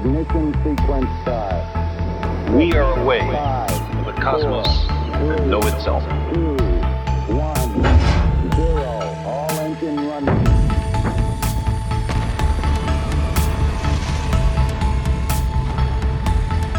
Ignition 0.00 0.54
sequence 0.64 1.10
start. 1.20 2.50
We 2.54 2.72
are 2.72 2.98
away 2.98 3.20
from 3.20 4.04
the 4.06 4.12
cosmos 4.12 4.66
that 5.28 5.46
know 5.46 5.60
itself. 5.60 6.02
Two, 6.32 6.56
one, 7.36 7.82
zero. 8.56 8.82
All 9.26 9.50
engine 9.60 10.08
running. 10.08 10.40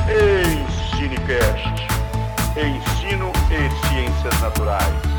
Ensinecast. 0.09 1.77
Ensino 2.57 3.31
e 3.51 3.69
ciências 3.87 4.41
naturais. 4.41 5.10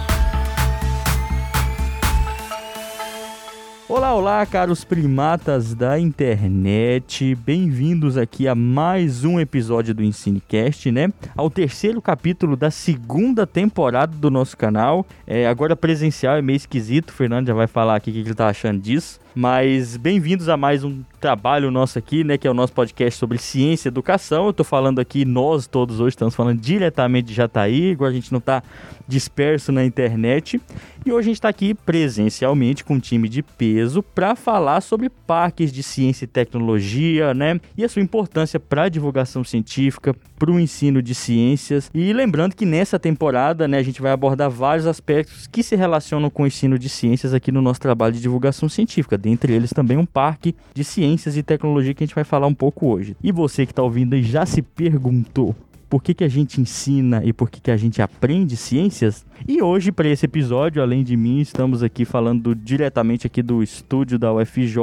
Olá, 3.94 4.14
olá, 4.14 4.46
caros 4.46 4.84
primatas 4.84 5.74
da 5.74 5.98
internet. 5.98 7.34
Bem-vindos 7.34 8.16
aqui 8.16 8.48
a 8.48 8.54
mais 8.54 9.22
um 9.22 9.38
episódio 9.38 9.92
do 9.92 10.02
Ensinecast, 10.02 10.90
né? 10.90 11.12
Ao 11.36 11.50
terceiro 11.50 12.00
capítulo 12.00 12.56
da 12.56 12.70
segunda 12.70 13.46
temporada 13.46 14.16
do 14.16 14.30
nosso 14.30 14.56
canal. 14.56 15.04
É, 15.26 15.46
agora 15.46 15.76
presencial 15.76 16.36
é 16.36 16.40
meio 16.40 16.56
esquisito, 16.56 17.10
o 17.10 17.12
Fernando 17.12 17.48
já 17.48 17.52
vai 17.52 17.66
falar 17.66 17.96
aqui 17.96 18.08
o 18.08 18.14
que 18.14 18.20
ele 18.20 18.34
tá 18.34 18.48
achando 18.48 18.80
disso. 18.80 19.20
Mas 19.34 19.96
bem-vindos 19.96 20.50
a 20.50 20.58
mais 20.58 20.84
um 20.84 21.02
trabalho 21.18 21.70
nosso 21.70 21.98
aqui, 21.98 22.22
né? 22.22 22.36
Que 22.36 22.46
é 22.46 22.50
o 22.50 22.54
nosso 22.54 22.74
podcast 22.74 23.18
sobre 23.18 23.38
ciência 23.38 23.88
e 23.88 23.90
educação. 23.90 24.46
Eu 24.46 24.52
tô 24.52 24.62
falando 24.62 24.98
aqui, 24.98 25.24
nós 25.24 25.66
todos 25.66 26.00
hoje 26.00 26.10
estamos 26.10 26.34
falando 26.34 26.60
diretamente 26.60 27.28
de 27.28 27.34
Jataí, 27.34 27.92
igual 27.92 28.10
a 28.10 28.12
gente 28.12 28.30
não 28.30 28.40
tá 28.40 28.62
disperso 29.08 29.72
na 29.72 29.84
internet. 29.84 30.60
E 31.04 31.10
hoje 31.10 31.20
a 31.20 31.30
gente 31.30 31.36
está 31.36 31.48
aqui 31.48 31.74
presencialmente 31.74 32.84
com 32.84 32.94
um 32.94 33.00
time 33.00 33.28
de 33.28 33.42
peso 33.42 34.02
para 34.02 34.36
falar 34.36 34.80
sobre 34.80 35.08
parques 35.08 35.72
de 35.72 35.82
ciência 35.82 36.24
e 36.24 36.28
tecnologia, 36.28 37.32
né? 37.32 37.60
E 37.76 37.84
a 37.84 37.88
sua 37.88 38.02
importância 38.02 38.60
para 38.60 38.84
a 38.84 38.88
divulgação 38.88 39.42
científica, 39.42 40.14
para 40.38 40.50
o 40.50 40.60
ensino 40.60 41.02
de 41.02 41.14
ciências. 41.14 41.90
E 41.94 42.12
lembrando 42.12 42.54
que 42.54 42.66
nessa 42.66 42.98
temporada, 42.98 43.66
né, 43.66 43.78
a 43.78 43.82
gente 43.82 44.02
vai 44.02 44.12
abordar 44.12 44.50
vários 44.50 44.86
aspectos 44.86 45.46
que 45.46 45.62
se 45.62 45.74
relacionam 45.74 46.30
com 46.30 46.44
o 46.44 46.46
ensino 46.46 46.78
de 46.78 46.88
ciências 46.88 47.34
aqui 47.34 47.50
no 47.50 47.62
nosso 47.62 47.80
trabalho 47.80 48.12
de 48.12 48.20
divulgação 48.20 48.68
científica. 48.68 49.18
Dentre 49.22 49.52
eles 49.52 49.70
também 49.70 49.96
um 49.96 50.04
parque 50.04 50.54
de 50.74 50.82
ciências 50.82 51.36
e 51.36 51.42
tecnologia 51.44 51.94
que 51.94 52.02
a 52.02 52.06
gente 52.06 52.14
vai 52.14 52.24
falar 52.24 52.48
um 52.48 52.54
pouco 52.54 52.88
hoje. 52.88 53.16
E 53.22 53.30
você 53.30 53.64
que 53.64 53.70
está 53.70 53.82
ouvindo 53.82 54.14
aí 54.14 54.22
já 54.24 54.44
se 54.44 54.60
perguntou 54.60 55.54
por 55.88 56.02
que, 56.02 56.14
que 56.14 56.24
a 56.24 56.28
gente 56.28 56.58
ensina 56.58 57.22
e 57.22 57.34
por 57.34 57.50
que, 57.50 57.60
que 57.60 57.70
a 57.70 57.76
gente 57.76 58.00
aprende 58.00 58.56
ciências. 58.56 59.26
E 59.46 59.62
hoje, 59.62 59.92
para 59.92 60.08
esse 60.08 60.24
episódio, 60.24 60.82
além 60.82 61.04
de 61.04 61.14
mim, 61.18 61.38
estamos 61.38 61.82
aqui 61.82 62.06
falando 62.06 62.54
diretamente 62.54 63.26
aqui 63.26 63.42
do 63.42 63.62
estúdio 63.62 64.18
da 64.18 64.32
UFJ, 64.32 64.76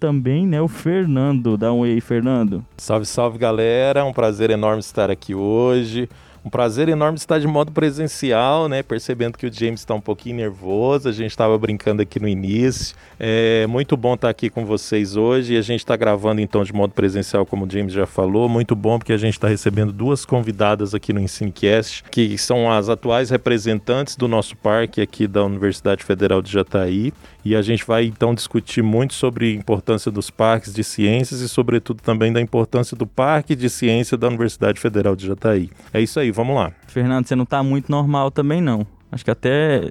também, 0.00 0.46
né, 0.46 0.58
o 0.62 0.66
Fernando. 0.66 1.58
Dá 1.58 1.70
um 1.74 1.80
oi 1.80 1.92
aí, 1.92 2.00
Fernando. 2.00 2.64
Salve, 2.78 3.04
salve 3.04 3.36
galera, 3.36 4.02
um 4.02 4.14
prazer 4.14 4.48
enorme 4.48 4.80
estar 4.80 5.10
aqui 5.10 5.34
hoje. 5.34 6.08
Um 6.46 6.48
prazer 6.48 6.88
enorme 6.88 7.18
estar 7.18 7.40
de 7.40 7.46
modo 7.48 7.72
presencial, 7.72 8.68
né? 8.68 8.80
Percebendo 8.80 9.36
que 9.36 9.48
o 9.48 9.52
James 9.52 9.80
está 9.80 9.92
um 9.96 10.00
pouquinho 10.00 10.36
nervoso, 10.36 11.08
a 11.08 11.12
gente 11.12 11.32
estava 11.32 11.58
brincando 11.58 12.02
aqui 12.02 12.20
no 12.20 12.28
início. 12.28 12.94
É 13.18 13.66
muito 13.66 13.96
bom 13.96 14.14
estar 14.14 14.28
aqui 14.28 14.48
com 14.48 14.64
vocês 14.64 15.16
hoje 15.16 15.54
e 15.54 15.56
a 15.56 15.60
gente 15.60 15.80
está 15.80 15.96
gravando 15.96 16.40
então 16.40 16.62
de 16.62 16.72
modo 16.72 16.94
presencial, 16.94 17.44
como 17.44 17.66
o 17.66 17.68
James 17.68 17.92
já 17.92 18.06
falou. 18.06 18.48
Muito 18.48 18.76
bom 18.76 18.96
porque 18.96 19.12
a 19.12 19.16
gente 19.16 19.32
está 19.32 19.48
recebendo 19.48 19.92
duas 19.92 20.24
convidadas 20.24 20.94
aqui 20.94 21.12
no 21.12 21.18
Ensinecast, 21.18 22.04
que 22.12 22.38
são 22.38 22.70
as 22.70 22.88
atuais 22.88 23.28
representantes 23.28 24.14
do 24.14 24.28
nosso 24.28 24.56
parque 24.56 25.00
aqui 25.00 25.26
da 25.26 25.42
Universidade 25.42 26.04
Federal 26.04 26.40
de 26.40 26.52
Jataí. 26.52 27.12
E 27.44 27.54
a 27.54 27.62
gente 27.62 27.84
vai 27.84 28.04
então 28.04 28.34
discutir 28.34 28.82
muito 28.82 29.14
sobre 29.14 29.52
a 29.52 29.54
importância 29.54 30.10
dos 30.10 30.30
parques 30.30 30.74
de 30.74 30.82
ciências 30.82 31.40
e, 31.40 31.48
sobretudo, 31.48 32.02
também 32.02 32.32
da 32.32 32.40
importância 32.40 32.96
do 32.96 33.06
Parque 33.06 33.54
de 33.54 33.70
Ciência 33.70 34.16
da 34.16 34.26
Universidade 34.26 34.80
Federal 34.80 35.14
de 35.14 35.28
Jataí. 35.28 35.70
É 35.92 36.00
isso 36.00 36.18
aí, 36.18 36.32
vamos 36.36 36.54
lá. 36.54 36.70
Fernando, 36.86 37.26
você 37.26 37.34
não 37.34 37.46
tá 37.46 37.62
muito 37.62 37.90
normal 37.90 38.30
também, 38.30 38.60
não. 38.60 38.86
Acho 39.10 39.24
que 39.24 39.30
até 39.30 39.90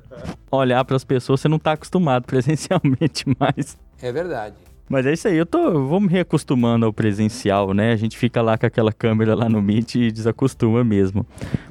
olhar 0.51 0.85
para 0.85 0.95
as 0.95 1.03
pessoas 1.03 1.41
você 1.41 1.47
não 1.47 1.57
tá 1.57 1.72
acostumado 1.72 2.23
presencialmente 2.28 3.25
mais. 3.39 3.78
É 4.00 4.11
verdade. 4.11 4.55
Mas 4.88 5.07
é 5.07 5.13
isso 5.13 5.28
aí, 5.28 5.35
eu 5.35 5.47
tô, 5.47 5.57
eu 5.57 5.88
vou 5.88 6.00
me 6.00 6.07
reacostumando 6.07 6.85
ao 6.85 6.94
presencial, 6.94 7.73
né? 7.73 7.91
A 7.91 7.95
gente 7.95 8.16
fica 8.16 8.39
lá 8.39 8.55
com 8.55 8.67
aquela 8.67 8.94
câmera 8.94 9.34
lá 9.34 9.50
no 9.50 9.59
Meet 9.59 9.95
e 9.95 10.11
desacostuma 10.11 10.84
mesmo. 10.84 11.25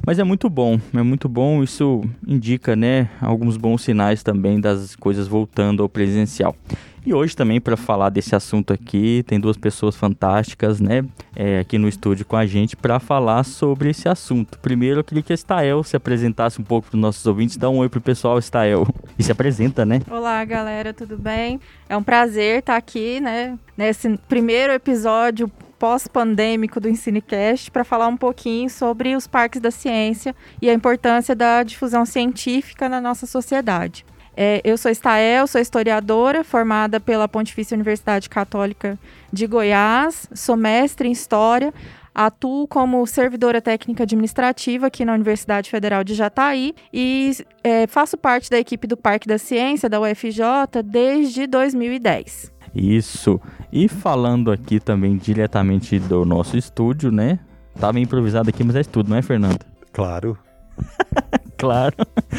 Mas 0.05 0.19
é 0.19 0.25
muito 0.25 0.51
bom, 0.51 0.81
é 0.93 1.01
muito 1.01 1.29
bom, 1.29 1.63
isso 1.63 2.03
indica, 2.27 2.75
né, 2.75 3.09
alguns 3.21 3.57
bons 3.57 3.83
sinais 3.83 4.25
também 4.25 4.61
das 4.61 4.97
coisas 4.97 5.29
voltando 5.29 5.85
ao 5.85 5.89
presencial. 5.89 6.57
E 7.07 7.13
hoje 7.13 7.37
também 7.37 7.61
para 7.61 7.77
falar 7.77 8.09
desse 8.09 8.35
assunto 8.35 8.73
aqui, 8.73 9.23
tem 9.27 9.39
duas 9.39 9.59
pessoas 9.59 9.95
fantásticas, 9.95 10.81
né, 10.81 11.05
é, 11.37 11.59
aqui 11.59 11.77
no 11.77 11.87
estúdio 11.87 12.25
com 12.25 12.35
a 12.35 12.47
gente 12.47 12.75
para 12.77 12.99
falar 12.99 13.45
sobre 13.45 13.91
esse 13.91 14.09
assunto. 14.09 14.59
Primeiro 14.61 15.01
eu 15.01 15.05
queria 15.05 15.23
que 15.23 15.33
a 15.33 15.37
Stael 15.37 15.85
se 15.85 15.97
apresentasse 15.97 16.59
um 16.59 16.65
pouco 16.65 16.89
para 16.89 16.97
os 16.97 17.03
nossos 17.03 17.27
ouvintes, 17.27 17.59
dá 17.59 17.69
um 17.69 17.77
oi 17.77 17.91
pro 17.91 18.01
pessoal, 18.01 18.41
Stael. 18.41 18.87
E 19.19 19.23
se 19.23 19.31
apresenta, 19.31 19.85
né? 19.85 20.01
Olá, 20.11 20.43
galera, 20.47 20.95
tudo 20.95 21.19
bem? 21.19 21.61
É 21.89 21.97
um 21.97 22.03
prazer 22.03 22.61
estar 22.61 22.77
aqui, 22.77 23.21
né, 23.21 23.59
nesse 23.77 24.19
primeiro 24.27 24.73
episódio 24.73 25.51
pós-pandêmico 25.79 26.81
do 26.81 26.89
Ensinecast 26.89 27.71
para 27.71 27.85
falar 27.85 28.09
um 28.09 28.17
pouquinho 28.17 28.71
sobre 28.71 29.15
os 29.15 29.27
parques 29.27 29.61
da 29.61 29.71
ciência 29.71 30.35
e 30.63 30.71
a 30.71 30.73
importância 30.73 31.35
da 31.35 31.63
difusão 31.63 32.07
científica 32.07 32.89
na 32.89 32.99
nossa 32.99 33.27
sociedade. 33.27 34.07
É, 34.37 34.61
eu 34.65 34.77
sou 34.77 34.91
Estael, 34.91 35.47
sou 35.47 35.61
historiadora, 35.61 36.43
formada 36.43 36.99
pela 36.99 37.29
Pontifícia 37.29 37.75
Universidade 37.75 38.29
Católica 38.29 38.99
de 39.33 39.47
Goiás, 39.47 40.29
sou 40.35 40.57
mestre 40.57 41.09
em 41.09 41.13
História, 41.13 41.73
atuo 42.15 42.67
como 42.69 43.05
servidora 43.07 43.61
técnica 43.61 44.05
administrativa 44.05 44.87
aqui 44.87 45.05
na 45.05 45.15
Universidade 45.15 45.71
Federal 45.71 46.05
de 46.05 46.15
Jataí 46.15 46.75
e 46.93 47.37
é, 47.63 47.87
faço 47.87 48.17
parte 48.17 48.49
da 48.49 48.59
equipe 48.59 48.87
do 48.87 48.97
Parque 48.97 49.27
da 49.27 49.39
Ciência 49.39 49.89
da 49.89 50.01
UFJ 50.01 50.83
desde 50.85 51.47
2010. 51.47 52.53
Isso. 52.75 53.41
E 53.73 53.89
falando 53.89 54.51
aqui 54.51 54.81
também 54.81 55.17
diretamente 55.17 55.99
do 55.99 56.25
nosso 56.25 56.57
estúdio, 56.57 57.13
né? 57.13 57.39
Tava 57.79 58.01
improvisado 58.01 58.49
aqui, 58.51 58.65
mas 58.65 58.77
é 58.77 58.83
tudo, 58.83 59.11
não 59.11 59.17
é, 59.17 59.23
Fernando? 59.23 59.65
Claro. 59.93 60.37
claro. 61.65 61.95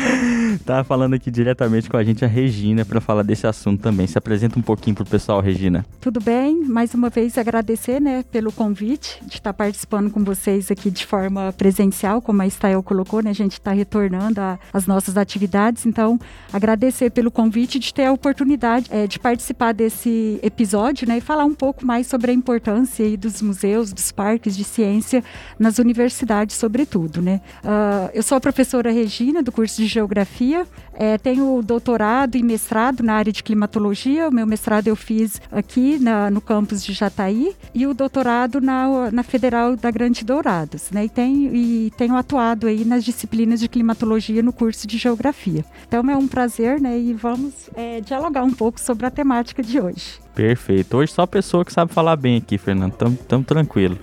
Tava 0.65 0.83
falando 0.83 1.15
aqui 1.15 1.31
diretamente 1.31 1.89
com 1.89 1.97
a 1.97 2.03
gente 2.03 2.23
a 2.23 2.27
Regina 2.27 2.85
para 2.85 3.01
falar 3.01 3.23
desse 3.23 3.47
assunto 3.47 3.81
também. 3.81 4.05
Se 4.05 4.17
apresenta 4.17 4.57
um 4.59 4.61
pouquinho 4.61 4.95
pro 4.95 5.05
pessoal, 5.05 5.41
Regina. 5.41 5.85
Tudo 5.99 6.19
bem? 6.21 6.63
Mais 6.63 6.93
uma 6.93 7.09
vez 7.09 7.37
agradecer, 7.37 7.99
né, 7.99 8.23
pelo 8.31 8.51
convite 8.51 9.19
de 9.25 9.35
estar 9.35 9.53
participando 9.53 10.11
com 10.11 10.23
vocês 10.23 10.69
aqui 10.69 10.91
de 10.91 11.05
forma 11.05 11.53
presencial, 11.57 12.21
como 12.21 12.41
a 12.41 12.47
Stael 12.47 12.81
colocou, 12.83 13.21
né? 13.21 13.31
A 13.31 13.33
gente 13.33 13.53
está 13.53 13.71
retornando 13.71 14.39
às 14.71 14.85
nossas 14.85 15.17
atividades, 15.17 15.85
então 15.85 16.19
agradecer 16.53 17.09
pelo 17.09 17.31
convite 17.31 17.79
de 17.79 17.93
ter 17.93 18.05
a 18.05 18.11
oportunidade 18.11 18.87
é, 18.91 19.07
de 19.07 19.19
participar 19.19 19.73
desse 19.73 20.39
episódio, 20.43 21.07
né, 21.07 21.17
e 21.17 21.21
falar 21.21 21.45
um 21.45 21.53
pouco 21.53 21.85
mais 21.85 22.07
sobre 22.07 22.31
a 22.31 22.33
importância 22.33 23.05
aí 23.05 23.17
dos 23.17 23.41
museus, 23.41 23.91
dos 23.91 24.11
parques 24.11 24.55
de 24.55 24.63
ciência 24.63 25.23
nas 25.57 25.79
universidades, 25.79 26.55
sobretudo, 26.55 27.21
né? 27.21 27.41
Uh, 27.63 28.11
eu 28.13 28.23
sou 28.23 28.37
a 28.37 28.41
professora 28.41 28.91
Regina 28.91 29.14
do 29.23 29.51
curso 29.51 29.81
de 29.81 29.87
Geografia, 29.87 30.67
é, 30.93 31.17
tenho 31.17 31.61
doutorado 31.61 32.35
e 32.35 32.43
mestrado 32.43 33.01
na 33.01 33.13
área 33.13 33.31
de 33.31 33.43
climatologia. 33.43 34.27
O 34.27 34.31
meu 34.31 34.45
mestrado 34.45 34.87
eu 34.87 34.95
fiz 34.95 35.41
aqui 35.51 35.97
na, 35.99 36.29
no 36.29 36.41
campus 36.41 36.83
de 36.83 36.93
Jataí 36.93 37.55
e 37.73 37.87
o 37.87 37.93
doutorado 37.93 38.59
na, 38.59 39.11
na 39.11 39.23
Federal 39.23 39.75
da 39.75 39.89
Grande 39.89 40.23
Dourados, 40.23 40.91
né? 40.91 41.05
E 41.05 41.09
tenho, 41.09 41.55
e 41.55 41.91
tenho 41.97 42.15
atuado 42.15 42.67
aí 42.67 42.83
nas 42.83 43.03
disciplinas 43.03 43.59
de 43.59 43.69
climatologia 43.69 44.43
no 44.43 44.53
curso 44.53 44.85
de 44.87 44.97
Geografia. 44.97 45.63
Então 45.87 46.09
é 46.09 46.15
um 46.15 46.27
prazer, 46.27 46.79
né? 46.79 46.97
E 46.99 47.13
vamos 47.13 47.69
é, 47.75 48.01
dialogar 48.01 48.43
um 48.43 48.53
pouco 48.53 48.79
sobre 48.79 49.05
a 49.05 49.11
temática 49.11 49.63
de 49.63 49.79
hoje. 49.79 50.19
Perfeito. 50.33 50.97
Hoje 50.97 51.13
só 51.13 51.21
a 51.21 51.27
pessoa 51.27 51.63
que 51.63 51.71
sabe 51.71 51.93
falar 51.93 52.15
bem 52.17 52.37
aqui, 52.37 52.57
Fernando. 52.57 52.93
Tamo, 52.93 53.17
tamo 53.27 53.43
tranquilo. 53.43 53.97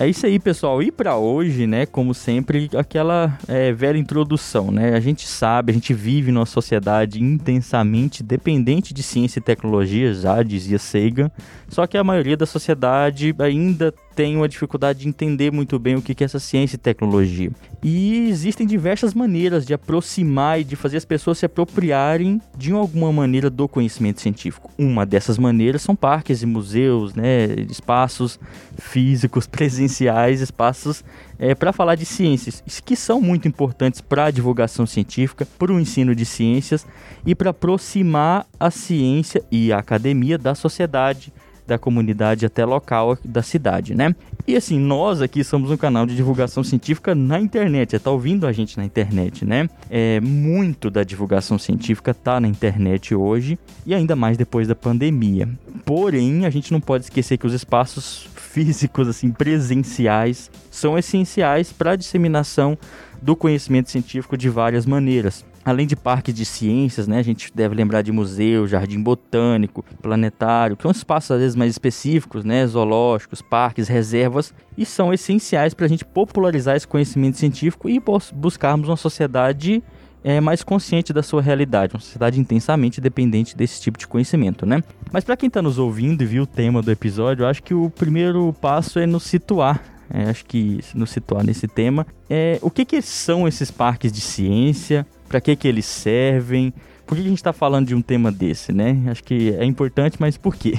É 0.00 0.08
isso 0.08 0.24
aí, 0.24 0.38
pessoal. 0.38 0.82
E 0.82 0.90
para 0.90 1.18
hoje, 1.18 1.66
né, 1.66 1.84
como 1.84 2.14
sempre, 2.14 2.70
aquela 2.74 3.38
é, 3.46 3.70
velha 3.70 3.98
introdução, 3.98 4.70
né? 4.70 4.94
A 4.94 5.00
gente 5.00 5.28
sabe, 5.28 5.72
a 5.72 5.74
gente 5.74 5.92
vive 5.92 6.32
numa 6.32 6.46
sociedade 6.46 7.22
intensamente 7.22 8.22
dependente 8.22 8.94
de 8.94 9.02
ciência 9.02 9.40
e 9.40 9.42
tecnologia, 9.42 10.14
já 10.14 10.42
dizia 10.42 10.78
Sagan. 10.78 11.30
Só 11.68 11.86
que 11.86 11.98
a 11.98 12.02
maioria 12.02 12.34
da 12.34 12.46
sociedade 12.46 13.34
ainda 13.38 13.92
têm 14.14 14.36
uma 14.36 14.48
dificuldade 14.48 15.00
de 15.00 15.08
entender 15.08 15.52
muito 15.52 15.78
bem 15.78 15.96
o 15.96 16.02
que 16.02 16.22
é 16.22 16.24
essa 16.24 16.38
ciência 16.38 16.76
e 16.76 16.78
tecnologia. 16.78 17.50
E 17.82 18.28
existem 18.28 18.66
diversas 18.66 19.14
maneiras 19.14 19.64
de 19.64 19.72
aproximar 19.72 20.60
e 20.60 20.64
de 20.64 20.76
fazer 20.76 20.96
as 20.96 21.04
pessoas 21.04 21.38
se 21.38 21.46
apropriarem 21.46 22.40
de 22.56 22.72
alguma 22.72 23.12
maneira 23.12 23.48
do 23.48 23.66
conhecimento 23.66 24.20
científico. 24.20 24.70
Uma 24.78 25.06
dessas 25.06 25.38
maneiras 25.38 25.82
são 25.82 25.96
parques 25.96 26.42
e 26.42 26.46
museus, 26.46 27.14
né, 27.14 27.46
espaços 27.70 28.38
físicos, 28.78 29.46
presenciais, 29.48 30.40
espaços 30.40 31.02
é, 31.38 31.54
para 31.54 31.72
falar 31.72 31.94
de 31.94 32.04
ciências, 32.04 32.62
que 32.84 32.94
são 32.94 33.20
muito 33.20 33.48
importantes 33.48 34.02
para 34.02 34.26
a 34.26 34.30
divulgação 34.30 34.84
científica, 34.84 35.46
para 35.58 35.72
o 35.72 35.80
ensino 35.80 36.14
de 36.14 36.26
ciências 36.26 36.86
e 37.24 37.34
para 37.34 37.50
aproximar 37.50 38.46
a 38.58 38.70
ciência 38.70 39.42
e 39.50 39.72
a 39.72 39.78
academia 39.78 40.36
da 40.36 40.54
sociedade, 40.54 41.32
da 41.70 41.78
comunidade 41.78 42.44
até 42.44 42.64
local 42.64 43.16
da 43.24 43.42
cidade, 43.42 43.94
né? 43.94 44.14
E 44.44 44.56
assim, 44.56 44.76
nós 44.76 45.22
aqui 45.22 45.44
somos 45.44 45.70
um 45.70 45.76
canal 45.76 46.04
de 46.04 46.16
divulgação 46.16 46.64
científica 46.64 47.14
na 47.14 47.38
internet, 47.38 47.94
está 47.94 48.10
ouvindo 48.10 48.44
a 48.44 48.52
gente 48.52 48.76
na 48.76 48.84
internet, 48.84 49.44
né? 49.44 49.68
É, 49.88 50.20
muito 50.20 50.90
da 50.90 51.04
divulgação 51.04 51.58
científica 51.58 52.10
está 52.10 52.40
na 52.40 52.48
internet 52.48 53.14
hoje 53.14 53.56
e 53.86 53.94
ainda 53.94 54.16
mais 54.16 54.36
depois 54.36 54.66
da 54.66 54.74
pandemia. 54.74 55.48
Porém, 55.84 56.44
a 56.44 56.50
gente 56.50 56.72
não 56.72 56.80
pode 56.80 57.04
esquecer 57.04 57.38
que 57.38 57.46
os 57.46 57.54
espaços 57.54 58.28
físicos, 58.34 59.06
assim, 59.06 59.30
presenciais, 59.30 60.50
são 60.72 60.98
essenciais 60.98 61.72
para 61.72 61.92
a 61.92 61.96
disseminação 61.96 62.76
do 63.22 63.36
conhecimento 63.36 63.90
científico 63.90 64.36
de 64.36 64.48
várias 64.48 64.84
maneiras. 64.86 65.44
Além 65.64 65.86
de 65.86 65.94
parques 65.94 66.34
de 66.34 66.44
ciências, 66.44 67.06
né, 67.06 67.18
a 67.18 67.22
gente 67.22 67.52
deve 67.54 67.74
lembrar 67.74 68.00
de 68.02 68.10
museu, 68.10 68.66
jardim 68.66 69.02
botânico, 69.02 69.84
planetário, 70.00 70.76
que 70.76 70.82
são 70.82 70.90
espaços 70.90 71.30
às 71.32 71.38
vezes 71.40 71.56
mais 71.56 71.70
específicos, 71.70 72.44
né, 72.44 72.66
zoológicos, 72.66 73.42
parques, 73.42 73.86
reservas, 73.86 74.54
e 74.76 74.86
são 74.86 75.12
essenciais 75.12 75.74
para 75.74 75.84
a 75.84 75.88
gente 75.88 76.04
popularizar 76.04 76.76
esse 76.76 76.88
conhecimento 76.88 77.36
científico 77.36 77.88
e 77.90 78.00
buscarmos 78.34 78.88
uma 78.88 78.96
sociedade 78.96 79.82
é, 80.24 80.40
mais 80.40 80.62
consciente 80.62 81.12
da 81.12 81.22
sua 81.22 81.42
realidade, 81.42 81.94
uma 81.94 82.00
sociedade 82.00 82.40
intensamente 82.40 83.00
dependente 83.00 83.56
desse 83.56 83.80
tipo 83.82 83.98
de 83.98 84.06
conhecimento, 84.06 84.64
né? 84.64 84.82
Mas 85.12 85.24
para 85.24 85.36
quem 85.36 85.48
está 85.48 85.60
nos 85.60 85.78
ouvindo 85.78 86.22
e 86.22 86.26
viu 86.26 86.42
o 86.44 86.46
tema 86.46 86.80
do 86.80 86.90
episódio, 86.90 87.44
eu 87.44 87.48
acho 87.48 87.62
que 87.62 87.74
o 87.74 87.90
primeiro 87.90 88.54
passo 88.60 88.98
é 88.98 89.06
nos 89.06 89.24
situar 89.24 89.82
é, 90.12 90.28
acho 90.28 90.44
que 90.44 90.80
nos 90.92 91.10
situar 91.10 91.44
nesse 91.44 91.68
tema. 91.68 92.04
É, 92.28 92.58
o 92.62 92.70
que, 92.70 92.84
que 92.84 93.00
são 93.00 93.46
esses 93.46 93.70
parques 93.70 94.10
de 94.10 94.20
ciência? 94.20 95.06
Para 95.30 95.40
que, 95.40 95.54
que 95.54 95.68
eles 95.68 95.86
servem? 95.86 96.74
Por 97.06 97.14
que, 97.14 97.22
que 97.22 97.28
a 97.28 97.30
gente 97.30 97.38
está 97.38 97.52
falando 97.52 97.86
de 97.86 97.94
um 97.94 98.02
tema 98.02 98.32
desse, 98.32 98.72
né? 98.72 99.00
Acho 99.06 99.22
que 99.22 99.54
é 99.54 99.64
importante, 99.64 100.16
mas 100.18 100.36
por 100.36 100.56
quê? 100.56 100.74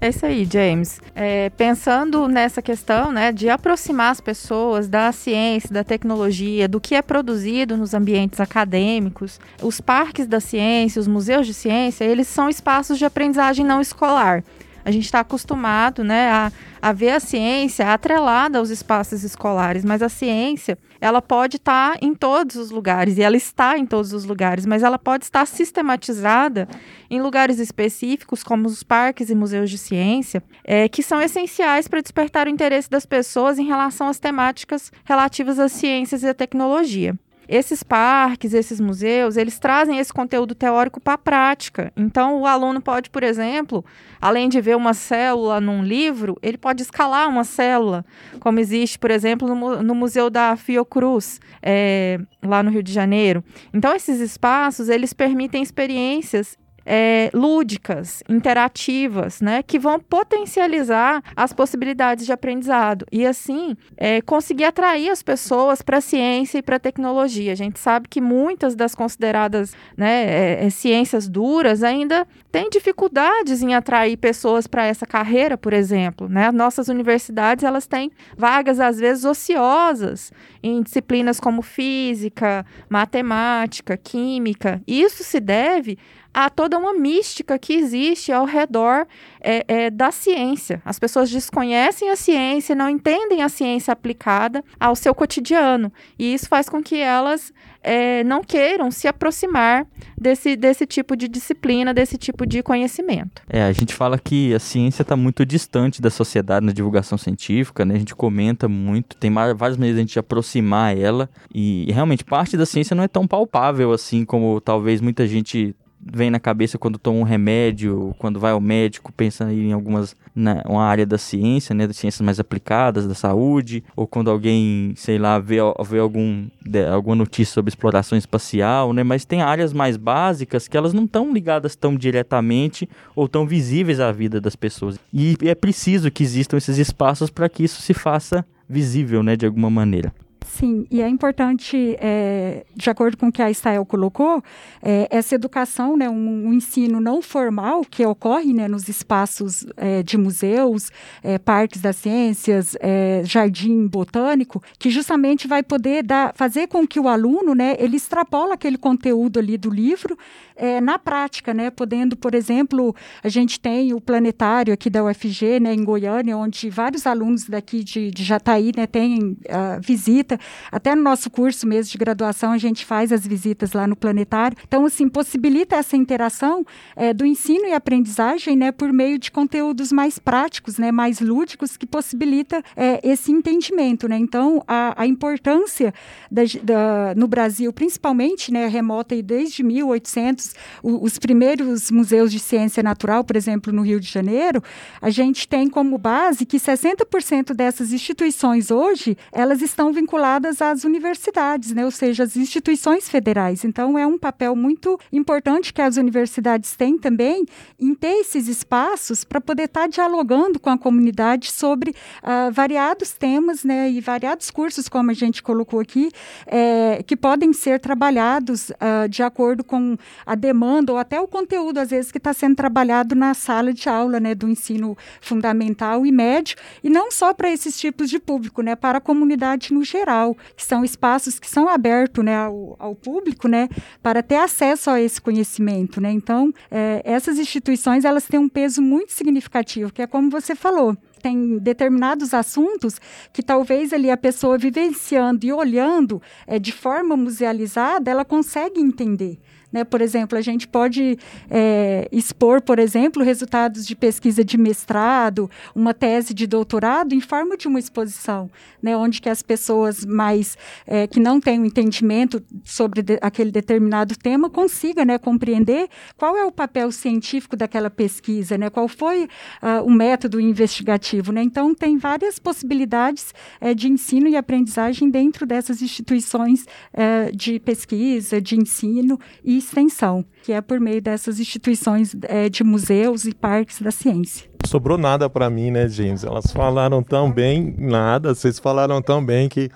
É 0.00 0.10
isso 0.10 0.24
aí, 0.24 0.44
James. 0.44 1.00
É, 1.14 1.50
pensando 1.50 2.28
nessa 2.28 2.62
questão 2.62 3.10
né, 3.10 3.32
de 3.32 3.48
aproximar 3.48 4.12
as 4.12 4.20
pessoas 4.20 4.88
da 4.88 5.10
ciência, 5.10 5.70
da 5.70 5.82
tecnologia, 5.82 6.68
do 6.68 6.80
que 6.80 6.94
é 6.94 7.02
produzido 7.02 7.76
nos 7.76 7.94
ambientes 7.94 8.38
acadêmicos, 8.38 9.40
os 9.60 9.80
parques 9.80 10.26
da 10.26 10.38
ciência, 10.38 11.00
os 11.00 11.08
museus 11.08 11.46
de 11.46 11.54
ciência, 11.54 12.04
eles 12.04 12.28
são 12.28 12.48
espaços 12.48 12.98
de 12.98 13.04
aprendizagem 13.04 13.64
não 13.64 13.80
escolar. 13.80 14.44
A 14.86 14.92
gente 14.92 15.06
está 15.06 15.18
acostumado 15.18 16.04
né, 16.04 16.30
a, 16.30 16.52
a 16.80 16.92
ver 16.92 17.10
a 17.10 17.18
ciência 17.18 17.92
atrelada 17.92 18.60
aos 18.60 18.70
espaços 18.70 19.24
escolares, 19.24 19.84
mas 19.84 20.00
a 20.00 20.08
ciência 20.08 20.78
ela 21.00 21.20
pode 21.20 21.56
estar 21.56 21.94
tá 21.94 21.98
em 22.00 22.14
todos 22.14 22.54
os 22.54 22.70
lugares, 22.70 23.18
e 23.18 23.22
ela 23.22 23.36
está 23.36 23.76
em 23.76 23.84
todos 23.84 24.12
os 24.12 24.24
lugares, 24.24 24.64
mas 24.64 24.84
ela 24.84 24.96
pode 24.96 25.24
estar 25.24 25.44
sistematizada 25.44 26.68
em 27.10 27.20
lugares 27.20 27.58
específicos, 27.58 28.44
como 28.44 28.68
os 28.68 28.84
parques 28.84 29.28
e 29.28 29.34
museus 29.34 29.70
de 29.70 29.76
ciência, 29.76 30.40
é, 30.62 30.88
que 30.88 31.02
são 31.02 31.20
essenciais 31.20 31.88
para 31.88 32.00
despertar 32.00 32.46
o 32.46 32.50
interesse 32.50 32.88
das 32.88 33.04
pessoas 33.04 33.58
em 33.58 33.66
relação 33.66 34.06
às 34.06 34.20
temáticas 34.20 34.92
relativas 35.04 35.58
às 35.58 35.72
ciências 35.72 36.22
e 36.22 36.28
à 36.28 36.32
tecnologia. 36.32 37.18
Esses 37.48 37.82
parques, 37.82 38.52
esses 38.52 38.80
museus, 38.80 39.36
eles 39.36 39.58
trazem 39.58 39.98
esse 39.98 40.12
conteúdo 40.12 40.54
teórico 40.54 41.00
para 41.00 41.14
a 41.14 41.18
prática. 41.18 41.92
Então, 41.96 42.40
o 42.40 42.46
aluno 42.46 42.80
pode, 42.80 43.10
por 43.10 43.22
exemplo, 43.22 43.84
além 44.20 44.48
de 44.48 44.60
ver 44.60 44.76
uma 44.76 44.94
célula 44.94 45.60
num 45.60 45.82
livro, 45.82 46.36
ele 46.42 46.58
pode 46.58 46.82
escalar 46.82 47.28
uma 47.28 47.44
célula, 47.44 48.04
como 48.40 48.58
existe, 48.58 48.98
por 48.98 49.10
exemplo, 49.10 49.54
no, 49.54 49.82
no 49.82 49.94
Museu 49.94 50.28
da 50.28 50.56
Fiocruz, 50.56 51.40
é, 51.62 52.18
lá 52.42 52.62
no 52.62 52.70
Rio 52.70 52.82
de 52.82 52.92
Janeiro. 52.92 53.44
Então, 53.72 53.94
esses 53.94 54.20
espaços, 54.20 54.88
eles 54.88 55.12
permitem 55.12 55.62
experiências 55.62 56.58
é, 56.86 57.30
lúdicas, 57.34 58.22
interativas, 58.28 59.40
né, 59.40 59.62
que 59.62 59.78
vão 59.78 59.98
potencializar 59.98 61.20
as 61.34 61.52
possibilidades 61.52 62.24
de 62.24 62.32
aprendizado 62.32 63.04
e 63.10 63.26
assim 63.26 63.76
é, 63.96 64.22
conseguir 64.22 64.64
atrair 64.64 65.10
as 65.10 65.22
pessoas 65.22 65.82
para 65.82 65.98
a 65.98 66.00
ciência 66.00 66.58
e 66.58 66.62
para 66.62 66.76
a 66.76 66.80
tecnologia. 66.80 67.52
A 67.52 67.56
gente 67.56 67.80
sabe 67.80 68.08
que 68.08 68.20
muitas 68.20 68.76
das 68.76 68.94
consideradas 68.94 69.74
né, 69.96 70.24
é, 70.24 70.66
é 70.66 70.70
ciências 70.70 71.28
duras 71.28 71.82
ainda 71.82 72.26
têm 72.52 72.70
dificuldades 72.70 73.62
em 73.62 73.74
atrair 73.74 74.16
pessoas 74.16 74.66
para 74.66 74.86
essa 74.86 75.04
carreira, 75.04 75.58
por 75.58 75.72
exemplo. 75.72 76.28
Né? 76.28 76.52
Nossas 76.52 76.88
universidades 76.88 77.64
elas 77.64 77.86
têm 77.86 78.12
vagas 78.36 78.78
às 78.78 78.98
vezes 78.98 79.24
ociosas 79.24 80.32
em 80.62 80.82
disciplinas 80.82 81.40
como 81.40 81.62
física, 81.62 82.64
matemática, 82.88 83.96
química. 83.96 84.80
Isso 84.86 85.24
se 85.24 85.40
deve 85.40 85.98
há 86.36 86.50
toda 86.50 86.76
uma 86.76 86.92
mística 86.92 87.58
que 87.58 87.72
existe 87.72 88.30
ao 88.30 88.44
redor 88.44 89.06
é, 89.40 89.64
é, 89.66 89.90
da 89.90 90.12
ciência. 90.12 90.82
As 90.84 90.98
pessoas 90.98 91.30
desconhecem 91.30 92.10
a 92.10 92.16
ciência, 92.16 92.74
não 92.74 92.90
entendem 92.90 93.42
a 93.42 93.48
ciência 93.48 93.90
aplicada 93.90 94.62
ao 94.78 94.94
seu 94.94 95.14
cotidiano. 95.14 95.90
E 96.18 96.34
isso 96.34 96.46
faz 96.46 96.68
com 96.68 96.82
que 96.82 96.96
elas 96.96 97.54
é, 97.82 98.22
não 98.24 98.44
queiram 98.44 98.90
se 98.90 99.08
aproximar 99.08 99.86
desse, 100.18 100.56
desse 100.56 100.84
tipo 100.86 101.16
de 101.16 101.26
disciplina, 101.26 101.94
desse 101.94 102.18
tipo 102.18 102.46
de 102.46 102.62
conhecimento. 102.62 103.40
É, 103.48 103.62
a 103.62 103.72
gente 103.72 103.94
fala 103.94 104.18
que 104.18 104.52
a 104.52 104.58
ciência 104.58 105.00
está 105.00 105.16
muito 105.16 105.46
distante 105.46 106.02
da 106.02 106.10
sociedade 106.10 106.66
na 106.66 106.72
divulgação 106.72 107.16
científica, 107.16 107.82
né? 107.82 107.94
A 107.94 107.98
gente 107.98 108.14
comenta 108.14 108.68
muito, 108.68 109.16
tem 109.16 109.32
várias 109.32 109.78
maneiras 109.78 109.96
de 109.96 110.00
a 110.00 110.04
gente 110.04 110.18
aproximar 110.18 110.98
ela. 110.98 111.30
E 111.54 111.90
realmente 111.90 112.24
parte 112.24 112.58
da 112.58 112.66
ciência 112.66 112.94
não 112.94 113.04
é 113.04 113.08
tão 113.08 113.26
palpável 113.26 113.90
assim 113.90 114.22
como 114.22 114.60
talvez 114.60 115.00
muita 115.00 115.26
gente 115.26 115.74
vem 116.12 116.30
na 116.30 116.38
cabeça 116.38 116.78
quando 116.78 116.98
toma 116.98 117.18
um 117.18 117.24
remédio, 117.24 118.14
quando 118.18 118.38
vai 118.38 118.52
ao 118.52 118.60
médico, 118.60 119.12
pensa 119.12 119.52
em 119.52 119.72
algumas 119.72 120.16
na 120.34 120.62
uma 120.68 120.84
área 120.84 121.06
da 121.06 121.18
ciência, 121.18 121.74
né, 121.74 121.86
das 121.86 121.96
ciências 121.96 122.20
mais 122.20 122.38
aplicadas, 122.38 123.06
da 123.06 123.14
saúde, 123.14 123.82
ou 123.96 124.06
quando 124.06 124.30
alguém, 124.30 124.92
sei 124.96 125.18
lá, 125.18 125.38
vê, 125.38 125.56
vê 125.88 125.98
algum, 125.98 126.46
de, 126.64 126.84
alguma 126.86 127.16
notícia 127.16 127.54
sobre 127.54 127.70
exploração 127.70 128.16
espacial, 128.16 128.92
né, 128.92 129.02
mas 129.02 129.24
tem 129.24 129.40
áreas 129.40 129.72
mais 129.72 129.96
básicas 129.96 130.68
que 130.68 130.76
elas 130.76 130.92
não 130.92 131.04
estão 131.04 131.32
ligadas 131.32 131.74
tão 131.74 131.96
diretamente 131.96 132.88
ou 133.14 133.26
tão 133.26 133.46
visíveis 133.46 133.98
à 133.98 134.12
vida 134.12 134.40
das 134.40 134.54
pessoas. 134.54 134.98
E 135.12 135.36
é 135.42 135.54
preciso 135.54 136.10
que 136.10 136.22
existam 136.22 136.56
esses 136.58 136.78
espaços 136.78 137.30
para 137.30 137.48
que 137.48 137.64
isso 137.64 137.80
se 137.80 137.94
faça 137.94 138.44
visível, 138.68 139.22
né, 139.22 139.36
de 139.36 139.46
alguma 139.46 139.70
maneira. 139.70 140.12
Sim, 140.58 140.86
e 140.90 141.02
é 141.02 141.08
importante, 141.08 141.98
é, 142.00 142.64
de 142.74 142.88
acordo 142.88 143.18
com 143.18 143.28
o 143.28 143.32
que 143.32 143.42
a 143.42 143.50
Estael 143.50 143.84
colocou, 143.84 144.42
é, 144.82 145.06
essa 145.10 145.34
educação, 145.34 145.98
né, 145.98 146.08
um, 146.08 146.46
um, 146.46 146.54
ensino 146.54 146.98
não 146.98 147.20
formal 147.20 147.82
que 147.82 148.06
ocorre 148.06 148.54
né, 148.54 148.66
nos 148.66 148.88
espaços 148.88 149.66
é, 149.76 150.02
de 150.02 150.16
museus, 150.16 150.90
é, 151.22 151.38
parques 151.38 151.82
das 151.82 151.96
ciências, 151.96 152.74
é, 152.80 153.20
jardim 153.22 153.86
botânico, 153.86 154.62
que 154.78 154.88
justamente 154.88 155.46
vai 155.46 155.62
poder 155.62 156.02
dar, 156.02 156.32
fazer 156.34 156.68
com 156.68 156.86
que 156.86 156.98
o 156.98 157.06
aluno, 157.06 157.54
né, 157.54 157.76
ele 157.78 157.98
extrapola 157.98 158.54
aquele 158.54 158.78
conteúdo 158.78 159.38
ali 159.38 159.58
do 159.58 159.68
livro 159.68 160.16
é, 160.56 160.80
na 160.80 160.98
prática, 160.98 161.52
né, 161.52 161.70
podendo, 161.70 162.16
por 162.16 162.34
exemplo, 162.34 162.96
a 163.22 163.28
gente 163.28 163.60
tem 163.60 163.92
o 163.92 164.00
planetário 164.00 164.72
aqui 164.72 164.88
da 164.88 165.04
UFG, 165.04 165.60
né, 165.60 165.74
em 165.74 165.84
Goiânia, 165.84 166.34
onde 166.34 166.70
vários 166.70 167.06
alunos 167.06 167.44
daqui 167.44 167.84
de, 167.84 168.10
de 168.10 168.24
Jataí, 168.24 168.72
né, 168.74 168.86
têm 168.86 169.36
uh, 169.44 169.80
visita 169.82 170.40
até 170.70 170.94
no 170.94 171.02
nosso 171.02 171.30
curso 171.30 171.66
mesmo 171.66 171.90
de 171.90 171.98
graduação, 171.98 172.52
a 172.52 172.58
gente 172.58 172.84
faz 172.84 173.12
as 173.12 173.26
visitas 173.26 173.72
lá 173.72 173.86
no 173.86 173.96
planetário. 173.96 174.56
Então, 174.66 174.84
assim, 174.84 175.08
possibilita 175.08 175.76
essa 175.76 175.96
interação 175.96 176.64
é, 176.94 177.12
do 177.14 177.24
ensino 177.24 177.66
e 177.66 177.72
aprendizagem, 177.72 178.56
né, 178.56 178.72
por 178.72 178.92
meio 178.92 179.18
de 179.18 179.30
conteúdos 179.30 179.92
mais 179.92 180.18
práticos, 180.18 180.78
né, 180.78 180.92
mais 180.92 181.20
lúdicos, 181.20 181.76
que 181.76 181.86
possibilita 181.86 182.62
é, 182.76 183.00
esse 183.02 183.32
entendimento, 183.32 184.08
né. 184.08 184.18
Então, 184.18 184.62
a, 184.66 185.02
a 185.02 185.06
importância 185.06 185.94
da, 186.30 186.42
da, 186.62 187.14
no 187.16 187.26
Brasil, 187.26 187.72
principalmente, 187.72 188.52
né, 188.52 188.66
remota 188.66 189.14
e 189.14 189.22
desde 189.22 189.62
1800, 189.62 190.54
o, 190.82 191.04
os 191.04 191.18
primeiros 191.18 191.90
museus 191.90 192.30
de 192.30 192.38
ciência 192.38 192.82
natural, 192.82 193.24
por 193.24 193.36
exemplo, 193.36 193.72
no 193.72 193.82
Rio 193.82 194.00
de 194.00 194.08
Janeiro, 194.08 194.62
a 195.00 195.10
gente 195.10 195.48
tem 195.48 195.68
como 195.68 195.96
base 195.98 196.44
que 196.44 196.58
60% 196.58 197.54
dessas 197.54 197.92
instituições 197.92 198.70
hoje, 198.70 199.16
elas 199.32 199.62
estão 199.62 199.92
vinculadas 199.92 200.25
atreladas 200.26 200.60
às 200.60 200.84
universidades, 200.84 201.72
né? 201.72 201.84
ou 201.84 201.90
seja, 201.90 202.24
as 202.24 202.36
instituições 202.36 203.08
federais. 203.08 203.64
Então, 203.64 203.96
é 203.96 204.06
um 204.06 204.18
papel 204.18 204.56
muito 204.56 204.98
importante 205.12 205.72
que 205.72 205.80
as 205.80 205.96
universidades 205.96 206.74
têm 206.74 206.98
também 206.98 207.46
em 207.78 207.94
ter 207.94 208.20
esses 208.20 208.48
espaços 208.48 209.22
para 209.22 209.40
poder 209.40 209.64
estar 209.64 209.82
tá 209.82 209.86
dialogando 209.86 210.58
com 210.58 210.70
a 210.70 210.76
comunidade 210.76 211.52
sobre 211.52 211.90
uh, 211.90 212.52
variados 212.52 213.12
temas 213.12 213.62
né? 213.62 213.90
e 213.90 214.00
variados 214.00 214.50
cursos, 214.50 214.88
como 214.88 215.10
a 215.10 215.14
gente 215.14 215.42
colocou 215.42 215.80
aqui, 215.80 216.10
é, 216.46 217.02
que 217.06 217.16
podem 217.16 217.52
ser 217.52 217.78
trabalhados 217.78 218.70
uh, 218.70 219.08
de 219.08 219.22
acordo 219.22 219.62
com 219.62 219.96
a 220.24 220.34
demanda 220.34 220.92
ou 220.92 220.98
até 220.98 221.20
o 221.20 221.28
conteúdo, 221.28 221.78
às 221.78 221.90
vezes, 221.90 222.10
que 222.10 222.18
está 222.18 222.32
sendo 222.32 222.56
trabalhado 222.56 223.14
na 223.14 223.32
sala 223.34 223.72
de 223.72 223.88
aula 223.88 224.18
né? 224.18 224.34
do 224.34 224.48
ensino 224.48 224.96
fundamental 225.20 226.04
e 226.04 226.10
médio, 226.10 226.56
e 226.82 226.90
não 226.90 227.10
só 227.10 227.32
para 227.32 227.50
esses 227.50 227.78
tipos 227.78 228.10
de 228.10 228.18
público, 228.18 228.62
né? 228.62 228.74
para 228.74 228.98
a 228.98 229.00
comunidade 229.00 229.72
no 229.72 229.84
geral, 229.84 230.15
que 230.56 230.64
são 230.64 230.84
espaços 230.84 231.38
que 231.38 231.48
são 231.48 231.68
abertos 231.68 232.24
né? 232.24 232.36
ao, 232.36 232.76
ao 232.78 232.94
público 232.94 233.48
né? 233.48 233.68
para 234.02 234.22
ter 234.22 234.36
acesso 234.36 234.90
a 234.90 235.00
esse 235.00 235.20
conhecimento. 235.20 236.00
Né? 236.00 236.10
Então, 236.12 236.52
é, 236.70 237.02
essas 237.04 237.38
instituições 237.38 238.04
elas 238.04 238.26
têm 238.26 238.40
um 238.40 238.48
peso 238.48 238.80
muito 238.80 239.12
significativo, 239.12 239.92
que 239.92 240.02
é 240.02 240.06
como 240.06 240.30
você 240.30 240.54
falou, 240.54 240.96
tem 241.22 241.58
determinados 241.58 242.32
assuntos 242.32 243.00
que 243.32 243.42
talvez 243.42 243.92
ali 243.92 244.10
a 244.10 244.16
pessoa 244.16 244.56
vivenciando 244.56 245.44
e 245.44 245.52
olhando 245.52 246.22
é, 246.46 246.58
de 246.58 246.72
forma 246.72 247.16
musealizada, 247.16 248.10
ela 248.10 248.24
consegue 248.24 248.80
entender. 248.80 249.38
Né? 249.72 249.84
Por 249.84 250.00
exemplo, 250.00 250.38
a 250.38 250.40
gente 250.40 250.66
pode 250.66 251.18
é, 251.50 252.08
expor, 252.12 252.62
por 252.62 252.78
exemplo, 252.78 253.22
resultados 253.22 253.86
de 253.86 253.96
pesquisa 253.96 254.44
de 254.44 254.56
mestrado, 254.56 255.50
uma 255.74 255.92
tese 255.92 256.32
de 256.32 256.46
doutorado 256.46 257.14
em 257.14 257.20
forma 257.20 257.56
de 257.56 257.66
uma 257.66 257.78
exposição, 257.78 258.50
né? 258.80 258.96
onde 258.96 259.20
que 259.20 259.28
as 259.28 259.42
pessoas 259.42 260.04
mais 260.04 260.56
é, 260.86 261.06
que 261.06 261.18
não 261.18 261.40
têm 261.40 261.60
um 261.60 261.64
entendimento 261.64 262.42
sobre 262.64 263.02
de, 263.02 263.18
aquele 263.20 263.50
determinado 263.50 264.16
tema 264.16 264.48
consigam 264.48 265.04
né, 265.04 265.18
compreender 265.18 265.88
qual 266.16 266.36
é 266.36 266.44
o 266.44 266.52
papel 266.52 266.90
científico 266.92 267.56
daquela 267.56 267.90
pesquisa, 267.90 268.56
né? 268.56 268.70
qual 268.70 268.88
foi 268.88 269.24
uh, 269.24 269.84
o 269.84 269.90
método 269.90 270.40
investigativo. 270.40 271.32
Né? 271.32 271.42
Então, 271.42 271.74
tem 271.74 271.98
várias 271.98 272.38
possibilidades 272.38 273.34
é, 273.60 273.74
de 273.74 273.88
ensino 273.88 274.28
e 274.28 274.36
aprendizagem 274.36 275.10
dentro 275.10 275.44
dessas 275.44 275.82
instituições 275.82 276.66
é, 276.92 277.30
de 277.32 277.58
pesquisa, 277.58 278.40
de 278.40 278.56
ensino 278.56 279.18
e 279.44 279.55
extensão, 279.58 280.24
que 280.42 280.52
é 280.52 280.60
por 280.60 280.80
meio 280.80 281.00
dessas 281.00 281.40
instituições 281.40 282.16
é, 282.22 282.48
de 282.48 282.62
museus 282.64 283.24
e 283.24 283.34
parques 283.34 283.80
da 283.80 283.90
ciência. 283.90 284.48
Sobrou 284.66 284.98
nada 284.98 285.28
para 285.30 285.48
mim, 285.48 285.70
né, 285.70 285.88
James? 285.88 286.24
Elas 286.24 286.52
falaram 286.52 287.02
tão 287.02 287.30
bem, 287.30 287.74
nada, 287.78 288.34
vocês 288.34 288.58
falaram 288.58 289.00
tão 289.00 289.24
bem 289.24 289.48
que 289.48 289.70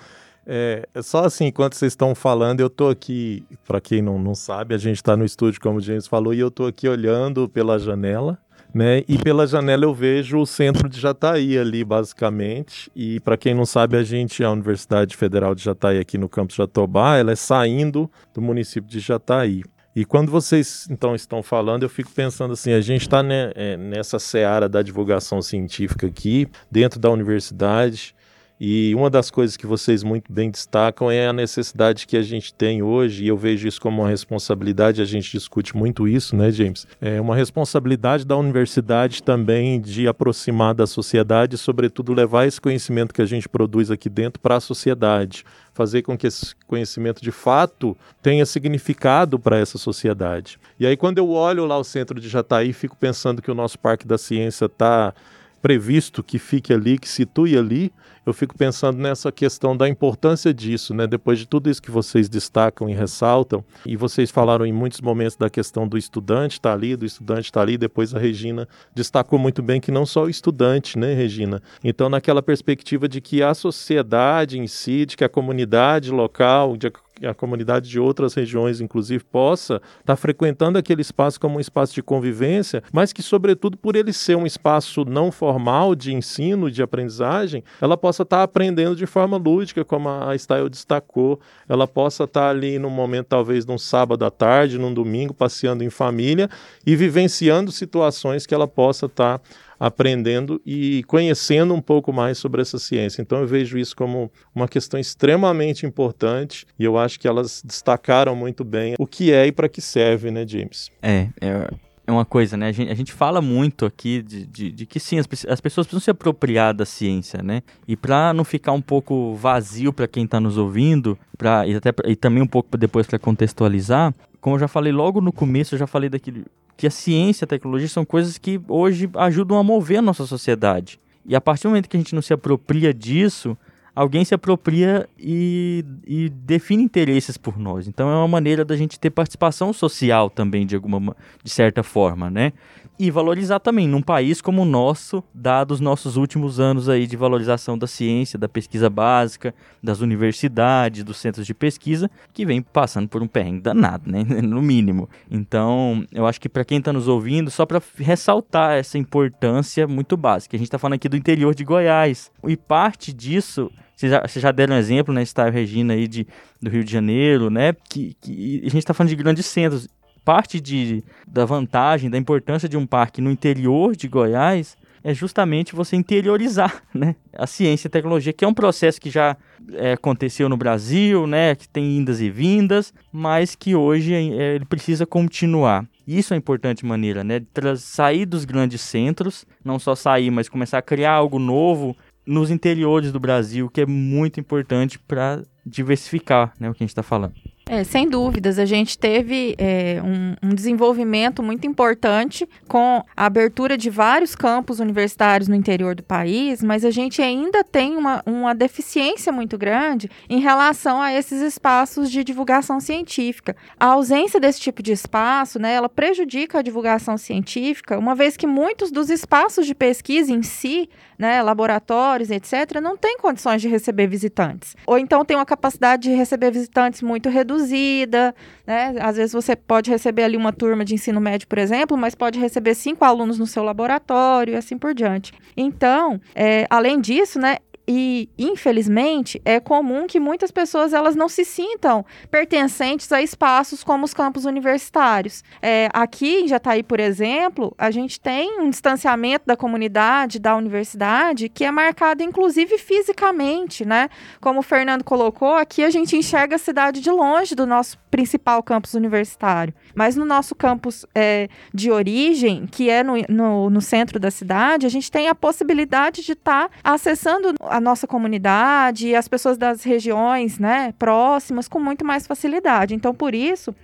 é, 0.46 0.88
é 0.94 1.02
só 1.02 1.24
assim, 1.24 1.46
enquanto 1.46 1.74
vocês 1.74 1.92
estão 1.92 2.14
falando, 2.14 2.60
eu 2.60 2.66
estou 2.66 2.90
aqui, 2.90 3.44
para 3.66 3.80
quem 3.80 4.02
não, 4.02 4.18
não 4.18 4.34
sabe, 4.34 4.74
a 4.74 4.78
gente 4.78 4.96
está 4.96 5.16
no 5.16 5.24
estúdio, 5.24 5.60
como 5.60 5.78
o 5.78 5.80
James 5.80 6.06
falou, 6.06 6.34
e 6.34 6.40
eu 6.40 6.48
estou 6.48 6.66
aqui 6.66 6.88
olhando 6.88 7.48
pela 7.48 7.78
janela, 7.78 8.38
né? 8.74 9.02
E 9.08 9.18
pela 9.18 9.46
janela 9.46 9.84
eu 9.84 9.94
vejo 9.94 10.38
o 10.38 10.46
centro 10.46 10.88
de 10.88 11.00
Jataí 11.00 11.58
ali, 11.58 11.84
basicamente. 11.84 12.90
E 12.94 13.20
para 13.20 13.36
quem 13.36 13.54
não 13.54 13.66
sabe, 13.66 13.96
a 13.96 14.02
gente, 14.02 14.42
a 14.44 14.50
Universidade 14.50 15.16
Federal 15.16 15.54
de 15.54 15.62
Jataí 15.62 15.98
aqui 15.98 16.16
no 16.16 16.28
campus 16.28 16.56
Jatobá, 16.56 17.16
ela 17.16 17.32
é 17.32 17.36
saindo 17.36 18.10
do 18.32 18.40
município 18.40 18.88
de 18.88 19.00
Jataí. 19.00 19.62
E 19.94 20.04
quando 20.04 20.30
vocês 20.30 20.86
então 20.88 21.14
estão 21.14 21.42
falando, 21.42 21.82
eu 21.82 21.88
fico 21.88 22.10
pensando 22.12 22.52
assim: 22.52 22.72
a 22.72 22.80
gente 22.80 23.02
está 23.02 23.22
né, 23.22 23.52
é, 23.54 23.76
nessa 23.76 24.18
seara 24.18 24.68
da 24.68 24.82
divulgação 24.82 25.42
científica 25.42 26.06
aqui, 26.06 26.46
dentro 26.70 27.00
da 27.00 27.10
universidade, 27.10 28.14
e 28.60 28.94
uma 28.94 29.08
das 29.08 29.30
coisas 29.30 29.56
que 29.56 29.66
vocês 29.66 30.02
muito 30.02 30.30
bem 30.30 30.50
destacam 30.50 31.10
é 31.10 31.26
a 31.26 31.32
necessidade 31.32 32.06
que 32.06 32.14
a 32.14 32.22
gente 32.22 32.52
tem 32.52 32.82
hoje, 32.82 33.24
e 33.24 33.28
eu 33.28 33.36
vejo 33.36 33.66
isso 33.66 33.80
como 33.80 34.02
uma 34.02 34.10
responsabilidade, 34.10 35.00
a 35.00 35.06
gente 35.06 35.30
discute 35.32 35.74
muito 35.74 36.06
isso, 36.06 36.36
né, 36.36 36.50
James? 36.50 36.86
É 37.00 37.18
uma 37.18 37.34
responsabilidade 37.34 38.26
da 38.26 38.36
universidade 38.36 39.22
também 39.22 39.80
de 39.80 40.06
aproximar 40.06 40.74
da 40.74 40.86
sociedade, 40.86 41.54
e, 41.54 41.58
sobretudo 41.58 42.12
levar 42.12 42.46
esse 42.46 42.60
conhecimento 42.60 43.14
que 43.14 43.22
a 43.22 43.26
gente 43.26 43.48
produz 43.48 43.90
aqui 43.90 44.10
dentro 44.10 44.38
para 44.38 44.56
a 44.56 44.60
sociedade, 44.60 45.42
fazer 45.72 46.02
com 46.02 46.18
que 46.18 46.26
esse 46.26 46.54
conhecimento 46.66 47.22
de 47.22 47.30
fato 47.30 47.96
tenha 48.22 48.44
significado 48.44 49.38
para 49.38 49.58
essa 49.58 49.78
sociedade. 49.78 50.58
E 50.78 50.86
aí, 50.86 50.98
quando 50.98 51.16
eu 51.16 51.30
olho 51.30 51.64
lá 51.64 51.78
o 51.78 51.84
centro 51.84 52.20
de 52.20 52.28
Jataí, 52.28 52.74
fico 52.74 52.94
pensando 52.94 53.40
que 53.40 53.50
o 53.50 53.54
nosso 53.54 53.78
Parque 53.78 54.06
da 54.06 54.18
Ciência 54.18 54.66
está 54.66 55.14
previsto 55.62 56.22
que 56.22 56.38
fique 56.38 56.72
ali, 56.72 56.98
que 56.98 57.08
situe 57.08 57.56
ali, 57.56 57.92
eu 58.24 58.32
fico 58.32 58.56
pensando 58.56 58.98
nessa 58.98 59.32
questão 59.32 59.76
da 59.76 59.88
importância 59.88 60.52
disso, 60.52 60.94
né? 60.94 61.06
Depois 61.06 61.38
de 61.38 61.46
tudo 61.46 61.70
isso 61.70 61.82
que 61.82 61.90
vocês 61.90 62.28
destacam 62.28 62.88
e 62.88 62.94
ressaltam, 62.94 63.64
e 63.86 63.96
vocês 63.96 64.30
falaram 64.30 64.66
em 64.66 64.72
muitos 64.72 65.00
momentos 65.00 65.36
da 65.36 65.48
questão 65.48 65.88
do 65.88 65.96
estudante 65.96 66.52
estar 66.52 66.70
tá 66.70 66.74
ali, 66.74 66.96
do 66.96 67.06
estudante 67.06 67.46
estar 67.46 67.60
tá 67.60 67.64
ali, 67.64 67.78
depois 67.78 68.14
a 68.14 68.18
Regina 68.18 68.68
destacou 68.94 69.38
muito 69.38 69.62
bem 69.62 69.80
que 69.80 69.90
não 69.90 70.04
só 70.04 70.24
o 70.24 70.30
estudante, 70.30 70.98
né, 70.98 71.14
Regina? 71.14 71.62
Então, 71.82 72.08
naquela 72.08 72.42
perspectiva 72.42 73.08
de 73.08 73.20
que 73.20 73.42
a 73.42 73.54
sociedade 73.54 74.58
em 74.58 74.66
si, 74.66 75.06
de 75.06 75.16
que 75.16 75.24
a 75.24 75.28
comunidade 75.28 76.10
local, 76.10 76.76
de 76.76 76.88
a 76.88 76.92
comunidade 77.34 77.88
de 77.88 78.00
outras 78.00 78.34
regiões, 78.34 78.80
inclusive, 78.80 79.22
possa 79.24 79.76
estar 79.76 80.00
tá 80.04 80.16
frequentando 80.16 80.78
aquele 80.78 81.02
espaço 81.02 81.40
como 81.40 81.58
um 81.58 81.60
espaço 81.60 81.94
de 81.94 82.02
convivência, 82.02 82.82
mas 82.92 83.12
que, 83.12 83.22
sobretudo, 83.22 83.76
por 83.76 83.96
ele 83.96 84.12
ser 84.12 84.36
um 84.36 84.46
espaço 84.46 85.04
não 85.04 85.30
formal 85.30 85.94
de 85.94 86.14
ensino, 86.14 86.70
de 86.70 86.82
aprendizagem, 86.82 87.62
ela 87.80 87.96
possa 87.96 88.22
estar 88.22 88.38
tá 88.38 88.42
aprendendo 88.42 88.96
de 88.96 89.06
forma 89.06 89.36
lúdica, 89.36 89.84
como 89.84 90.08
a 90.08 90.36
Style 90.36 90.68
destacou, 90.68 91.40
ela 91.68 91.86
possa 91.86 92.24
estar 92.24 92.40
tá 92.40 92.50
ali 92.50 92.78
num 92.78 92.90
momento, 92.90 93.26
talvez, 93.28 93.66
num 93.66 93.78
sábado 93.78 94.24
à 94.24 94.30
tarde, 94.30 94.78
num 94.78 94.92
domingo, 94.92 95.34
passeando 95.34 95.84
em 95.84 95.90
família 95.90 96.48
e 96.86 96.96
vivenciando 96.96 97.70
situações 97.70 98.46
que 98.46 98.54
ela 98.54 98.66
possa 98.66 99.06
estar 99.06 99.40
aprendendo 99.80 100.60
e 100.64 101.02
conhecendo 101.04 101.72
um 101.72 101.80
pouco 101.80 102.12
mais 102.12 102.36
sobre 102.36 102.60
essa 102.60 102.78
ciência. 102.78 103.22
Então 103.22 103.40
eu 103.40 103.46
vejo 103.46 103.78
isso 103.78 103.96
como 103.96 104.30
uma 104.54 104.68
questão 104.68 105.00
extremamente 105.00 105.86
importante 105.86 106.66
e 106.78 106.84
eu 106.84 106.98
acho 106.98 107.18
que 107.18 107.26
elas 107.26 107.62
destacaram 107.64 108.36
muito 108.36 108.62
bem 108.62 108.94
o 108.98 109.06
que 109.06 109.32
é 109.32 109.46
e 109.46 109.52
para 109.52 109.68
que 109.68 109.80
serve, 109.80 110.30
né, 110.30 110.46
James? 110.46 110.90
É, 111.02 111.28
é 111.40 111.68
é 112.10 112.12
uma 112.12 112.24
coisa, 112.24 112.56
né? 112.56 112.66
A 112.66 112.72
gente, 112.72 112.90
a 112.90 112.94
gente 112.94 113.12
fala 113.12 113.40
muito 113.40 113.86
aqui 113.86 114.20
de, 114.20 114.44
de, 114.44 114.72
de 114.72 114.86
que 114.86 114.98
sim, 114.98 115.18
as, 115.18 115.26
as, 115.48 115.60
pessoas 115.60 115.86
precisam 115.86 116.00
se 116.00 116.10
apropriar 116.10 116.74
da 116.74 116.84
ciência, 116.84 117.40
né? 117.40 117.62
E 117.86 117.96
para 117.96 118.34
não 118.34 118.44
ficar 118.44 118.72
um 118.72 118.80
pouco 118.82 119.34
vazio 119.36 119.92
para 119.92 120.08
quem 120.08 120.24
está 120.24 120.40
nos 120.40 120.58
ouvindo, 120.58 121.16
pra, 121.38 121.66
e, 121.68 121.76
até, 121.76 121.90
e 122.06 122.16
também 122.16 122.42
um 122.42 122.46
pouco 122.46 122.76
depois 122.76 123.06
para 123.06 123.18
contextualizar, 123.18 124.12
como 124.40 124.56
eu 124.56 124.60
já 124.60 124.68
falei 124.68 124.92
logo 124.92 125.20
no 125.20 125.32
começo, 125.32 125.74
eu 125.74 125.78
já 125.78 125.86
falei 125.86 126.08
daquilo 126.08 126.44
que 126.80 126.86
a 126.86 126.90
ciência 126.90 127.42
e 127.42 127.44
a 127.44 127.46
tecnologia 127.46 127.88
são 127.88 128.06
coisas 128.06 128.38
que 128.38 128.58
hoje 128.66 129.10
ajudam 129.16 129.58
a 129.58 129.62
mover 129.62 129.98
a 129.98 130.02
nossa 130.02 130.24
sociedade. 130.24 130.98
E 131.26 131.36
a 131.36 131.40
partir 131.40 131.64
do 131.64 131.68
momento 131.68 131.90
que 131.90 131.96
a 131.98 132.00
gente 132.00 132.14
não 132.14 132.22
se 132.22 132.32
apropria 132.32 132.94
disso, 132.94 133.54
alguém 133.94 134.24
se 134.24 134.32
apropria 134.32 135.06
e, 135.18 135.84
e, 136.06 136.30
define 136.30 136.82
interesses 136.82 137.36
por 137.36 137.58
nós. 137.58 137.86
Então 137.86 138.08
é 138.08 138.14
uma 138.14 138.26
maneira 138.26 138.64
da 138.64 138.74
gente 138.78 138.98
ter 138.98 139.10
participação 139.10 139.74
social 139.74 140.30
também 140.30 140.64
de 140.64 140.74
alguma 140.74 141.14
de 141.44 141.50
certa 141.50 141.82
forma, 141.82 142.30
né? 142.30 142.54
E 143.00 143.10
valorizar 143.10 143.58
também 143.60 143.88
num 143.88 144.02
país 144.02 144.42
como 144.42 144.60
o 144.60 144.64
nosso, 144.66 145.24
dados 145.32 145.76
os 145.76 145.80
nossos 145.80 146.18
últimos 146.18 146.60
anos 146.60 146.86
aí 146.86 147.06
de 147.06 147.16
valorização 147.16 147.78
da 147.78 147.86
ciência, 147.86 148.38
da 148.38 148.46
pesquisa 148.46 148.90
básica, 148.90 149.54
das 149.82 150.02
universidades, 150.02 151.02
dos 151.02 151.16
centros 151.16 151.46
de 151.46 151.54
pesquisa, 151.54 152.10
que 152.34 152.44
vem 152.44 152.60
passando 152.60 153.08
por 153.08 153.22
um 153.22 153.26
perrengue 153.26 153.62
danado, 153.62 154.10
né, 154.10 154.22
no 154.44 154.60
mínimo. 154.60 155.08
Então, 155.30 156.04
eu 156.12 156.26
acho 156.26 156.38
que 156.38 156.48
para 156.48 156.62
quem 156.62 156.76
está 156.76 156.92
nos 156.92 157.08
ouvindo, 157.08 157.50
só 157.50 157.64
para 157.64 157.80
ressaltar 157.96 158.72
essa 158.72 158.98
importância 158.98 159.88
muito 159.88 160.14
básica, 160.14 160.54
a 160.54 160.58
gente 160.58 160.66
está 160.66 160.78
falando 160.78 160.96
aqui 160.96 161.08
do 161.08 161.16
interior 161.16 161.54
de 161.54 161.64
Goiás, 161.64 162.30
e 162.46 162.54
parte 162.54 163.14
disso 163.14 163.72
vocês 163.96 164.12
já, 164.12 164.22
já, 164.26 164.52
deram 164.52 164.74
um 164.74 164.78
exemplo, 164.78 165.12
né, 165.12 165.22
Style 165.24 165.50
Regina 165.50 165.92
aí 165.92 166.08
de, 166.08 166.26
do 166.60 166.70
Rio 166.70 166.82
de 166.82 166.90
Janeiro, 166.90 167.50
né, 167.50 167.74
que, 167.88 168.14
que 168.20 168.60
a 168.60 168.70
gente 168.70 168.78
está 168.78 168.92
falando 168.92 169.10
de 169.10 169.16
grandes 169.16 169.46
centros 169.46 169.88
parte 170.24 170.60
de, 170.60 171.02
da 171.26 171.44
vantagem, 171.44 172.10
da 172.10 172.18
importância 172.18 172.68
de 172.68 172.76
um 172.76 172.86
parque 172.86 173.20
no 173.20 173.30
interior 173.30 173.96
de 173.96 174.08
Goiás 174.08 174.76
é 175.02 175.14
justamente 175.14 175.74
você 175.74 175.96
interiorizar 175.96 176.82
né, 176.94 177.16
a 177.32 177.46
ciência 177.46 177.86
e 177.86 177.88
a 177.88 177.90
tecnologia, 177.90 178.32
que 178.32 178.44
é 178.44 178.48
um 178.48 178.54
processo 178.54 179.00
que 179.00 179.10
já 179.10 179.36
é, 179.72 179.92
aconteceu 179.92 180.48
no 180.48 180.56
Brasil, 180.56 181.26
né, 181.26 181.54
que 181.54 181.68
tem 181.68 181.96
indas 181.96 182.20
e 182.20 182.30
vindas, 182.30 182.92
mas 183.12 183.54
que 183.54 183.74
hoje 183.74 184.14
é, 184.14 184.56
ele 184.56 184.64
precisa 184.64 185.06
continuar. 185.06 185.86
Isso 186.06 186.34
é 186.34 186.36
importante 186.36 186.84
maneira, 186.84 187.22
né? 187.22 187.40
Sair 187.76 188.26
dos 188.26 188.44
grandes 188.44 188.80
centros, 188.80 189.46
não 189.64 189.78
só 189.78 189.94
sair, 189.94 190.28
mas 190.28 190.48
começar 190.48 190.78
a 190.78 190.82
criar 190.82 191.12
algo 191.12 191.38
novo 191.38 191.96
nos 192.26 192.50
interiores 192.50 193.12
do 193.12 193.20
Brasil, 193.20 193.70
que 193.70 193.82
é 193.82 193.86
muito 193.86 194.40
importante 194.40 194.98
para 194.98 195.42
diversificar 195.64 196.52
né, 196.58 196.68
o 196.68 196.74
que 196.74 196.82
a 196.82 196.84
gente 196.84 196.90
está 196.90 197.02
falando. 197.02 197.34
É, 197.72 197.84
sem 197.84 198.08
dúvidas, 198.08 198.58
a 198.58 198.64
gente 198.64 198.98
teve 198.98 199.54
é, 199.56 200.02
um, 200.02 200.48
um, 200.48 200.52
desenvolvimento 200.52 201.40
muito 201.40 201.68
importante 201.68 202.44
com 202.66 203.04
a 203.16 203.26
abertura 203.26 203.78
de 203.78 203.88
vários 203.88 204.34
campos 204.34 204.80
universitários 204.80 205.46
no 205.46 205.54
interior 205.54 205.94
do 205.94 206.02
país, 206.02 206.64
mas 206.64 206.84
a 206.84 206.90
gente 206.90 207.22
ainda 207.22 207.62
tem 207.62 207.96
uma, 207.96 208.24
uma 208.26 208.56
deficiência 208.56 209.32
muito 209.32 209.56
grande 209.56 210.10
em 210.28 210.40
relação 210.40 211.00
a 211.00 211.12
esses 211.12 211.40
espaços 211.40 212.10
de 212.10 212.24
divulgação 212.24 212.80
científica. 212.80 213.54
A 213.78 213.86
ausência 213.86 214.40
desse 214.40 214.60
tipo 214.60 214.82
de 214.82 214.90
espaço, 214.90 215.60
né, 215.60 215.72
ela 215.72 215.88
prejudica 215.88 216.58
a 216.58 216.62
divulgação 216.62 217.16
científica, 217.16 217.96
uma 217.96 218.16
vez 218.16 218.36
que 218.36 218.48
muitos 218.48 218.90
dos 218.90 219.10
espaços 219.10 219.64
de 219.64 219.76
pesquisa 219.76 220.32
em 220.32 220.42
si 220.42 220.90
né, 221.20 221.42
laboratórios, 221.42 222.30
etc., 222.30 222.80
não 222.82 222.96
tem 222.96 223.18
condições 223.18 223.60
de 223.60 223.68
receber 223.68 224.06
visitantes. 224.06 224.74
Ou 224.86 224.98
então 224.98 225.22
tem 225.22 225.36
uma 225.36 225.44
capacidade 225.44 226.04
de 226.04 226.14
receber 226.14 226.50
visitantes 226.50 227.02
muito 227.02 227.28
reduzida, 227.28 228.34
né? 228.66 228.94
Às 228.98 229.18
vezes 229.18 229.34
você 229.34 229.54
pode 229.54 229.90
receber 229.90 230.22
ali 230.22 230.38
uma 230.38 230.50
turma 230.50 230.82
de 230.82 230.94
ensino 230.94 231.20
médio, 231.20 231.46
por 231.46 231.58
exemplo, 231.58 231.94
mas 231.94 232.14
pode 232.14 232.40
receber 232.40 232.74
cinco 232.74 233.04
alunos 233.04 233.38
no 233.38 233.46
seu 233.46 233.62
laboratório 233.62 234.54
e 234.54 234.56
assim 234.56 234.78
por 234.78 234.94
diante. 234.94 235.34
Então, 235.54 236.18
é, 236.34 236.66
além 236.70 236.98
disso, 236.98 237.38
né, 237.38 237.58
e, 237.92 238.28
infelizmente, 238.38 239.42
é 239.44 239.58
comum 239.58 240.06
que 240.06 240.20
muitas 240.20 240.52
pessoas 240.52 240.92
elas 240.92 241.16
não 241.16 241.28
se 241.28 241.44
sintam 241.44 242.06
pertencentes 242.30 243.10
a 243.10 243.20
espaços 243.20 243.82
como 243.82 244.04
os 244.04 244.14
campos 244.14 244.44
universitários. 244.44 245.42
É, 245.60 245.88
aqui 245.92 246.42
em 246.42 246.46
Jataí, 246.46 246.84
por 246.84 247.00
exemplo, 247.00 247.74
a 247.76 247.90
gente 247.90 248.20
tem 248.20 248.60
um 248.60 248.70
distanciamento 248.70 249.44
da 249.44 249.56
comunidade, 249.56 250.38
da 250.38 250.54
universidade, 250.54 251.48
que 251.48 251.64
é 251.64 251.70
marcado, 251.72 252.22
inclusive, 252.22 252.78
fisicamente, 252.78 253.84
né? 253.84 254.08
Como 254.40 254.60
o 254.60 254.62
Fernando 254.62 255.02
colocou, 255.02 255.56
aqui 255.56 255.82
a 255.82 255.90
gente 255.90 256.16
enxerga 256.16 256.54
a 256.54 256.60
cidade 256.60 257.00
de 257.00 257.10
longe 257.10 257.56
do 257.56 257.66
nosso 257.66 257.98
principal 258.08 258.62
campus 258.62 258.94
universitário. 258.94 259.74
Mas 259.94 260.16
no 260.16 260.24
nosso 260.24 260.54
campus 260.54 261.06
é, 261.14 261.48
de 261.72 261.90
origem, 261.90 262.66
que 262.66 262.90
é 262.90 263.02
no, 263.02 263.14
no, 263.28 263.70
no, 263.70 263.80
centro 263.80 264.18
da 264.18 264.30
cidade, 264.30 264.86
a 264.86 264.88
gente 264.88 265.10
tem 265.10 265.28
a 265.28 265.34
possibilidade 265.34 266.22
de 266.22 266.32
estar 266.32 266.68
tá 266.68 266.74
acessando 266.84 267.54
a 267.60 267.80
nossa 267.80 268.06
comunidade 268.06 269.08
e 269.08 269.16
as 269.16 269.28
pessoas 269.28 269.56
das 269.56 269.82
regiões 269.82 270.58
né, 270.58 270.94
próximas 270.98 271.68
com 271.68 271.80
muito 271.80 272.04
mais 272.04 272.26
facilidade. 272.26 272.94
Então, 272.94 273.14
por 273.14 273.34
isso, 273.34 273.74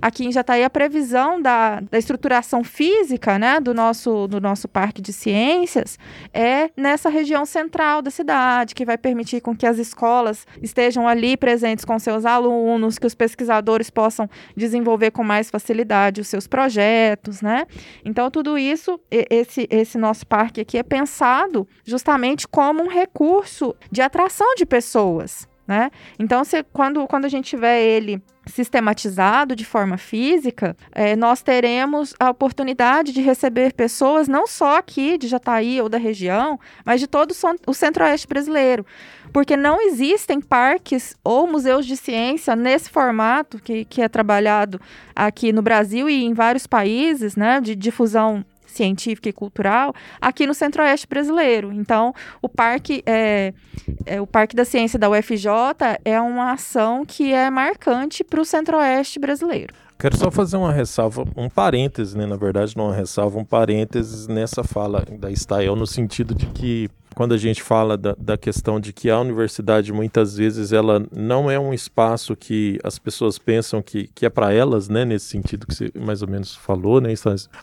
aqui 0.00 0.30
já 0.32 0.40
está 0.40 0.54
aí 0.54 0.64
a 0.64 0.70
previsão 0.70 1.40
da, 1.40 1.80
da 1.80 1.98
estruturação 1.98 2.64
física 2.64 3.38
né, 3.38 3.60
do, 3.60 3.74
nosso, 3.74 4.26
do 4.26 4.40
nosso 4.40 4.68
parque 4.68 5.00
de 5.00 5.12
ciências 5.12 5.98
é 6.32 6.70
nessa 6.76 7.08
região 7.08 7.44
central 7.44 8.02
da 8.02 8.10
cidade, 8.10 8.74
que 8.74 8.84
vai 8.84 8.98
permitir 8.98 9.40
com 9.40 9.56
que 9.56 9.66
as 9.66 9.78
escolas 9.78 10.46
estejam 10.62 11.06
ali 11.06 11.36
presentes 11.36 11.84
com 11.84 11.98
seus 11.98 12.24
alunos, 12.24 12.98
que 12.98 13.06
os 13.06 13.14
pesquisadores 13.14 13.90
possam 13.90 14.28
desenvolver 14.56 15.10
com 15.10 15.22
mais 15.22 15.50
facilidade 15.50 16.20
os 16.20 16.28
seus 16.28 16.46
projetos, 16.46 17.42
né? 17.42 17.66
Então, 18.04 18.30
tudo 18.30 18.58
isso, 18.58 19.00
esse, 19.10 19.66
esse 19.70 19.98
nosso 19.98 20.26
parque 20.26 20.60
aqui 20.60 20.78
é 20.78 20.82
pensado 20.82 21.66
justamente 21.84 22.46
como 22.48 22.82
um 22.82 22.88
recurso 22.88 23.74
de 23.90 24.02
atração 24.02 24.54
de 24.56 24.66
pessoas. 24.66 25.48
Né? 25.66 25.90
Então, 26.18 26.44
se, 26.44 26.62
quando, 26.62 27.06
quando 27.06 27.24
a 27.24 27.28
gente 27.28 27.46
tiver 27.46 27.80
ele 27.80 28.22
sistematizado 28.46 29.56
de 29.56 29.64
forma 29.64 29.96
física, 29.96 30.76
é, 30.92 31.16
nós 31.16 31.42
teremos 31.42 32.14
a 32.18 32.30
oportunidade 32.30 33.12
de 33.12 33.20
receber 33.20 33.72
pessoas 33.72 34.28
não 34.28 34.46
só 34.46 34.78
aqui 34.78 35.16
de 35.18 35.28
Jataí 35.28 35.80
ou 35.80 35.88
da 35.88 35.98
região, 35.98 36.58
mas 36.84 37.00
de 37.00 37.06
todo 37.06 37.34
o 37.66 37.74
centro-oeste 37.74 38.26
brasileiro. 38.26 38.84
Porque 39.32 39.56
não 39.56 39.80
existem 39.80 40.40
parques 40.40 41.16
ou 41.24 41.46
museus 41.46 41.86
de 41.86 41.96
ciência 41.96 42.54
nesse 42.54 42.90
formato 42.90 43.58
que, 43.58 43.84
que 43.84 44.02
é 44.02 44.08
trabalhado 44.08 44.80
aqui 45.14 45.52
no 45.52 45.62
Brasil 45.62 46.08
e 46.08 46.24
em 46.24 46.34
vários 46.34 46.66
países, 46.66 47.34
né, 47.34 47.60
de 47.60 47.74
difusão 47.74 48.44
científica 48.74 49.28
e 49.28 49.32
cultural 49.32 49.94
aqui 50.20 50.46
no 50.46 50.54
Centro-Oeste 50.54 51.06
brasileiro. 51.06 51.72
Então, 51.72 52.14
o 52.42 52.48
Parque, 52.48 53.02
é, 53.06 53.52
é, 54.06 54.20
o 54.20 54.26
Parque 54.26 54.54
da 54.54 54.64
Ciência 54.64 54.98
da 54.98 55.08
UFJ 55.08 55.48
é 56.04 56.20
uma 56.20 56.52
ação 56.52 57.04
que 57.04 57.32
é 57.32 57.50
marcante 57.50 58.22
para 58.22 58.40
o 58.40 58.44
Centro-Oeste 58.44 59.18
brasileiro. 59.18 59.72
Quero 59.98 60.16
só 60.16 60.30
fazer 60.30 60.56
uma 60.56 60.72
ressalva, 60.72 61.24
um 61.36 61.48
parêntese, 61.48 62.16
né? 62.16 62.26
Na 62.26 62.36
verdade, 62.36 62.76
não 62.76 62.86
uma 62.86 62.94
ressalva, 62.94 63.38
um 63.38 63.44
parêntese 63.44 64.28
nessa 64.30 64.62
fala 64.62 65.04
da 65.18 65.30
Stael, 65.30 65.76
no 65.76 65.86
sentido 65.86 66.34
de 66.34 66.46
que 66.46 66.90
quando 67.14 67.32
a 67.32 67.38
gente 67.38 67.62
fala 67.62 67.96
da, 67.96 68.14
da, 68.18 68.36
questão 68.36 68.80
de 68.80 68.92
que 68.92 69.08
a 69.08 69.18
universidade 69.18 69.92
muitas 69.92 70.36
vezes 70.36 70.72
ela 70.72 71.06
não 71.14 71.50
é 71.50 71.58
um 71.58 71.72
espaço 71.72 72.34
que 72.34 72.78
as 72.82 72.98
pessoas 72.98 73.38
pensam 73.38 73.80
que, 73.80 74.10
que 74.14 74.26
é 74.26 74.30
para 74.30 74.52
elas, 74.52 74.88
né, 74.88 75.04
nesse 75.04 75.26
sentido 75.26 75.66
que 75.66 75.74
você 75.74 75.90
mais 75.94 76.22
ou 76.22 76.28
menos 76.28 76.54
falou, 76.54 77.00
né, 77.00 77.14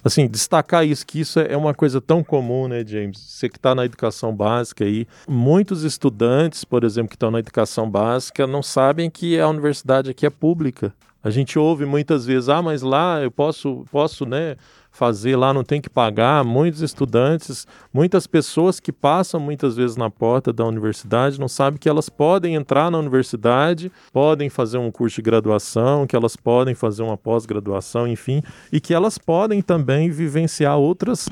assim, 0.03 0.27
destacar 0.27 0.85
isso, 0.85 1.05
que 1.05 1.19
isso 1.19 1.39
é 1.39 1.55
uma 1.57 1.73
coisa 1.73 1.99
tão 1.99 2.23
comum, 2.23 2.67
né, 2.67 2.83
James, 2.85 3.19
você 3.19 3.49
que 3.49 3.57
está 3.57 3.75
na 3.75 3.85
educação 3.85 4.33
básica 4.33 4.85
aí, 4.85 5.05
muitos 5.27 5.83
estudantes, 5.83 6.63
por 6.63 6.83
exemplo, 6.83 7.09
que 7.09 7.15
estão 7.15 7.29
na 7.29 7.39
educação 7.39 7.89
básica 7.89 8.47
não 8.47 8.63
sabem 8.63 9.09
que 9.09 9.39
a 9.39 9.47
universidade 9.49 10.09
aqui 10.09 10.25
é 10.25 10.29
pública, 10.29 10.93
a 11.23 11.29
gente 11.29 11.57
ouve 11.59 11.85
muitas 11.85 12.25
vezes, 12.25 12.49
ah, 12.49 12.61
mas 12.61 12.81
lá 12.81 13.21
eu 13.21 13.29
posso, 13.29 13.85
posso, 13.91 14.25
né, 14.25 14.55
fazer 14.91 15.35
lá, 15.35 15.53
não 15.53 15.63
tem 15.63 15.79
que 15.79 15.89
pagar. 15.89 16.43
Muitos 16.43 16.81
estudantes, 16.81 17.65
muitas 17.93 18.27
pessoas 18.27 18.79
que 18.79 18.91
passam 18.91 19.39
muitas 19.39 19.75
vezes 19.75 19.95
na 19.95 20.09
porta 20.09 20.51
da 20.51 20.65
universidade 20.65 21.39
não 21.39 21.47
sabem 21.47 21.79
que 21.79 21.87
elas 21.87 22.09
podem 22.09 22.55
entrar 22.55 22.91
na 22.91 22.97
universidade, 22.99 23.91
podem 24.11 24.49
fazer 24.49 24.77
um 24.77 24.91
curso 24.91 25.15
de 25.15 25.21
graduação, 25.21 26.05
que 26.05 26.15
elas 26.15 26.35
podem 26.35 26.75
fazer 26.75 27.03
uma 27.03 27.17
pós-graduação, 27.17 28.07
enfim, 28.07 28.43
e 28.71 28.79
que 28.79 28.93
elas 28.93 29.17
podem 29.17 29.61
também 29.61 30.09
vivenciar 30.09 30.77
outras 30.77 31.29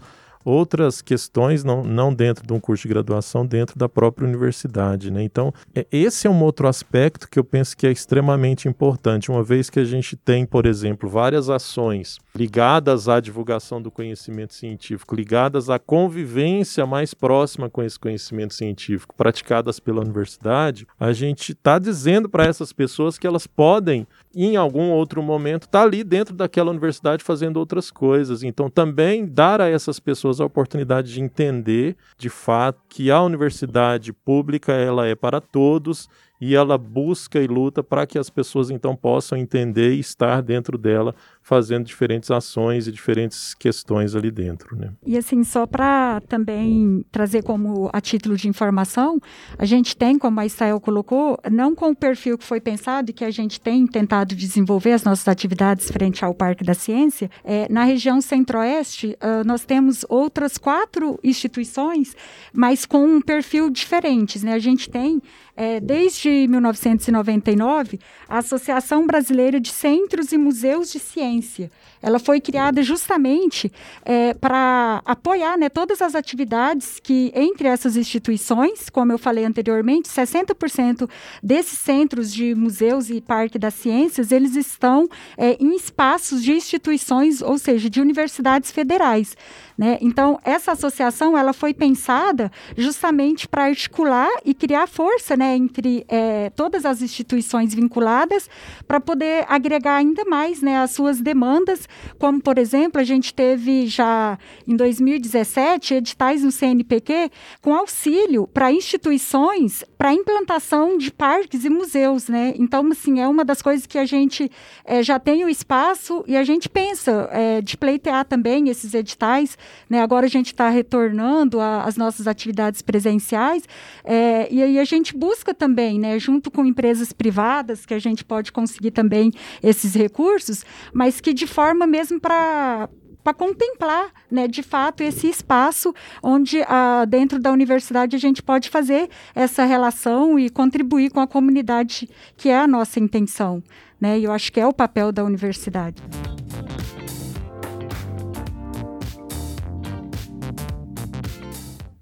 outras 0.49 1.01
questões, 1.01 1.63
não, 1.63 1.83
não 1.83 2.13
dentro 2.13 2.45
de 2.45 2.51
um 2.53 2.59
curso 2.59 2.83
de 2.83 2.89
graduação, 2.89 3.45
dentro 3.45 3.77
da 3.77 3.87
própria 3.87 4.27
universidade. 4.27 5.11
Né? 5.11 5.23
Então, 5.23 5.53
é, 5.75 5.85
esse 5.91 6.27
é 6.27 6.29
um 6.29 6.41
outro 6.41 6.67
aspecto 6.67 7.29
que 7.29 7.37
eu 7.37 7.43
penso 7.43 7.77
que 7.77 7.85
é 7.85 7.91
extremamente 7.91 8.67
importante, 8.67 9.31
uma 9.31 9.43
vez 9.43 9.69
que 9.69 9.79
a 9.79 9.85
gente 9.85 10.15
tem, 10.15 10.45
por 10.45 10.65
exemplo, 10.65 11.09
várias 11.09 11.49
ações 11.49 12.19
ligadas 12.39 13.09
à 13.09 13.19
divulgação 13.19 13.81
do 13.81 13.91
conhecimento 13.91 14.53
científico, 14.53 15.13
ligadas 15.13 15.69
à 15.69 15.77
convivência 15.77 16.85
mais 16.85 17.13
próxima 17.13 17.69
com 17.69 17.83
esse 17.83 17.99
conhecimento 17.99 18.53
científico, 18.53 19.13
praticadas 19.13 19.77
pela 19.77 19.99
universidade, 19.99 20.87
a 20.97 21.11
gente 21.11 21.51
está 21.51 21.77
dizendo 21.77 22.29
para 22.29 22.45
essas 22.45 22.71
pessoas 22.71 23.17
que 23.17 23.27
elas 23.27 23.45
podem, 23.45 24.07
em 24.33 24.55
algum 24.55 24.89
outro 24.91 25.21
momento, 25.21 25.63
estar 25.63 25.79
tá 25.79 25.85
ali 25.85 26.01
dentro 26.01 26.33
daquela 26.33 26.71
universidade 26.71 27.25
fazendo 27.25 27.57
outras 27.57 27.91
coisas. 27.91 28.41
Então, 28.41 28.69
também 28.69 29.25
dar 29.25 29.59
a 29.59 29.67
essas 29.67 29.99
pessoas 29.99 30.39
a 30.39 30.45
oportunidade 30.45 31.11
de 31.11 31.21
entender, 31.21 31.97
de 32.17 32.29
fato, 32.29 32.79
que 32.87 33.11
a 33.11 33.21
universidade 33.21 34.13
pública 34.13 34.71
ela 34.71 35.05
é 35.05 35.13
para 35.13 35.41
todos 35.41 36.07
e 36.39 36.55
ela 36.55 36.77
busca 36.77 37.39
e 37.39 37.47
luta 37.47 37.83
para 37.83 38.07
que 38.07 38.17
as 38.17 38.29
pessoas 38.29 38.69
então 38.69 38.95
possam 38.95 39.37
entender 39.37 39.93
e 39.93 39.99
estar 39.99 40.41
dentro 40.41 40.77
dela 40.77 41.13
fazendo 41.41 41.85
diferentes 41.85 42.31
ações 42.31 42.87
e 42.87 42.91
diferentes 42.91 43.53
questões 43.53 44.15
ali 44.15 44.31
dentro. 44.31 44.75
Né? 44.75 44.91
E 45.05 45.17
assim, 45.17 45.43
só 45.43 45.65
para 45.65 46.21
também 46.21 47.03
trazer 47.11 47.43
como 47.43 47.89
a 47.91 47.99
título 47.99 48.37
de 48.37 48.47
informação, 48.47 49.19
a 49.57 49.65
gente 49.65 49.97
tem, 49.97 50.17
como 50.17 50.39
a 50.39 50.45
Israel 50.45 50.79
colocou, 50.79 51.39
não 51.51 51.75
com 51.75 51.89
o 51.89 51.95
perfil 51.95 52.37
que 52.37 52.45
foi 52.45 52.61
pensado 52.61 53.09
e 53.09 53.13
que 53.13 53.25
a 53.25 53.31
gente 53.31 53.59
tem 53.59 53.85
tentado 53.87 54.35
desenvolver 54.35 54.93
as 54.93 55.03
nossas 55.03 55.27
atividades 55.27 55.89
frente 55.91 56.23
ao 56.23 56.33
Parque 56.33 56.63
da 56.63 56.73
Ciência, 56.73 57.29
é, 57.43 57.67
na 57.69 57.83
região 57.83 58.21
centro-oeste, 58.21 59.17
uh, 59.21 59.45
nós 59.45 59.65
temos 59.65 60.05
outras 60.07 60.57
quatro 60.57 61.19
instituições, 61.23 62.15
mas 62.53 62.85
com 62.85 63.03
um 63.05 63.21
perfil 63.21 63.69
diferente. 63.69 64.43
Né? 64.45 64.53
A 64.53 64.59
gente 64.59 64.89
tem 64.89 65.21
é, 65.59 65.77
desde 65.77 66.47
1999, 66.47 67.99
a 68.29 68.37
Associação 68.37 69.05
Brasileira 69.05 69.59
de 69.59 69.69
Centros 69.69 70.31
e 70.31 70.37
Museus 70.37 70.89
de 70.89 70.99
Ciência. 70.99 71.69
Ela 72.01 72.19
foi 72.19 72.39
criada 72.39 72.81
justamente 72.81 73.71
é, 74.05 74.33
para 74.33 75.01
apoiar 75.05 75.57
né, 75.57 75.69
todas 75.69 76.01
as 76.01 76.15
atividades 76.15 76.99
que, 77.01 77.31
entre 77.35 77.67
essas 77.67 77.97
instituições, 77.97 78.89
como 78.89 79.11
eu 79.11 79.17
falei 79.17 79.43
anteriormente, 79.45 80.07
60% 80.07 81.09
desses 81.43 81.79
centros 81.79 82.33
de 82.33 82.55
museus 82.55 83.09
e 83.09 83.19
parque 83.19 83.59
das 83.59 83.73
ciências, 83.73 84.31
eles 84.31 84.55
estão 84.55 85.09
é, 85.37 85.57
em 85.59 85.75
espaços 85.75 86.43
de 86.43 86.53
instituições, 86.53 87.41
ou 87.41 87.57
seja, 87.57 87.89
de 87.89 87.99
universidades 87.99 88.71
federais. 88.71 89.35
Né? 89.79 89.97
Então, 90.01 90.37
essa 90.43 90.73
associação 90.73 91.37
ela 91.37 91.53
foi 91.53 91.73
pensada 91.73 92.51
justamente 92.75 93.47
para 93.47 93.63
articular 93.63 94.29
e 94.43 94.53
criar 94.53 94.87
força 94.87 95.37
né, 95.37 95.55
entre 95.55 96.05
é, 96.09 96.49
todas 96.49 96.85
as 96.85 97.01
instituições 97.01 97.73
vinculadas 97.73 98.49
para 98.85 98.99
poder 98.99 99.45
agregar 99.47 99.95
ainda 99.95 100.25
mais 100.25 100.61
né, 100.61 100.77
as 100.79 100.91
suas 100.91 101.21
demandas, 101.21 101.87
como, 102.17 102.41
por 102.41 102.57
exemplo, 102.57 102.99
a 102.99 103.03
gente 103.03 103.33
teve 103.33 103.87
já 103.87 104.37
em 104.67 104.75
2017 104.75 105.95
editais 105.95 106.43
no 106.43 106.51
CNPq 106.51 107.31
com 107.61 107.73
auxílio 107.75 108.47
para 108.47 108.71
instituições 108.71 109.83
para 109.99 110.13
implantação 110.13 110.97
de 110.97 111.11
parques 111.11 111.65
e 111.65 111.69
museus, 111.69 112.29
né? 112.29 112.53
Então, 112.55 112.87
assim, 112.89 113.19
é 113.19 113.27
uma 113.27 113.43
das 113.43 113.61
coisas 113.61 113.85
que 113.85 113.97
a 113.97 114.05
gente 114.05 114.49
é, 114.85 115.03
já 115.03 115.19
tem 115.19 115.43
o 115.43 115.49
espaço 115.49 116.23
e 116.25 116.37
a 116.37 116.43
gente 116.45 116.69
pensa 116.69 117.27
é, 117.33 117.59
de 117.59 117.75
pleitear 117.75 118.23
também 118.23 118.69
esses 118.69 118.93
editais, 118.93 119.57
né? 119.89 120.01
Agora 120.01 120.25
a 120.25 120.29
gente 120.29 120.53
está 120.53 120.69
retornando 120.69 121.59
às 121.59 121.97
nossas 121.97 122.27
atividades 122.27 122.81
presenciais 122.81 123.63
é, 124.05 124.47
e 124.49 124.63
aí 124.63 124.79
a 124.79 124.85
gente 124.85 125.17
busca 125.17 125.53
também, 125.53 125.99
né, 125.99 126.17
junto 126.17 126.49
com 126.49 126.63
empresas 126.63 127.11
privadas, 127.11 127.85
que 127.85 127.93
a 127.93 127.99
gente 127.99 128.23
pode 128.23 128.53
conseguir 128.53 128.91
também 128.91 129.33
esses 129.61 129.93
recursos, 129.95 130.63
mas 130.93 131.19
que 131.19 131.33
de 131.33 131.45
forma 131.45 131.85
mesmo 131.85 132.21
para 132.21 132.87
para 133.29 133.33
contemplar, 133.33 134.07
né, 134.31 134.47
de 134.47 134.63
fato, 134.63 135.03
esse 135.03 135.27
espaço 135.27 135.93
onde 136.23 136.63
ah, 136.63 137.05
dentro 137.05 137.39
da 137.39 137.51
universidade 137.51 138.15
a 138.15 138.19
gente 138.19 138.41
pode 138.41 138.69
fazer 138.69 139.07
essa 139.35 139.65
relação 139.65 140.39
e 140.39 140.49
contribuir 140.49 141.11
com 141.11 141.19
a 141.19 141.27
comunidade, 141.27 142.09
que 142.35 142.49
é 142.49 142.59
a 142.59 142.67
nossa 142.67 142.99
intenção, 142.99 143.61
né? 144.01 144.19
Eu 144.19 144.31
acho 144.31 144.51
que 144.51 144.59
é 144.59 144.65
o 144.65 144.73
papel 144.73 145.11
da 145.11 145.23
universidade. 145.23 146.01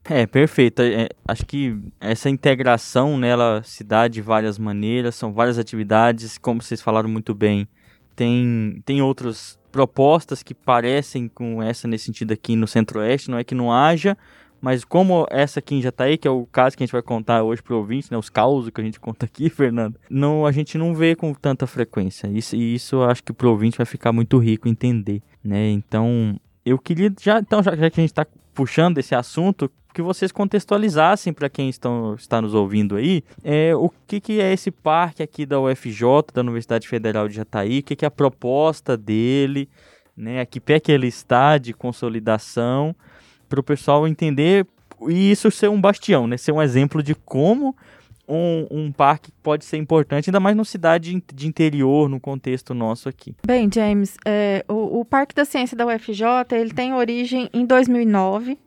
É, 0.10 0.26
perfeito. 0.26 0.82
É, 0.82 1.10
acho 1.28 1.46
que 1.46 1.78
essa 2.00 2.30
integração 2.30 3.18
nela 3.18 3.62
se 3.66 3.84
dá 3.84 4.08
de 4.08 4.22
várias 4.22 4.58
maneiras, 4.58 5.16
são 5.16 5.34
várias 5.34 5.60
atividades, 5.60 6.38
como 6.38 6.62
vocês 6.62 6.82
falaram 6.82 7.10
muito 7.10 7.36
bem. 7.36 7.68
Tem, 8.18 8.82
tem 8.84 9.00
outras 9.00 9.60
propostas 9.72 10.42
que 10.42 10.56
parecem 10.56 11.28
com 11.28 11.62
essa 11.62 11.88
nesse 11.88 12.06
sentido 12.06 12.32
aqui 12.34 12.56
no 12.56 12.68
Centro-Oeste, 12.68 13.30
não 13.30 13.38
é 13.38 13.44
que 13.44 13.54
não 13.54 13.72
haja, 13.72 14.18
mas 14.60 14.84
como 14.84 15.28
essa 15.30 15.60
aqui 15.60 15.76
em 15.76 15.82
Jataí, 15.84 16.18
que 16.18 16.28
é 16.28 16.32
o 16.32 16.48
caso 16.48 16.76
que 16.76 16.82
a 16.82 16.86
gente 16.86 16.94
vai 16.94 17.04
contar 17.04 17.44
hoje 17.44 17.62
para 17.62 17.76
o 17.76 17.78
ouvinte, 17.78 18.12
né, 18.12 18.18
os 18.18 18.28
causos 18.28 18.72
que 18.72 18.82
a 18.82 18.84
gente 18.84 19.00
conta 19.00 19.28
aqui, 19.28 19.50
Fernando, 19.50 20.00
não, 20.10 20.48
a 20.48 20.52
gente 20.52 20.80
não 20.80 20.96
vê 20.96 21.16
com 21.16 21.32
tanta 21.32 21.68
frequência. 21.68 22.28
Isso, 22.28 22.56
e 22.56 22.74
isso 22.74 23.04
acho 23.04 23.24
que 23.24 23.32
para 23.32 23.48
o 23.48 23.52
ouvinte 23.52 23.78
vai 23.78 23.86
ficar 23.86 24.12
muito 24.12 24.40
rico 24.40 24.68
entender, 24.68 25.22
né? 25.44 25.70
Então, 25.70 26.40
eu 26.66 26.80
queria 26.80 27.14
já, 27.22 27.40
então 27.40 27.62
já, 27.62 27.76
já 27.76 27.90
que 27.90 28.00
a 28.00 28.04
gente 28.04 28.12
está 28.12 28.26
puxando 28.58 28.98
esse 28.98 29.14
assunto, 29.14 29.70
que 29.94 30.02
vocês 30.02 30.32
contextualizassem 30.32 31.32
para 31.32 31.48
quem 31.48 31.70
estão, 31.70 32.16
está 32.16 32.42
nos 32.42 32.56
ouvindo 32.56 32.96
aí, 32.96 33.24
é, 33.44 33.76
o 33.76 33.88
que, 34.08 34.20
que 34.20 34.42
é 34.42 34.52
esse 34.52 34.72
parque 34.72 35.22
aqui 35.22 35.46
da 35.46 35.60
UFJ, 35.60 36.02
da 36.34 36.42
Universidade 36.42 36.88
Federal 36.88 37.28
de 37.28 37.36
Jataí, 37.36 37.80
o 37.80 37.84
que, 37.84 37.96
que 37.96 38.04
é 38.04 38.08
a 38.08 38.12
proposta 38.12 38.98
dele, 38.98 39.70
né, 40.16 40.42
a 40.42 40.46
que 40.48 40.60
pé 40.60 40.80
que 40.80 40.92
ele 40.92 41.06
está 41.06 41.60
de 41.60 41.72
consolidação, 41.72 42.96
para 43.48 43.60
o 43.60 43.64
pessoal 43.64 44.08
entender 44.08 44.66
e 45.08 45.30
isso 45.30 45.52
ser 45.52 45.70
um 45.70 45.80
bastião, 45.80 46.26
né, 46.26 46.36
ser 46.36 46.52
um 46.52 46.62
exemplo 46.62 47.04
de 47.04 47.14
como 47.14 47.76
um, 48.28 48.68
um, 48.70 48.92
parque 48.92 49.32
pode 49.42 49.64
ser 49.64 49.78
importante, 49.78 50.30
ainda 50.30 50.40
mais 50.40 50.56
numa 50.56 50.66
cidade 50.66 51.24
de 51.34 51.48
interior, 51.48 52.10
no 52.10 52.20
contexto 52.20 52.74
nosso 52.74 53.08
aqui. 53.08 53.36
Bem, 53.46 53.70
James, 53.74 54.18
é, 54.26 54.66
o, 54.68 55.00
o, 55.00 55.06
Parque 55.06 55.34
da 55.34 55.46
Ciência 55.46 55.78
da 55.78 55.86
UFJ 55.86 56.26
ele 56.52 56.74
tem 56.74 56.94
origem 56.94 57.50
em 57.54 57.66
2009 57.66 58.58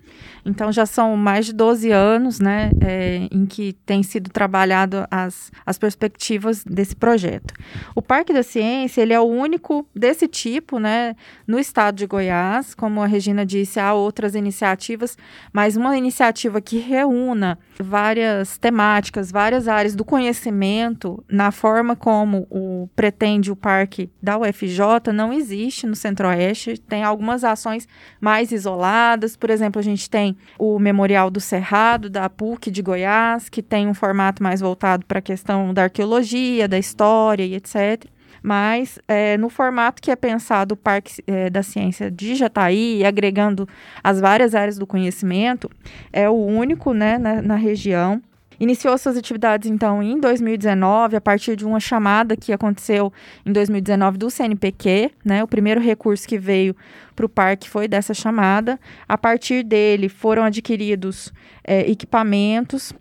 então 0.45 0.73
já 0.73 0.87
são 0.87 1.17
mais 1.17 1.47
de 1.47 1.53
12 1.53 1.91
anos, 1.91 2.41
né, 2.41 2.71
é, 2.81 3.29
em 3.31 3.47
que 3.47 3.73
tem 3.85 4.03
sido 4.03 4.31
trabalhado 4.31 5.07
as, 5.11 5.51
as 5.65 5.79
perspectivas 5.79 6.65
desse 6.65 6.97
projeto. 6.97 7.55
O 7.95 8.03
Parque 8.03 8.33
da 8.33 8.43
Ciência, 8.43 9.03
ele 9.03 9.13
é 9.13 9.21
o 9.21 9.25
único 9.25 9.87
desse 9.95 10.27
tipo, 10.27 10.79
né, 10.79 11.15
no 11.47 11.59
estado 11.59 11.97
de 11.97 12.07
Goiás, 12.07 12.75
como 12.75 13.03
a 13.03 13.07
Regina 13.07 13.45
disse, 13.45 13.79
há 13.79 13.93
outras 13.93 14.35
iniciativas, 14.35 15.17
mas 15.53 15.77
uma 15.77 15.97
iniciativa 15.97 16.61
que 16.61 16.79
reúna 16.79 17.59
várias 17.79 18.59
temáticas, 18.59 19.31
várias 19.31 19.69
áreas 19.69 19.95
do 19.95 20.05
conhecimento 20.05 21.23
na 21.29 21.51
forma 21.51 21.95
como 21.97 22.47
o 22.51 22.89
pretende 22.95 23.51
o 23.51 23.57
parque 23.57 24.11
da 24.23 24.39
UFJ 24.39 25.13
não 25.13 25.33
existe 25.33 25.87
no 25.87 25.95
Centro-Oeste. 25.95 26.79
Tem 26.79 27.03
algumas 27.03 27.45
ações 27.45 27.87
mais 28.21 28.53
isoladas, 28.53 29.37
por 29.37 29.51
exemplo, 29.51 29.79
a 29.79 29.83
gente 29.83 30.10
tem 30.11 30.37
o 30.59 30.79
Memorial 30.79 31.31
do 31.31 31.41
Cerrado, 31.41 32.11
da 32.11 32.29
PUC 32.29 32.71
de 32.71 32.83
Goiás, 32.83 33.49
que 33.49 33.63
tem 33.63 33.89
um 33.89 33.95
formato 33.95 34.43
mais 34.43 34.61
voltado 34.61 35.07
para 35.07 35.21
a 35.21 35.23
questão 35.23 35.73
da 35.73 35.85
arqueologia, 35.85 36.67
da 36.67 36.79
história 36.79 37.45
e 37.45 37.55
etc. 37.55 38.05
Mas 38.43 38.99
é, 39.07 39.37
no 39.37 39.49
formato 39.49 40.01
que 40.03 40.11
é 40.11 40.17
pensado 40.17 40.73
o 40.73 40.77
Parque 40.77 41.23
é, 41.27 41.51
da 41.51 41.63
Ciência 41.63 42.11
de 42.11 42.35
Jataí, 42.35 43.05
agregando 43.05 43.69
as 44.03 44.21
várias 44.21 44.55
áreas 44.55 44.79
do 44.79 44.87
conhecimento, 44.87 45.71
é 46.13 46.29
o 46.29 46.35
único 46.35 46.93
né, 46.93 47.19
na, 47.19 47.43
na 47.43 47.57
região. 47.57 48.21
Iniciou 48.61 48.99
suas 48.99 49.17
atividades, 49.17 49.71
então, 49.71 50.03
em 50.03 50.21
2019, 50.21 51.17
a 51.17 51.21
partir 51.21 51.57
de 51.57 51.65
uma 51.65 51.81
chamada 51.81 52.37
que 52.37 52.53
aconteceu 52.53 53.11
em 53.47 53.53
2019 53.53 54.19
do 54.19 54.31
CNPq, 54.31 55.11
né? 55.25 55.43
O 55.43 55.49
primeiro 55.49 55.81
recurso 55.81 56.29
que 56.29 56.39
veio 56.39 56.77
para 57.17 57.25
o 57.25 57.29
parque 57.29 57.71
foi 57.71 57.89
dessa 57.89 58.13
chamada. 58.13 58.79
A 59.09 59.17
partir 59.17 59.63
dele 59.63 60.11
foram 60.11 60.45
adquiridos 60.45 61.33
é, 61.65 61.91
equipamentos, 61.91 62.93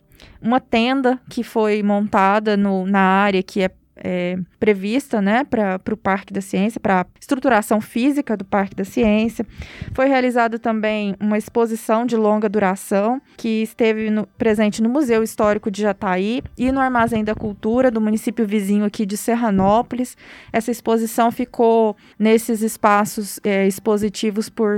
uma 0.41 0.61
tenda 0.61 1.19
que 1.29 1.43
foi 1.43 1.83
montada 1.83 2.55
no, 2.55 2.85
na 2.85 3.01
área 3.01 3.43
que 3.43 3.61
é 3.61 3.69
é, 4.03 4.37
prevista 4.59 5.21
né, 5.21 5.43
para 5.43 5.79
o 5.91 5.97
Parque 5.97 6.33
da 6.33 6.41
Ciência, 6.41 6.79
para 6.79 7.01
a 7.01 7.05
estruturação 7.19 7.81
física 7.81 8.35
do 8.35 8.45
Parque 8.45 8.75
da 8.75 8.83
Ciência. 8.83 9.45
Foi 9.93 10.07
realizada 10.07 10.57
também 10.57 11.15
uma 11.19 11.37
exposição 11.37 12.05
de 12.05 12.15
longa 12.15 12.49
duração 12.49 13.21
que 13.37 13.61
esteve 13.61 14.09
no, 14.09 14.25
presente 14.37 14.81
no 14.81 14.89
Museu 14.89 15.23
Histórico 15.23 15.69
de 15.69 15.81
Jataí 15.81 16.41
e 16.57 16.71
no 16.71 16.79
Armazém 16.79 17.23
da 17.23 17.35
Cultura 17.35 17.91
do 17.91 18.01
município 18.01 18.45
vizinho 18.45 18.85
aqui 18.85 19.05
de 19.05 19.17
Serranópolis. 19.17 20.17
Essa 20.51 20.71
exposição 20.71 21.31
ficou 21.31 21.95
nesses 22.17 22.61
espaços 22.61 23.39
é, 23.43 23.67
expositivos 23.67 24.49
por 24.49 24.77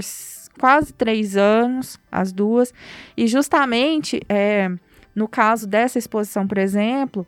quase 0.59 0.93
três 0.93 1.37
anos, 1.37 1.99
as 2.11 2.31
duas, 2.31 2.73
e 3.15 3.25
justamente 3.25 4.21
é, 4.27 4.69
no 5.15 5.27
caso 5.27 5.67
dessa 5.67 5.97
exposição, 5.97 6.47
por 6.47 6.57
exemplo, 6.57 7.25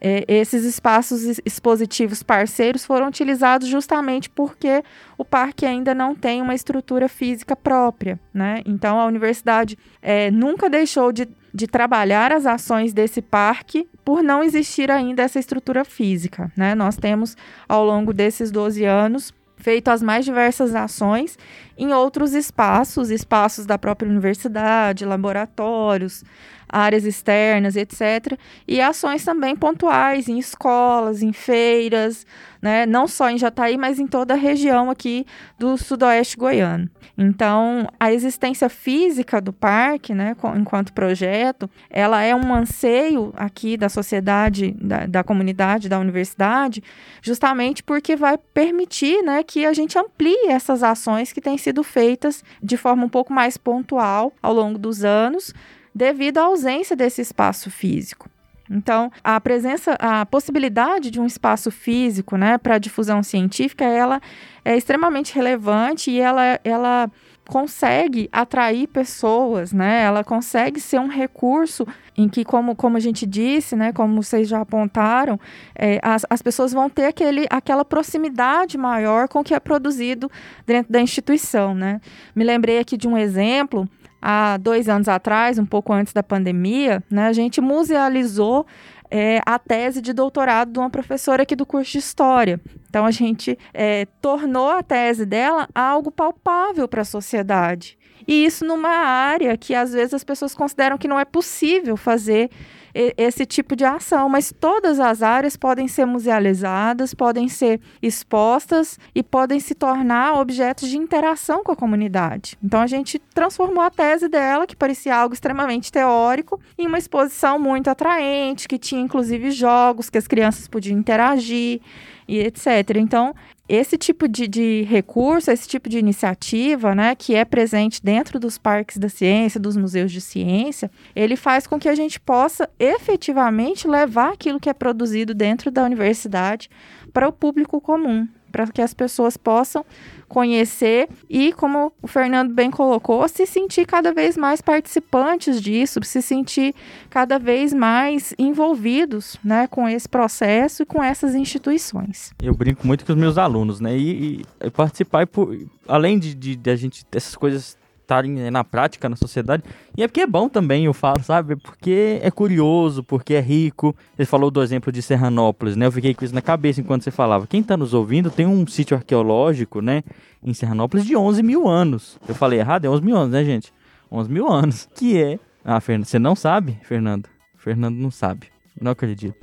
é, 0.00 0.24
esses 0.26 0.64
espaços 0.64 1.40
expositivos 1.44 2.22
parceiros 2.22 2.84
foram 2.84 3.08
utilizados 3.08 3.68
justamente 3.68 4.30
porque 4.30 4.82
o 5.18 5.24
parque 5.24 5.66
ainda 5.66 5.94
não 5.94 6.14
tem 6.14 6.40
uma 6.40 6.54
estrutura 6.54 7.08
física 7.08 7.54
própria, 7.54 8.18
né? 8.32 8.62
Então 8.64 8.98
a 8.98 9.04
universidade 9.04 9.78
é, 10.00 10.30
nunca 10.30 10.70
deixou 10.70 11.12
de, 11.12 11.28
de 11.52 11.66
trabalhar 11.66 12.32
as 12.32 12.46
ações 12.46 12.94
desse 12.94 13.20
parque 13.20 13.86
por 14.04 14.22
não 14.22 14.42
existir 14.42 14.90
ainda 14.90 15.22
essa 15.22 15.38
estrutura 15.38 15.84
física, 15.84 16.50
né? 16.56 16.74
Nós 16.74 16.96
temos 16.96 17.36
ao 17.68 17.84
longo 17.84 18.14
desses 18.14 18.50
12 18.50 18.84
anos 18.84 19.34
feito 19.60 19.88
as 19.88 20.02
mais 20.02 20.24
diversas 20.24 20.74
ações 20.74 21.38
em 21.76 21.92
outros 21.92 22.32
espaços, 22.32 23.10
espaços 23.10 23.66
da 23.66 23.78
própria 23.78 24.08
universidade, 24.08 25.04
laboratórios, 25.04 26.24
áreas 26.70 27.04
externas, 27.04 27.76
etc. 27.76 28.38
E 28.66 28.80
ações 28.80 29.24
também 29.24 29.56
pontuais 29.56 30.28
em 30.28 30.38
escolas, 30.38 31.22
em 31.22 31.32
feiras, 31.32 32.26
né? 32.62 32.86
não 32.86 33.08
só 33.08 33.30
em 33.30 33.38
Jataí, 33.38 33.76
mas 33.76 33.98
em 33.98 34.06
toda 34.06 34.34
a 34.34 34.36
região 34.36 34.90
aqui 34.90 35.26
do 35.58 35.76
sudoeste 35.76 36.36
goiano. 36.36 36.88
Então, 37.16 37.86
a 37.98 38.12
existência 38.12 38.68
física 38.68 39.40
do 39.40 39.52
parque, 39.52 40.14
né, 40.14 40.34
enquanto 40.56 40.92
projeto, 40.92 41.68
ela 41.90 42.22
é 42.22 42.34
um 42.34 42.54
anseio 42.54 43.32
aqui 43.36 43.76
da 43.76 43.88
sociedade, 43.88 44.74
da, 44.80 45.06
da 45.06 45.24
comunidade, 45.24 45.88
da 45.88 45.98
universidade, 45.98 46.82
justamente 47.20 47.82
porque 47.82 48.16
vai 48.16 48.38
permitir 48.38 49.22
né, 49.22 49.42
que 49.42 49.66
a 49.66 49.72
gente 49.72 49.98
amplie 49.98 50.48
essas 50.48 50.82
ações 50.82 51.32
que 51.32 51.40
têm 51.40 51.58
sido 51.58 51.82
feitas 51.82 52.42
de 52.62 52.76
forma 52.76 53.04
um 53.04 53.08
pouco 53.08 53.32
mais 53.32 53.56
pontual 53.56 54.32
ao 54.42 54.52
longo 54.52 54.78
dos 54.78 55.04
anos, 55.04 55.52
devido 55.94 56.38
à 56.38 56.42
ausência 56.42 56.96
desse 56.96 57.20
espaço 57.20 57.70
físico. 57.70 58.28
Então, 58.70 59.10
a 59.24 59.40
presença, 59.40 59.96
a 59.98 60.24
possibilidade 60.24 61.10
de 61.10 61.20
um 61.20 61.26
espaço 61.26 61.72
físico, 61.72 62.36
né, 62.36 62.56
para 62.56 62.78
difusão 62.78 63.20
científica, 63.20 63.84
ela 63.84 64.20
é 64.64 64.76
extremamente 64.76 65.34
relevante 65.34 66.12
e 66.12 66.20
ela, 66.20 66.60
ela 66.62 67.10
consegue 67.50 68.28
atrair 68.30 68.86
pessoas, 68.86 69.72
né? 69.72 70.04
Ela 70.04 70.22
consegue 70.22 70.78
ser 70.78 71.00
um 71.00 71.08
recurso 71.08 71.84
em 72.16 72.28
que, 72.28 72.44
como, 72.44 72.76
como 72.76 72.96
a 72.96 73.00
gente 73.00 73.26
disse, 73.26 73.74
né? 73.74 73.92
Como 73.92 74.22
vocês 74.22 74.48
já 74.48 74.60
apontaram, 74.60 75.38
é, 75.74 75.98
as, 76.00 76.24
as 76.30 76.40
pessoas 76.40 76.72
vão 76.72 76.88
ter 76.88 77.06
aquele, 77.06 77.46
aquela 77.50 77.84
proximidade 77.84 78.78
maior 78.78 79.26
com 79.26 79.40
o 79.40 79.44
que 79.44 79.52
é 79.52 79.58
produzido 79.58 80.30
dentro 80.64 80.92
da 80.92 81.00
instituição, 81.00 81.74
né? 81.74 82.00
Me 82.36 82.44
lembrei 82.44 82.78
aqui 82.78 82.96
de 82.96 83.08
um 83.08 83.18
exemplo 83.18 83.88
há 84.20 84.56
dois 84.56 84.88
anos 84.88 85.08
atrás, 85.08 85.58
um 85.58 85.66
pouco 85.66 85.92
antes 85.92 86.12
da 86.12 86.22
pandemia, 86.22 87.02
né, 87.10 87.26
a 87.26 87.32
gente 87.32 87.60
musealizou 87.60 88.66
é, 89.10 89.40
a 89.44 89.58
tese 89.58 90.00
de 90.00 90.12
doutorado 90.12 90.72
de 90.72 90.78
uma 90.78 90.88
professora 90.88 91.42
aqui 91.42 91.56
do 91.56 91.66
curso 91.66 91.92
de 91.92 91.98
História. 91.98 92.60
Então, 92.88 93.04
a 93.04 93.10
gente 93.10 93.58
é, 93.74 94.06
tornou 94.20 94.70
a 94.70 94.82
tese 94.82 95.26
dela 95.26 95.68
algo 95.74 96.10
palpável 96.10 96.86
para 96.86 97.02
a 97.02 97.04
sociedade. 97.04 97.98
E 98.26 98.44
isso 98.44 98.64
numa 98.64 98.88
área 98.88 99.56
que, 99.56 99.74
às 99.74 99.92
vezes, 99.92 100.14
as 100.14 100.22
pessoas 100.22 100.54
consideram 100.54 100.96
que 100.96 101.08
não 101.08 101.18
é 101.18 101.24
possível 101.24 101.96
fazer 101.96 102.50
esse 102.94 103.46
tipo 103.46 103.76
de 103.76 103.84
ação, 103.84 104.28
mas 104.28 104.52
todas 104.58 104.98
as 105.00 105.22
áreas 105.22 105.56
podem 105.56 105.88
ser 105.88 106.04
musealizadas, 106.04 107.14
podem 107.14 107.48
ser 107.48 107.80
expostas 108.02 108.98
e 109.14 109.22
podem 109.22 109.60
se 109.60 109.74
tornar 109.74 110.38
objetos 110.40 110.88
de 110.88 110.96
interação 110.96 111.62
com 111.62 111.72
a 111.72 111.76
comunidade. 111.76 112.56
Então 112.62 112.80
a 112.80 112.86
gente 112.86 113.18
transformou 113.34 113.82
a 113.82 113.90
tese 113.90 114.28
dela, 114.28 114.66
que 114.66 114.76
parecia 114.76 115.16
algo 115.16 115.34
extremamente 115.34 115.92
teórico, 115.92 116.60
em 116.78 116.86
uma 116.86 116.98
exposição 116.98 117.58
muito 117.58 117.88
atraente, 117.88 118.68
que 118.68 118.78
tinha 118.78 119.00
inclusive 119.00 119.50
jogos 119.50 120.10
que 120.10 120.18
as 120.18 120.26
crianças 120.26 120.68
podiam 120.68 120.98
interagir 120.98 121.80
e 122.26 122.38
etc. 122.38 122.96
Então, 122.96 123.34
esse 123.72 123.96
tipo 123.96 124.26
de, 124.26 124.48
de 124.48 124.82
recurso, 124.82 125.48
esse 125.48 125.68
tipo 125.68 125.88
de 125.88 125.96
iniciativa, 125.96 126.92
né, 126.92 127.14
que 127.14 127.36
é 127.36 127.44
presente 127.44 128.02
dentro 128.02 128.40
dos 128.40 128.58
parques 128.58 128.98
da 128.98 129.08
ciência, 129.08 129.60
dos 129.60 129.76
museus 129.76 130.10
de 130.10 130.20
ciência, 130.20 130.90
ele 131.14 131.36
faz 131.36 131.68
com 131.68 131.78
que 131.78 131.88
a 131.88 131.94
gente 131.94 132.18
possa 132.18 132.68
efetivamente 132.80 133.86
levar 133.86 134.32
aquilo 134.32 134.58
que 134.58 134.68
é 134.68 134.74
produzido 134.74 135.32
dentro 135.32 135.70
da 135.70 135.84
universidade 135.84 136.68
para 137.12 137.28
o 137.28 137.32
público 137.32 137.80
comum, 137.80 138.26
para 138.50 138.66
que 138.66 138.82
as 138.82 138.92
pessoas 138.92 139.36
possam 139.36 139.86
conhecer 140.30 141.08
e, 141.28 141.52
como 141.52 141.92
o 142.00 142.06
Fernando 142.06 142.54
bem 142.54 142.70
colocou, 142.70 143.26
se 143.28 143.44
sentir 143.44 143.84
cada 143.84 144.14
vez 144.14 144.36
mais 144.36 144.60
participantes 144.62 145.60
disso, 145.60 145.98
se 146.04 146.22
sentir 146.22 146.72
cada 147.10 147.36
vez 147.36 147.74
mais 147.74 148.32
envolvidos 148.38 149.36
né, 149.44 149.66
com 149.66 149.88
esse 149.88 150.08
processo 150.08 150.84
e 150.84 150.86
com 150.86 151.02
essas 151.02 151.34
instituições. 151.34 152.32
Eu 152.40 152.54
brinco 152.54 152.86
muito 152.86 153.04
com 153.04 153.12
os 153.12 153.18
meus 153.18 153.36
alunos, 153.36 153.80
né? 153.80 153.96
E, 153.98 154.42
e- 154.62 154.70
participar, 154.70 155.26
por, 155.26 155.58
além 155.88 156.16
de, 156.16 156.32
de, 156.32 156.54
de 156.54 156.70
a 156.70 156.76
gente, 156.76 157.04
dessas 157.10 157.34
coisas 157.34 157.76
estarem 158.10 158.32
né, 158.32 158.50
na 158.50 158.64
prática, 158.64 159.08
na 159.08 159.14
sociedade, 159.14 159.62
e 159.96 160.02
é 160.02 160.08
porque 160.08 160.20
é 160.20 160.26
bom 160.26 160.48
também, 160.48 160.84
eu 160.84 160.92
falo, 160.92 161.22
sabe? 161.22 161.54
Porque 161.54 162.18
é 162.20 162.30
curioso, 162.30 163.04
porque 163.04 163.34
é 163.34 163.40
rico. 163.40 163.94
Você 164.16 164.24
falou 164.24 164.50
do 164.50 164.60
exemplo 164.60 164.90
de 164.90 165.00
Serranópolis, 165.00 165.76
né? 165.76 165.86
Eu 165.86 165.92
fiquei 165.92 166.12
com 166.12 166.24
isso 166.24 166.34
na 166.34 166.42
cabeça 166.42 166.80
enquanto 166.80 167.04
você 167.04 167.10
falava. 167.10 167.46
Quem 167.46 167.62
tá 167.62 167.76
nos 167.76 167.94
ouvindo 167.94 168.30
tem 168.30 168.46
um 168.46 168.66
sítio 168.66 168.96
arqueológico, 168.96 169.80
né? 169.80 170.02
Em 170.42 170.52
Serranópolis 170.52 171.06
de 171.06 171.16
11 171.16 171.42
mil 171.42 171.68
anos. 171.68 172.18
Eu 172.28 172.34
falei 172.34 172.58
errado? 172.58 172.84
É 172.84 172.88
11 172.88 173.02
mil 173.02 173.16
anos, 173.16 173.30
né, 173.30 173.44
gente? 173.44 173.72
11 174.10 174.30
mil 174.30 174.50
anos. 174.50 174.88
Que 174.94 175.22
é... 175.22 175.38
Ah, 175.64 175.80
Fernando, 175.80 176.06
você 176.06 176.18
não 176.18 176.34
sabe, 176.34 176.78
Fernando? 176.82 177.28
Fernando 177.56 177.96
não 177.96 178.10
sabe. 178.10 178.48
Não 178.80 178.92
acredito. 178.92 179.36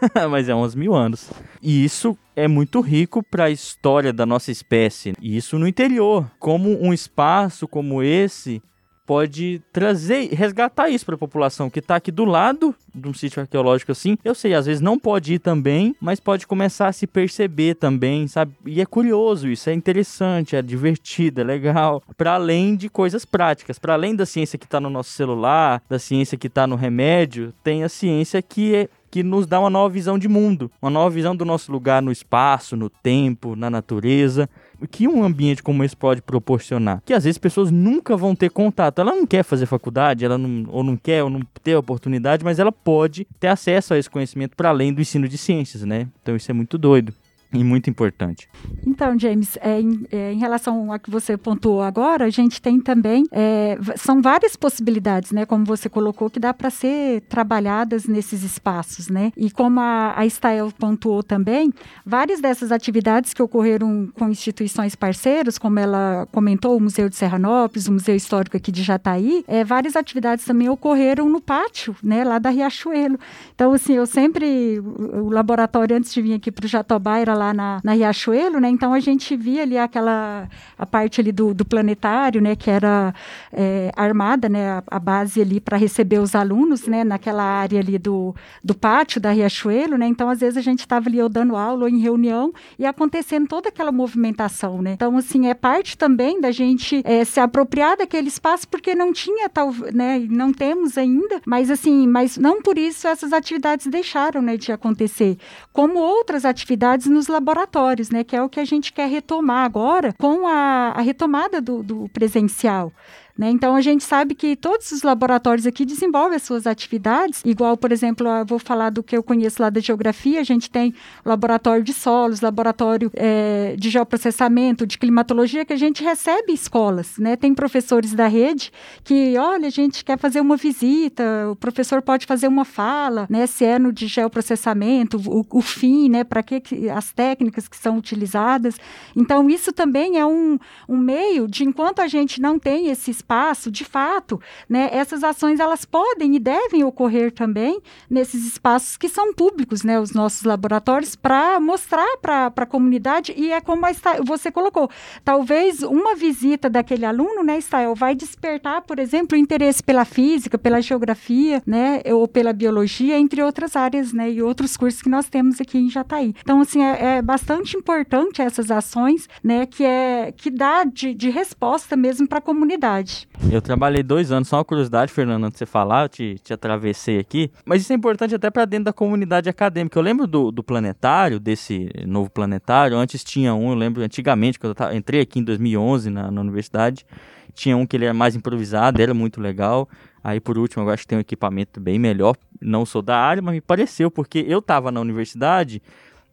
Mas 0.30 0.48
é 0.48 0.54
11 0.54 0.78
mil 0.78 0.94
anos. 0.94 1.30
E 1.62 1.84
isso 1.84 2.16
é 2.34 2.48
muito 2.48 2.80
rico 2.80 3.22
para 3.22 3.44
a 3.44 3.50
história 3.50 4.12
da 4.12 4.24
nossa 4.24 4.50
espécie. 4.50 5.14
E 5.20 5.36
isso 5.36 5.58
no 5.58 5.68
interior. 5.68 6.30
Como 6.38 6.82
um 6.82 6.92
espaço 6.92 7.68
como 7.68 8.02
esse 8.02 8.62
pode 9.06 9.62
trazer, 9.72 10.28
resgatar 10.32 10.90
isso 10.90 11.06
para 11.06 11.14
a 11.14 11.18
população 11.18 11.70
que 11.70 11.78
está 11.78 11.96
aqui 11.96 12.10
do 12.10 12.24
lado 12.24 12.74
de 12.94 13.08
um 13.08 13.14
sítio 13.14 13.40
arqueológico 13.40 13.92
assim. 13.92 14.18
Eu 14.24 14.34
sei, 14.34 14.52
às 14.54 14.66
vezes 14.66 14.80
não 14.80 14.98
pode 14.98 15.34
ir 15.34 15.38
também, 15.38 15.94
mas 16.00 16.18
pode 16.18 16.46
começar 16.46 16.88
a 16.88 16.92
se 16.92 17.06
perceber 17.06 17.76
também, 17.76 18.26
sabe? 18.26 18.52
E 18.64 18.80
é 18.80 18.86
curioso 18.86 19.48
isso, 19.48 19.70
é 19.70 19.72
interessante, 19.72 20.56
é 20.56 20.62
divertido, 20.62 21.40
é 21.40 21.44
legal. 21.44 22.02
Para 22.16 22.34
além 22.34 22.74
de 22.74 22.88
coisas 22.88 23.24
práticas, 23.24 23.78
para 23.78 23.94
além 23.94 24.16
da 24.16 24.26
ciência 24.26 24.58
que 24.58 24.64
está 24.64 24.80
no 24.80 24.90
nosso 24.90 25.10
celular, 25.10 25.82
da 25.88 25.98
ciência 25.98 26.36
que 26.36 26.48
está 26.48 26.66
no 26.66 26.74
remédio, 26.74 27.54
tem 27.62 27.84
a 27.84 27.88
ciência 27.88 28.42
que 28.42 28.74
é 28.74 28.88
que 29.16 29.22
nos 29.22 29.46
dá 29.46 29.58
uma 29.58 29.70
nova 29.70 29.88
visão 29.88 30.18
de 30.18 30.28
mundo, 30.28 30.70
uma 30.82 30.90
nova 30.90 31.08
visão 31.08 31.34
do 31.34 31.44
nosso 31.44 31.72
lugar 31.72 32.02
no 32.02 32.12
espaço, 32.12 32.76
no 32.76 32.90
tempo, 32.90 33.56
na 33.56 33.70
natureza. 33.70 34.46
Que 34.90 35.08
um 35.08 35.22
ambiente 35.22 35.62
como 35.62 35.82
esse 35.84 35.96
pode 35.96 36.22
proporcionar? 36.22 37.02
Que 37.04 37.14
às 37.14 37.24
vezes 37.24 37.38
pessoas 37.38 37.70
nunca 37.70 38.16
vão 38.16 38.34
ter 38.34 38.50
contato. 38.50 39.00
Ela 39.00 39.14
não 39.14 39.26
quer 39.26 39.42
fazer 39.42 39.66
faculdade, 39.66 40.24
ela 40.24 40.38
não, 40.38 40.64
ou 40.68 40.82
não 40.82 40.96
quer, 40.96 41.22
ou 41.22 41.30
não 41.30 41.40
ter 41.62 41.76
oportunidade, 41.76 42.44
mas 42.44 42.58
ela 42.58 42.72
pode 42.72 43.26
ter 43.40 43.48
acesso 43.48 43.94
a 43.94 43.98
esse 43.98 44.10
conhecimento 44.10 44.56
para 44.56 44.68
além 44.68 44.92
do 44.92 45.00
ensino 45.00 45.28
de 45.28 45.38
ciências, 45.38 45.82
né? 45.82 46.08
Então 46.22 46.36
isso 46.36 46.50
é 46.50 46.54
muito 46.54 46.78
doido 46.78 47.12
e 47.52 47.62
muito 47.62 47.88
importante. 47.88 48.48
Então, 48.86 49.18
James, 49.18 49.56
é, 49.60 49.80
em, 49.80 50.06
é, 50.10 50.32
em 50.32 50.38
relação 50.38 50.92
a 50.92 50.98
que 50.98 51.10
você 51.10 51.36
pontuou 51.36 51.82
agora, 51.82 52.24
a 52.24 52.30
gente 52.30 52.60
tem 52.60 52.80
também 52.80 53.24
é, 53.30 53.78
são 53.96 54.20
várias 54.20 54.56
possibilidades, 54.56 55.32
né? 55.32 55.46
Como 55.46 55.64
você 55.64 55.88
colocou, 55.88 56.28
que 56.28 56.40
dá 56.40 56.52
para 56.52 56.70
ser 56.70 57.22
trabalhadas 57.22 58.06
nesses 58.06 58.42
espaços, 58.42 59.08
né? 59.08 59.32
E 59.36 59.50
como 59.50 59.80
a, 59.80 60.14
a 60.16 60.26
Stael 60.26 60.72
pontuou 60.76 61.22
também, 61.22 61.72
várias 62.04 62.40
dessas 62.40 62.72
atividades 62.72 63.32
que 63.32 63.42
ocorreram 63.42 64.08
com 64.14 64.28
instituições 64.28 64.94
parceiras, 64.94 65.58
como 65.58 65.78
ela 65.78 66.26
comentou, 66.32 66.76
o 66.76 66.80
Museu 66.80 67.08
de 67.08 67.16
Serranópolis, 67.16 67.86
o 67.86 67.92
Museu 67.92 68.16
Histórico 68.16 68.56
aqui 68.56 68.72
de 68.72 68.82
Jataí, 68.82 69.44
é, 69.46 69.64
várias 69.64 69.96
atividades 69.96 70.44
também 70.44 70.68
ocorreram 70.68 71.28
no 71.28 71.40
pátio, 71.40 71.94
né? 72.02 72.24
Lá 72.24 72.38
da 72.38 72.50
Riachuelo. 72.50 73.18
Então, 73.54 73.72
assim, 73.72 73.94
eu 73.94 74.06
sempre 74.06 74.80
o 74.80 75.30
laboratório 75.30 75.96
antes 75.96 76.12
de 76.12 76.22
vir 76.22 76.34
aqui 76.34 76.50
para 76.50 76.64
o 76.64 76.68
Jatobá 76.68 77.18
era 77.18 77.34
lá 77.36 77.54
na, 77.54 77.80
na 77.84 77.92
Riachuelo, 77.92 78.58
né? 78.58 78.68
Então 78.68 78.92
a 78.92 79.00
gente 79.00 79.36
via 79.36 79.62
ali 79.62 79.78
aquela 79.78 80.48
a 80.78 80.86
parte 80.86 81.20
ali 81.20 81.32
do, 81.32 81.54
do 81.54 81.64
planetário, 81.64 82.40
né? 82.40 82.56
Que 82.56 82.70
era 82.70 83.14
é, 83.52 83.92
armada, 83.96 84.48
né? 84.48 84.70
A, 84.70 84.82
a 84.88 84.98
base 84.98 85.40
ali 85.40 85.60
para 85.60 85.76
receber 85.76 86.18
os 86.18 86.34
alunos, 86.34 86.86
né? 86.86 87.04
Naquela 87.04 87.42
área 87.42 87.80
ali 87.80 87.98
do, 87.98 88.34
do 88.62 88.74
pátio 88.74 89.20
da 89.20 89.30
Riachuelo, 89.30 89.96
né? 89.96 90.06
Então 90.06 90.28
às 90.28 90.40
vezes 90.40 90.56
a 90.56 90.60
gente 90.60 90.80
estava 90.80 91.08
ali 91.08 91.20
ou 91.20 91.28
dando 91.28 91.56
aula 91.56 91.84
ou 91.84 91.88
em 91.88 91.98
reunião 91.98 92.52
e 92.78 92.86
acontecendo 92.86 93.46
toda 93.46 93.68
aquela 93.68 93.92
movimentação, 93.92 94.82
né? 94.82 94.92
Então 94.92 95.16
assim 95.16 95.48
é 95.48 95.54
parte 95.54 95.96
também 95.96 96.40
da 96.40 96.50
gente 96.50 97.02
é, 97.04 97.24
se 97.24 97.40
apropriar 97.40 97.96
daquele 97.96 98.28
espaço 98.28 98.68
porque 98.68 98.94
não 98.94 99.12
tinha 99.12 99.48
tal, 99.48 99.72
né? 99.92 100.18
Não 100.28 100.52
temos 100.52 100.98
ainda, 100.98 101.40
mas 101.46 101.70
assim, 101.70 102.06
mas 102.06 102.36
não 102.36 102.62
por 102.62 102.78
isso 102.78 103.06
essas 103.06 103.32
atividades 103.32 103.86
deixaram, 103.86 104.42
né? 104.42 104.56
De 104.56 104.72
acontecer, 104.72 105.38
como 105.72 105.98
outras 105.98 106.44
atividades 106.44 107.06
nos 107.06 107.25
laboratórios, 107.28 108.10
né? 108.10 108.24
Que 108.24 108.36
é 108.36 108.42
o 108.42 108.48
que 108.48 108.60
a 108.60 108.64
gente 108.64 108.92
quer 108.92 109.08
retomar 109.08 109.64
agora 109.64 110.12
com 110.18 110.46
a, 110.46 110.92
a 110.96 111.00
retomada 111.00 111.60
do, 111.60 111.82
do 111.82 112.08
presencial. 112.08 112.92
Né? 113.36 113.50
Então, 113.50 113.74
a 113.76 113.80
gente 113.82 114.02
sabe 114.02 114.34
que 114.34 114.56
todos 114.56 114.90
os 114.92 115.02
laboratórios 115.02 115.66
aqui 115.66 115.84
desenvolvem 115.84 116.36
as 116.36 116.42
suas 116.42 116.66
atividades, 116.66 117.42
igual, 117.44 117.76
por 117.76 117.92
exemplo, 117.92 118.26
eu 118.26 118.46
vou 118.46 118.58
falar 118.58 118.90
do 118.90 119.02
que 119.02 119.14
eu 119.14 119.22
conheço 119.22 119.60
lá 119.60 119.68
da 119.68 119.80
geografia, 119.80 120.40
a 120.40 120.44
gente 120.44 120.70
tem 120.70 120.94
laboratório 121.24 121.84
de 121.84 121.92
solos, 121.92 122.40
laboratório 122.40 123.10
eh, 123.14 123.76
de 123.78 123.90
geoprocessamento, 123.90 124.86
de 124.86 124.96
climatologia, 124.96 125.66
que 125.66 125.72
a 125.72 125.76
gente 125.76 126.02
recebe 126.02 126.52
escolas, 126.52 127.18
né? 127.18 127.36
Tem 127.36 127.54
professores 127.54 128.14
da 128.14 128.26
rede 128.26 128.72
que, 129.04 129.36
olha, 129.36 129.66
a 129.66 129.70
gente 129.70 130.02
quer 130.02 130.18
fazer 130.18 130.40
uma 130.40 130.56
visita, 130.56 131.22
o 131.50 131.56
professor 131.56 132.00
pode 132.00 132.24
fazer 132.24 132.48
uma 132.48 132.64
fala, 132.64 133.26
né? 133.28 133.46
Se 133.46 133.64
é 133.64 133.78
no 133.78 133.92
de 133.92 134.06
geoprocessamento, 134.06 135.20
o, 135.26 135.44
o 135.50 135.60
fim, 135.60 136.08
né? 136.08 136.24
Para 136.24 136.42
que 136.42 136.62
as 136.88 137.12
técnicas 137.12 137.68
que 137.68 137.76
são 137.76 137.98
utilizadas. 137.98 138.76
Então, 139.14 139.50
isso 139.50 139.72
também 139.72 140.18
é 140.18 140.24
um, 140.24 140.58
um 140.88 140.96
meio 140.96 141.46
de, 141.46 141.64
enquanto 141.64 142.00
a 142.00 142.08
gente 142.08 142.40
não 142.40 142.58
tem 142.58 142.88
esse 142.88 143.10
espaço, 143.26 143.72
de 143.72 143.84
fato, 143.84 144.40
né, 144.68 144.88
essas 144.92 145.24
ações 145.24 145.58
elas 145.58 145.84
podem 145.84 146.36
e 146.36 146.38
devem 146.38 146.84
ocorrer 146.84 147.32
também 147.32 147.80
nesses 148.08 148.46
espaços 148.46 148.96
que 148.96 149.08
são 149.08 149.34
públicos, 149.34 149.82
né, 149.82 149.98
os 149.98 150.12
nossos 150.12 150.44
laboratórios, 150.44 151.16
para 151.16 151.58
mostrar 151.58 152.06
para 152.22 152.52
a 152.54 152.66
comunidade, 152.66 153.34
e 153.36 153.50
é 153.50 153.60
como 153.60 153.82
você 154.24 154.50
colocou, 154.52 154.88
talvez 155.24 155.82
uma 155.82 156.14
visita 156.14 156.70
daquele 156.70 157.04
aluno, 157.04 157.42
né, 157.42 157.60
Stael, 157.60 157.96
vai 157.96 158.14
despertar, 158.14 158.82
por 158.82 159.00
exemplo, 159.00 159.36
o 159.36 159.40
interesse 159.40 159.82
pela 159.82 160.04
física, 160.04 160.56
pela 160.56 160.80
geografia, 160.80 161.60
né, 161.66 162.02
ou 162.06 162.28
pela 162.28 162.52
biologia, 162.52 163.18
entre 163.18 163.42
outras 163.42 163.74
áreas, 163.74 164.12
né, 164.12 164.30
e 164.30 164.40
outros 164.40 164.76
cursos 164.76 165.02
que 165.02 165.08
nós 165.08 165.28
temos 165.28 165.60
aqui 165.60 165.78
em 165.78 165.90
Jataí. 165.90 166.32
Então, 166.40 166.60
assim, 166.60 166.82
é, 166.82 167.16
é 167.16 167.22
bastante 167.22 167.76
importante 167.76 168.40
essas 168.40 168.70
ações, 168.70 169.28
né, 169.42 169.66
que 169.66 169.84
é 169.84 170.32
que 170.36 170.50
dá 170.50 170.84
de, 170.84 171.12
de 171.12 171.30
resposta 171.30 171.96
mesmo 171.96 172.28
para 172.28 172.38
a 172.38 172.42
comunidade. 172.42 173.15
Eu 173.50 173.62
trabalhei 173.62 174.02
dois 174.02 174.32
anos, 174.32 174.48
só 174.48 174.56
uma 174.56 174.64
curiosidade, 174.64 175.12
Fernando, 175.12 175.44
antes 175.44 175.54
de 175.54 175.58
você 175.58 175.66
falar, 175.66 176.04
eu 176.04 176.08
te, 176.08 176.36
te 176.42 176.52
atravessei 176.52 177.18
aqui. 177.18 177.50
Mas 177.64 177.82
isso 177.82 177.92
é 177.92 177.96
importante 177.96 178.34
até 178.34 178.50
para 178.50 178.64
dentro 178.64 178.86
da 178.86 178.92
comunidade 178.92 179.48
acadêmica. 179.48 179.98
Eu 179.98 180.02
lembro 180.02 180.26
do, 180.26 180.50
do 180.50 180.62
planetário, 180.62 181.38
desse 181.38 181.90
novo 182.06 182.30
planetário. 182.30 182.96
Antes 182.96 183.22
tinha 183.22 183.54
um, 183.54 183.70
eu 183.70 183.74
lembro 183.74 184.02
antigamente, 184.02 184.58
quando 184.58 184.74
eu 184.78 184.96
entrei 184.96 185.20
aqui 185.20 185.38
em 185.38 185.44
2011 185.44 186.10
na, 186.10 186.30
na 186.30 186.40
universidade, 186.40 187.06
tinha 187.54 187.76
um 187.76 187.86
que 187.86 187.96
ele 187.96 188.04
era 188.04 188.14
mais 188.14 188.34
improvisado, 188.34 189.00
era 189.00 189.14
muito 189.14 189.40
legal. 189.40 189.88
Aí, 190.22 190.40
por 190.40 190.58
último, 190.58 190.84
eu 190.84 190.90
acho 190.90 191.02
que 191.02 191.08
tem 191.08 191.18
um 191.18 191.20
equipamento 191.20 191.80
bem 191.80 191.98
melhor. 191.98 192.36
Não 192.60 192.84
sou 192.84 193.02
da 193.02 193.16
área, 193.16 193.42
mas 193.42 193.54
me 193.54 193.60
pareceu, 193.60 194.10
porque 194.10 194.44
eu 194.48 194.58
estava 194.58 194.90
na 194.90 195.00
universidade 195.00 195.80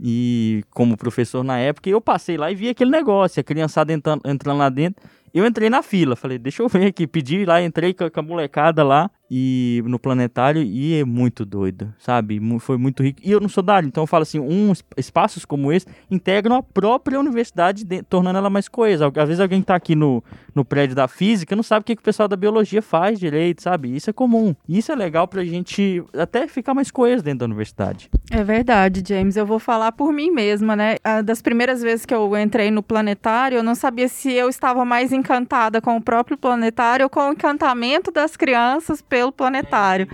e 0.05 0.63
como 0.71 0.97
professor 0.97 1.43
na 1.43 1.59
época, 1.59 1.89
eu 1.89 2.01
passei 2.01 2.37
lá 2.37 2.51
e 2.51 2.55
vi 2.55 2.69
aquele 2.69 2.91
negócio, 2.91 3.39
a 3.39 3.43
criançada 3.43 3.93
entrando, 3.93 4.21
entrando 4.25 4.57
lá 4.57 4.69
dentro. 4.69 5.01
Eu 5.33 5.47
entrei 5.47 5.67
na 5.67 5.81
fila, 5.81 6.15
falei, 6.15 6.37
deixa 6.37 6.61
eu 6.61 6.69
ver 6.69 6.85
aqui, 6.87 7.07
pedi 7.07 7.43
lá, 7.43 7.61
entrei 7.61 7.93
com 7.93 8.03
a, 8.03 8.11
com 8.11 8.19
a 8.19 8.23
molecada 8.23 8.83
lá 8.83 9.09
e 9.29 9.81
no 9.85 9.97
planetário 9.97 10.61
e 10.61 10.99
é 10.99 11.03
muito 11.05 11.45
doido, 11.45 11.93
sabe? 11.97 12.39
Foi 12.59 12.77
muito 12.77 13.01
rico. 13.01 13.19
E 13.23 13.31
eu 13.31 13.39
não 13.39 13.49
sou 13.49 13.63
da 13.63 13.75
área, 13.75 13.87
então 13.87 14.03
eu 14.03 14.07
falo 14.07 14.23
assim, 14.23 14.39
uns 14.39 14.83
espaços 14.97 15.43
como 15.45 15.71
esse 15.71 15.87
integram 16.11 16.57
a 16.57 16.63
própria 16.63 17.19
universidade, 17.19 17.83
de- 17.83 18.03
tornando 18.03 18.37
ela 18.37 18.49
mais 18.49 18.67
coesa. 18.67 19.07
Às 19.07 19.27
vezes 19.27 19.39
alguém 19.39 19.61
que 19.61 19.67
tá 19.67 19.75
aqui 19.75 19.95
no, 19.95 20.23
no 20.53 20.63
prédio 20.63 20.95
da 20.95 21.07
física 21.07 21.55
não 21.55 21.63
sabe 21.63 21.81
o 21.81 21.85
que, 21.85 21.95
que 21.95 22.01
o 22.01 22.05
pessoal 22.05 22.27
da 22.27 22.35
biologia 22.35 22.81
faz 22.81 23.19
direito, 23.19 23.61
sabe? 23.63 23.95
Isso 23.95 24.09
é 24.09 24.13
comum. 24.13 24.55
Isso 24.67 24.91
é 24.91 24.95
legal 24.95 25.27
pra 25.27 25.43
gente 25.43 26.03
até 26.17 26.47
ficar 26.47 26.73
mais 26.73 26.91
coeso 26.91 27.23
dentro 27.23 27.39
da 27.39 27.45
universidade. 27.45 28.09
É 28.31 28.43
verdade, 28.43 29.03
James. 29.07 29.35
Eu 29.35 29.45
vou 29.45 29.59
falar 29.59 29.91
por 29.93 30.11
mim 30.13 30.29
mesma, 30.31 30.75
né? 30.75 30.95
Das 31.25 31.41
primeiras 31.41 31.81
vezes 31.81 32.05
que 32.05 32.13
eu 32.13 32.37
entrei 32.37 32.69
no 32.71 32.83
planetário, 32.83 33.57
eu 33.57 33.63
não 33.63 33.75
sabia 33.75 34.07
se 34.07 34.31
eu 34.31 34.49
estava 34.49 34.83
mais 34.85 35.11
encantada 35.11 35.81
com 35.81 35.95
o 35.97 36.01
próprio 36.01 36.37
planetário 36.37 37.05
ou 37.05 37.09
com 37.09 37.29
o 37.29 37.31
encantamento 37.33 38.11
das 38.11 38.35
crianças 38.35 39.01
pelo 39.01 39.22
planetário. 39.31 40.07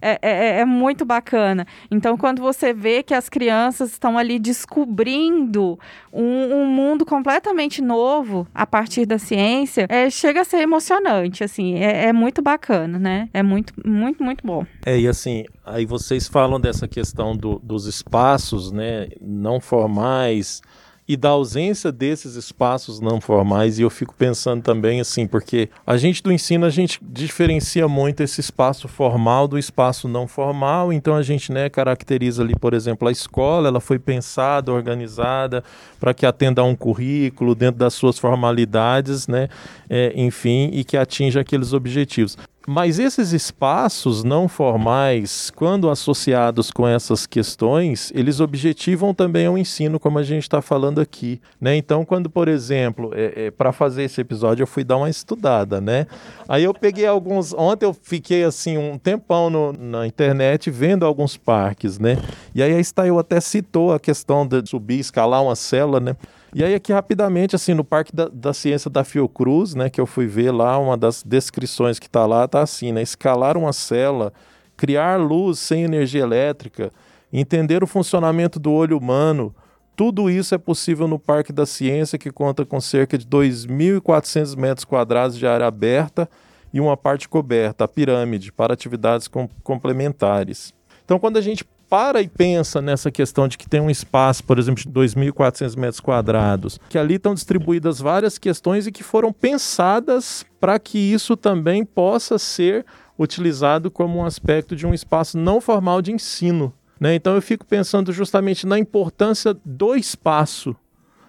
É, 0.00 0.18
é- 0.22 0.60
é 0.60 0.64
muito 0.64 1.04
bacana. 1.04 1.66
Então, 1.90 2.16
quando 2.16 2.40
você 2.42 2.72
vê 2.72 3.02
que 3.02 3.14
as 3.14 3.28
crianças 3.28 3.92
estão 3.92 4.16
ali 4.18 4.38
descobrindo 4.38 5.78
um, 6.12 6.54
um 6.62 6.66
mundo 6.66 7.04
completamente 7.04 7.80
novo 7.82 8.46
a 8.54 8.66
partir 8.66 9.06
da 9.06 9.18
ciência, 9.18 9.86
é, 9.88 10.08
chega 10.10 10.42
a 10.42 10.44
ser 10.44 10.58
emocionante, 10.58 11.42
assim. 11.42 11.76
É, 11.76 12.06
é 12.06 12.12
muito 12.12 12.42
bacana, 12.42 12.98
né? 12.98 13.28
É 13.32 13.42
muito, 13.42 13.72
muito, 13.84 14.22
muito 14.22 14.46
bom. 14.46 14.64
É, 14.84 14.98
e 14.98 15.08
assim, 15.08 15.44
aí 15.64 15.84
vocês 15.86 16.28
falam 16.28 16.60
dessa 16.60 16.86
questão 16.86 17.36
do- 17.36 17.58
dos 17.62 17.86
espaços, 17.86 18.70
né, 18.72 19.08
não 19.20 19.60
formais 19.60 20.60
e 21.08 21.16
da 21.16 21.30
ausência 21.30 21.92
desses 21.92 22.34
espaços 22.34 23.00
não 23.00 23.20
formais, 23.20 23.78
e 23.78 23.82
eu 23.82 23.90
fico 23.90 24.14
pensando 24.14 24.62
também 24.62 25.00
assim, 25.00 25.26
porque 25.26 25.68
a 25.86 25.96
gente 25.96 26.22
do 26.22 26.32
ensino, 26.32 26.66
a 26.66 26.70
gente 26.70 26.98
diferencia 27.02 27.86
muito 27.86 28.22
esse 28.22 28.40
espaço 28.40 28.88
formal 28.88 29.46
do 29.46 29.58
espaço 29.58 30.08
não 30.08 30.26
formal, 30.26 30.92
então 30.92 31.14
a 31.14 31.22
gente, 31.22 31.52
né, 31.52 31.68
caracteriza 31.68 32.42
ali, 32.42 32.54
por 32.56 32.74
exemplo, 32.74 33.06
a 33.08 33.12
escola, 33.12 33.68
ela 33.68 33.80
foi 33.80 33.98
pensada, 33.98 34.72
organizada 34.72 35.62
para 36.00 36.12
que 36.12 36.26
atenda 36.26 36.60
a 36.60 36.64
um 36.64 36.74
currículo 36.74 37.54
dentro 37.54 37.78
das 37.78 37.94
suas 37.94 38.18
formalidades, 38.18 39.28
né, 39.28 39.48
é, 39.88 40.12
enfim, 40.16 40.70
e 40.72 40.82
que 40.82 40.96
atinja 40.96 41.40
aqueles 41.40 41.72
objetivos. 41.72 42.36
Mas 42.68 42.98
esses 42.98 43.32
espaços 43.32 44.24
não 44.24 44.48
formais, 44.48 45.52
quando 45.54 45.88
associados 45.88 46.72
com 46.72 46.86
essas 46.86 47.24
questões, 47.24 48.10
eles 48.12 48.40
objetivam 48.40 49.14
também 49.14 49.48
o 49.48 49.56
ensino, 49.56 50.00
como 50.00 50.18
a 50.18 50.22
gente 50.24 50.42
está 50.42 50.60
falando 50.60 51.00
aqui. 51.00 51.40
Né? 51.60 51.76
Então, 51.76 52.04
quando, 52.04 52.28
por 52.28 52.48
exemplo, 52.48 53.12
para 53.56 53.70
fazer 53.70 54.02
esse 54.02 54.20
episódio, 54.20 54.64
eu 54.64 54.66
fui 54.66 54.82
dar 54.82 54.96
uma 54.96 55.08
estudada, 55.08 55.80
né? 55.80 56.08
Aí 56.48 56.64
eu 56.64 56.74
peguei 56.74 57.06
alguns. 57.06 57.54
Ontem 57.54 57.86
eu 57.86 57.94
fiquei 58.02 58.42
assim 58.42 58.76
um 58.76 58.98
tempão 58.98 59.48
no- 59.48 59.72
na 59.72 60.06
internet 60.06 60.68
vendo 60.68 61.06
alguns 61.06 61.36
parques, 61.36 62.00
né? 62.00 62.18
E 62.52 62.62
aí 62.62 62.74
a 62.74 62.80
Stael 62.82 63.18
até 63.18 63.40
citou 63.40 63.92
a 63.92 64.00
questão 64.00 64.44
de 64.46 64.68
subir, 64.68 64.98
escalar 64.98 65.42
uma 65.42 65.54
célula, 65.54 66.00
né? 66.00 66.16
E 66.54 66.64
aí 66.64 66.74
aqui 66.74 66.92
rapidamente, 66.92 67.56
assim, 67.56 67.74
no 67.74 67.84
Parque 67.84 68.14
da, 68.14 68.28
da 68.28 68.54
Ciência 68.54 68.90
da 68.90 69.04
Fiocruz, 69.04 69.74
né, 69.74 69.90
que 69.90 70.00
eu 70.00 70.06
fui 70.06 70.26
ver 70.26 70.50
lá, 70.50 70.78
uma 70.78 70.96
das 70.96 71.22
descrições 71.22 71.98
que 71.98 72.08
tá 72.08 72.24
lá, 72.24 72.46
tá 72.48 72.62
assim, 72.62 72.92
né, 72.92 73.02
escalar 73.02 73.56
uma 73.56 73.72
célula, 73.72 74.32
criar 74.76 75.18
luz 75.20 75.58
sem 75.58 75.82
energia 75.82 76.22
elétrica, 76.22 76.90
entender 77.32 77.82
o 77.82 77.86
funcionamento 77.86 78.58
do 78.58 78.72
olho 78.72 78.96
humano, 78.96 79.54
tudo 79.96 80.28
isso 80.30 80.54
é 80.54 80.58
possível 80.58 81.08
no 81.08 81.18
Parque 81.18 81.52
da 81.52 81.64
Ciência, 81.64 82.18
que 82.18 82.30
conta 82.30 82.64
com 82.66 82.80
cerca 82.80 83.16
de 83.16 83.26
2.400 83.26 84.56
metros 84.56 84.84
quadrados 84.84 85.38
de 85.38 85.46
área 85.46 85.66
aberta 85.66 86.28
e 86.72 86.80
uma 86.80 86.96
parte 86.96 87.28
coberta, 87.28 87.84
a 87.84 87.88
pirâmide, 87.88 88.52
para 88.52 88.74
atividades 88.74 89.26
com- 89.26 89.48
complementares. 89.62 90.74
Então, 91.04 91.18
quando 91.18 91.38
a 91.38 91.40
gente 91.40 91.64
para 91.88 92.20
e 92.20 92.28
pensa 92.28 92.82
nessa 92.82 93.10
questão 93.10 93.46
de 93.46 93.56
que 93.56 93.68
tem 93.68 93.80
um 93.80 93.90
espaço, 93.90 94.44
por 94.44 94.58
exemplo, 94.58 94.82
de 94.82 94.88
2.400 94.88 95.76
metros 95.76 96.00
quadrados, 96.00 96.78
que 96.88 96.98
ali 96.98 97.14
estão 97.14 97.34
distribuídas 97.34 97.98
várias 97.98 98.38
questões 98.38 98.86
e 98.86 98.92
que 98.92 99.02
foram 99.02 99.32
pensadas 99.32 100.44
para 100.60 100.78
que 100.78 100.98
isso 100.98 101.36
também 101.36 101.84
possa 101.84 102.38
ser 102.38 102.84
utilizado 103.18 103.90
como 103.90 104.18
um 104.18 104.24
aspecto 104.24 104.76
de 104.76 104.86
um 104.86 104.92
espaço 104.92 105.38
não 105.38 105.60
formal 105.60 106.02
de 106.02 106.12
ensino. 106.12 106.72
né? 107.00 107.14
Então, 107.14 107.34
eu 107.34 107.42
fico 107.42 107.64
pensando 107.64 108.12
justamente 108.12 108.66
na 108.66 108.78
importância 108.78 109.56
do 109.64 109.94
espaço 109.94 110.76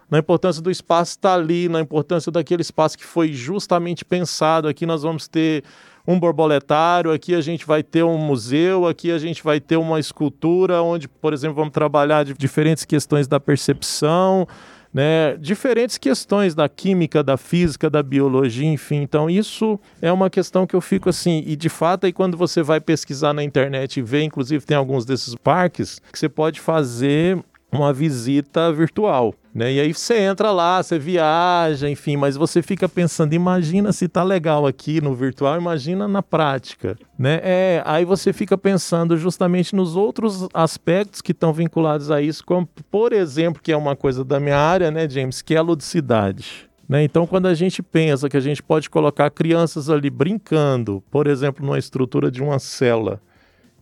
na 0.10 0.20
importância 0.20 0.62
do 0.62 0.72
espaço 0.72 1.12
estar 1.12 1.34
ali, 1.34 1.67
na 1.67 1.82
importância 1.82 2.32
daquele 2.32 2.62
espaço 2.62 2.98
que 2.98 3.06
foi 3.06 3.34
justamente 3.34 4.06
pensado. 4.06 4.67
Aqui 4.67 4.86
nós 4.86 5.04
vamos 5.04 5.28
ter 5.28 5.63
um 6.08 6.17
borboletário, 6.17 7.12
aqui 7.12 7.36
a 7.36 7.41
gente 7.41 7.67
vai 7.67 7.84
ter 7.84 8.04
um 8.04 8.17
museu, 8.17 8.88
aqui 8.88 9.12
a 9.12 9.17
gente 9.17 9.43
vai 9.43 9.60
ter 9.60 9.76
uma 9.76 10.00
escultura 10.00 10.82
onde, 10.82 11.08
por 11.08 11.34
exemplo, 11.34 11.58
vamos 11.58 11.74
trabalhar 11.74 12.24
diferentes 12.24 12.86
questões 12.86 13.28
da 13.28 13.41
percepção, 13.41 14.48
né? 14.93 15.36
Diferentes 15.38 15.98
questões 15.98 16.56
da 16.56 16.70
química, 16.70 17.22
da 17.22 17.36
física, 17.36 17.89
da 17.89 18.02
biologia, 18.02 18.67
enfim. 18.67 19.02
Então, 19.02 19.30
isso 19.30 19.78
é 20.02 20.12
uma 20.12 20.30
questão 20.30 20.65
que 20.65 20.76
eu 20.76 20.82
fico 20.82 21.10
assim, 21.10 21.43
e 21.46 21.58
de 21.58 21.67
fato, 21.67 22.06
aí 22.06 22.13
quando 22.13 22.38
você 22.38 22.63
vai 22.63 22.80
pesquisar 22.80 23.34
na 23.34 23.43
internet 23.43 23.98
e 23.98 24.02
vê, 24.02 24.24
inclusive 24.24 24.65
tem 24.65 24.78
alguns 24.78 25.06
desses 25.06 25.36
parques 25.36 26.02
que 26.12 26.17
você 26.17 26.30
pode 26.30 26.62
fazer 26.62 27.38
uma 27.78 27.94
visita 27.94 28.72
virtual, 28.72 29.34
né? 29.54 29.74
E 29.74 29.80
aí 29.80 29.94
você 29.94 30.20
entra 30.20 30.52
lá, 30.52 30.82
você 30.82 31.00
viaja, 31.00 31.90
enfim, 31.90 32.18
mas 32.18 32.36
você 32.36 32.62
fica 32.62 32.88
pensando, 32.90 33.34
imagina 33.34 33.92
se 33.92 34.08
tá 34.08 34.24
legal 34.24 34.68
aqui 34.68 35.02
no 35.02 35.13
virtual, 35.16 35.60
imagina 35.60 36.08
na 36.08 36.22
prática, 36.22 36.98
né? 37.18 37.40
É, 37.44 37.84
aí 37.86 38.06
você 38.06 38.34
fica 38.34 38.58
pensando 38.58 39.18
justamente 39.18 39.76
nos 39.76 39.96
outros 39.96 40.48
aspectos 40.54 41.22
que 41.22 41.32
estão 41.32 41.54
vinculados 41.54 42.12
a 42.12 42.22
isso, 42.22 42.46
como 42.46 42.68
por 42.92 43.13
exemplo, 43.13 43.62
que 43.62 43.72
é 43.72 43.78
uma 43.78 43.96
coisa 43.96 44.24
da 44.24 44.40
minha 44.40 44.58
área, 44.58 44.92
né, 44.92 45.10
James, 45.10 45.42
que 45.42 45.56
é 45.56 45.58
a 45.58 45.62
ludicidade. 45.62 46.68
Né? 46.88 47.04
Então, 47.04 47.28
quando 47.28 47.48
a 47.48 47.54
gente 47.54 47.84
pensa 47.84 48.30
que 48.30 48.38
a 48.38 48.42
gente 48.42 48.63
pode 48.63 48.90
colocar 48.90 49.30
crianças 49.30 49.90
ali 49.90 50.10
brincando, 50.10 51.04
por 51.12 51.28
exemplo, 51.28 51.66
numa 51.66 51.78
estrutura 51.78 52.32
de 52.32 52.42
uma 52.42 52.60
cela, 52.60 53.20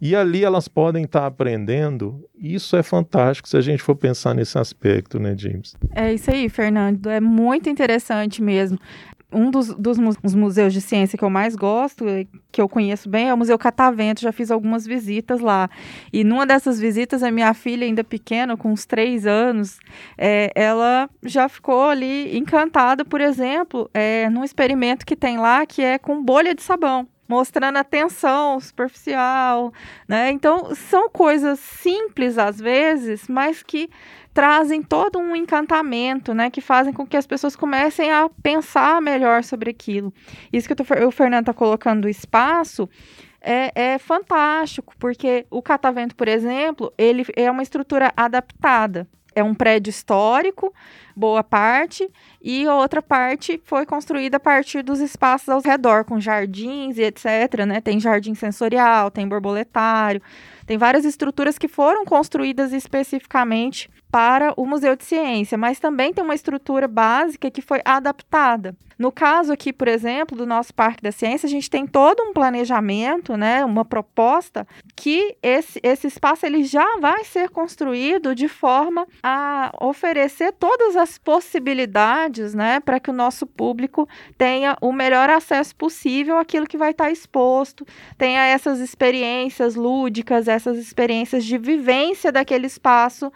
e 0.01 0.15
ali 0.15 0.43
elas 0.43 0.67
podem 0.67 1.03
estar 1.05 1.25
aprendendo. 1.25 2.23
Isso 2.38 2.75
é 2.75 2.84
fantástico 2.84 3.47
se 3.47 3.58
a 3.58 3.62
gente 3.62 3.81
for 3.81 3.95
pensar 3.95 4.34
nesse 4.34 4.58
aspecto, 4.58 5.19
né, 5.19 5.36
James? 5.38 5.75
É 5.93 6.13
isso 6.13 6.29
aí, 6.31 6.49
Fernando. 6.49 7.08
É 7.10 7.19
muito 7.19 7.69
interessante 7.69 8.41
mesmo. 8.41 8.77
Um 9.34 9.51
dos, 9.51 9.73
dos 9.75 9.97
mu- 9.97 10.15
os 10.23 10.34
museus 10.36 10.71
de 10.71 10.79
ciência 10.79 11.17
que 11.17 11.23
eu 11.23 11.29
mais 11.29 11.55
gosto, 11.55 12.08
eh, 12.08 12.25
que 12.51 12.62
eu 12.62 12.69
conheço 12.69 13.10
bem, 13.10 13.27
é 13.27 13.34
o 13.34 13.38
Museu 13.38 13.58
Catavento. 13.58 14.21
Já 14.21 14.31
fiz 14.31 14.49
algumas 14.49 14.86
visitas 14.86 15.41
lá. 15.41 15.69
E 16.13 16.23
numa 16.23 16.45
dessas 16.45 16.79
visitas, 16.79 17.21
a 17.21 17.31
minha 17.31 17.53
filha, 17.53 17.86
ainda 17.86 18.03
pequena, 18.03 18.55
com 18.55 18.71
uns 18.71 18.86
três 18.86 19.25
anos, 19.25 19.77
eh, 20.17 20.51
ela 20.55 21.10
já 21.23 21.49
ficou 21.49 21.89
ali 21.89 22.38
encantada, 22.38 23.03
por 23.03 23.19
exemplo, 23.19 23.89
eh, 23.93 24.29
num 24.29 24.43
experimento 24.43 25.05
que 25.05 25.15
tem 25.17 25.38
lá, 25.38 25.65
que 25.65 25.81
é 25.81 25.97
com 25.97 26.23
bolha 26.23 26.53
de 26.55 26.62
sabão 26.62 27.05
mostrando 27.27 27.77
a 27.77 27.83
tensão 27.83 28.59
superficial, 28.59 29.73
né? 30.07 30.31
Então, 30.31 30.73
são 30.75 31.09
coisas 31.09 31.59
simples 31.59 32.38
às 32.38 32.59
vezes, 32.59 33.27
mas 33.27 33.63
que 33.63 33.89
trazem 34.33 34.83
todo 34.83 35.17
um 35.17 35.35
encantamento, 35.35 36.33
né? 36.33 36.49
Que 36.49 36.61
fazem 36.61 36.93
com 36.93 37.05
que 37.07 37.17
as 37.17 37.25
pessoas 37.25 37.55
comecem 37.55 38.11
a 38.11 38.29
pensar 38.43 39.01
melhor 39.01 39.43
sobre 39.43 39.69
aquilo. 39.69 40.13
Isso 40.51 40.67
que 40.67 40.75
tô- 40.75 40.83
o 41.07 41.11
Fernando 41.11 41.43
está 41.43 41.53
colocando 41.53 42.01
do 42.01 42.09
espaço 42.09 42.89
é, 43.41 43.93
é 43.93 43.97
fantástico, 43.97 44.93
porque 44.99 45.45
o 45.49 45.61
catavento, 45.61 46.15
por 46.15 46.27
exemplo, 46.27 46.91
ele 46.97 47.25
é 47.35 47.49
uma 47.49 47.63
estrutura 47.63 48.11
adaptada. 48.17 49.07
É 49.35 49.43
um 49.43 49.53
prédio 49.53 49.89
histórico, 49.89 50.73
boa 51.13 51.43
parte, 51.43 52.09
e 52.41 52.65
outra 52.67 53.01
parte 53.01 53.61
foi 53.65 53.85
construída 53.85 54.37
a 54.37 54.39
partir 54.39 54.81
dos 54.81 55.01
espaços 55.01 55.49
ao 55.49 55.59
redor, 55.59 56.05
com 56.05 56.19
jardins 56.19 56.97
e 56.97 57.03
etc. 57.03 57.65
Né? 57.67 57.81
Tem 57.81 57.99
jardim 57.99 58.33
sensorial, 58.33 59.11
tem 59.11 59.27
borboletário, 59.27 60.21
tem 60.65 60.77
várias 60.77 61.03
estruturas 61.03 61.57
que 61.57 61.67
foram 61.67 62.05
construídas 62.05 62.71
especificamente 62.71 63.89
para 64.09 64.53
o 64.55 64.65
Museu 64.65 64.95
de 64.95 65.03
Ciência, 65.03 65.57
mas 65.57 65.77
também 65.77 66.13
tem 66.13 66.23
uma 66.23 66.33
estrutura 66.33 66.87
básica 66.87 67.51
que 67.51 67.61
foi 67.61 67.81
adaptada. 67.83 68.73
No 68.97 69.12
caso 69.12 69.51
aqui, 69.51 69.73
por 69.73 69.88
exemplo, 69.88 70.38
do 70.38 70.45
nosso 70.45 70.73
Parque 70.73 71.03
da 71.03 71.12
Ciência, 71.12 71.47
a 71.47 71.49
gente 71.49 71.69
tem 71.69 71.86
todo 71.86 72.23
um 72.23 72.34
planejamento, 72.34 73.36
né, 73.36 73.63
uma 73.65 73.84
proposta 73.84 74.65
que 74.95 75.36
esse, 75.43 75.79
esse 75.84 76.08
espaço 76.08 76.45
ele 76.45 76.63
já 76.63 76.97
vai 76.99 77.23
ser 77.25 77.49
construído 77.49 78.34
de 78.34 78.47
forma 78.47 79.05
a 79.21 79.71
oferecer 79.81 80.53
todas 80.53 80.95
as 80.95 81.17
possibilidades, 81.17 82.53
né, 82.53 82.79
para 82.79 82.99
que 82.99 83.10
o 83.10 83.13
nosso 83.13 83.45
público 83.45 84.08
tenha 84.38 84.77
o 84.81 84.93
melhor 84.93 85.29
acesso 85.29 85.75
possível 85.75 86.38
àquilo 86.38 86.67
que 86.67 86.77
vai 86.77 86.91
estar 86.91 87.12
exposto, 87.12 87.86
tenha 88.17 88.45
essas 88.45 88.79
experiências 88.79 89.75
lúdicas, 89.75 90.45
dessas 90.45 90.77
experiências 90.77 91.43
de 91.43 91.58
vivência 91.58 92.31
daquele 92.31 92.67
espaço 92.67 93.31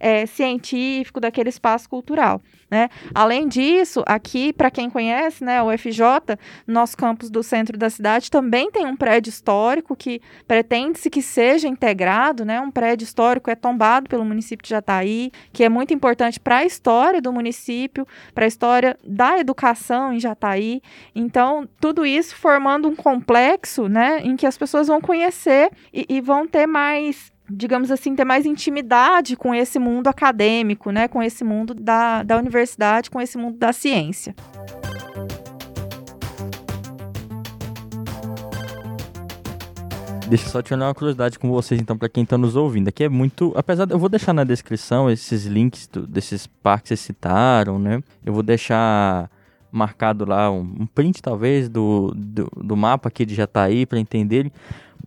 é, 0.00 0.26
científico, 0.26 1.20
daquele 1.20 1.48
espaço 1.48 1.88
cultural. 1.88 2.42
Né? 2.70 2.88
Além 3.14 3.46
disso, 3.46 4.02
aqui, 4.06 4.52
para 4.52 4.70
quem 4.70 4.90
conhece, 4.90 5.03
né, 5.40 5.62
o 5.62 5.76
FJ, 5.76 6.38
nosso 6.66 6.96
campus 6.96 7.30
do 7.30 7.42
centro 7.42 7.78
da 7.78 7.90
cidade, 7.90 8.30
também 8.30 8.70
tem 8.70 8.86
um 8.86 8.96
prédio 8.96 9.30
histórico 9.30 9.96
que 9.96 10.20
pretende-se 10.46 11.10
que 11.10 11.22
seja 11.22 11.68
integrado, 11.68 12.44
né? 12.44 12.60
Um 12.60 12.70
prédio 12.70 13.04
histórico 13.04 13.50
é 13.50 13.54
tombado 13.54 14.08
pelo 14.08 14.24
município 14.24 14.64
de 14.64 14.70
Jataí, 14.70 15.30
que 15.52 15.64
é 15.64 15.68
muito 15.68 15.92
importante 15.92 16.40
para 16.40 16.58
a 16.58 16.64
história 16.64 17.20
do 17.20 17.32
município, 17.32 18.06
para 18.34 18.44
a 18.44 18.48
história 18.48 18.96
da 19.04 19.38
educação 19.38 20.12
em 20.12 20.20
Jataí. 20.20 20.80
Então, 21.14 21.68
tudo 21.80 22.04
isso 22.06 22.36
formando 22.36 22.88
um 22.88 22.96
complexo, 22.96 23.88
né, 23.88 24.20
em 24.22 24.36
que 24.36 24.46
as 24.46 24.56
pessoas 24.56 24.88
vão 24.88 25.00
conhecer 25.00 25.70
e, 25.92 26.06
e 26.08 26.20
vão 26.20 26.46
ter 26.46 26.66
mais 26.66 27.32
digamos 27.48 27.90
assim, 27.90 28.14
ter 28.14 28.24
mais 28.24 28.46
intimidade 28.46 29.36
com 29.36 29.54
esse 29.54 29.78
mundo 29.78 30.08
acadêmico, 30.08 30.90
né, 30.90 31.08
com 31.08 31.22
esse 31.22 31.44
mundo 31.44 31.74
da, 31.74 32.22
da 32.22 32.38
universidade, 32.38 33.10
com 33.10 33.20
esse 33.20 33.36
mundo 33.36 33.58
da 33.58 33.72
ciência. 33.72 34.34
Deixa 40.28 40.46
eu 40.46 40.50
só 40.50 40.62
tirar 40.62 40.86
uma 40.86 40.94
curiosidade 40.94 41.38
com 41.38 41.50
vocês, 41.50 41.78
então, 41.78 41.98
para 41.98 42.08
quem 42.08 42.22
está 42.22 42.38
nos 42.38 42.56
ouvindo. 42.56 42.88
Aqui 42.88 43.04
é 43.04 43.08
muito. 43.08 43.52
Apesar 43.54 43.84
de. 43.84 43.92
Eu 43.92 43.98
vou 43.98 44.08
deixar 44.08 44.32
na 44.32 44.42
descrição 44.42 45.10
esses 45.10 45.44
links 45.44 45.86
do, 45.86 46.06
desses 46.06 46.46
parques 46.46 46.82
que 46.82 46.88
vocês 46.88 47.00
citaram, 47.00 47.78
né? 47.78 48.02
Eu 48.24 48.32
vou 48.32 48.42
deixar 48.42 49.30
marcado 49.70 50.24
lá 50.24 50.50
um, 50.50 50.60
um 50.80 50.86
print, 50.86 51.20
talvez, 51.20 51.68
do, 51.68 52.14
do, 52.16 52.50
do, 52.56 52.76
mapa 52.76 53.08
aqui 53.08 53.26
de 53.26 53.34
Jataí, 53.34 53.84
para 53.84 53.98
entenderem. 53.98 54.50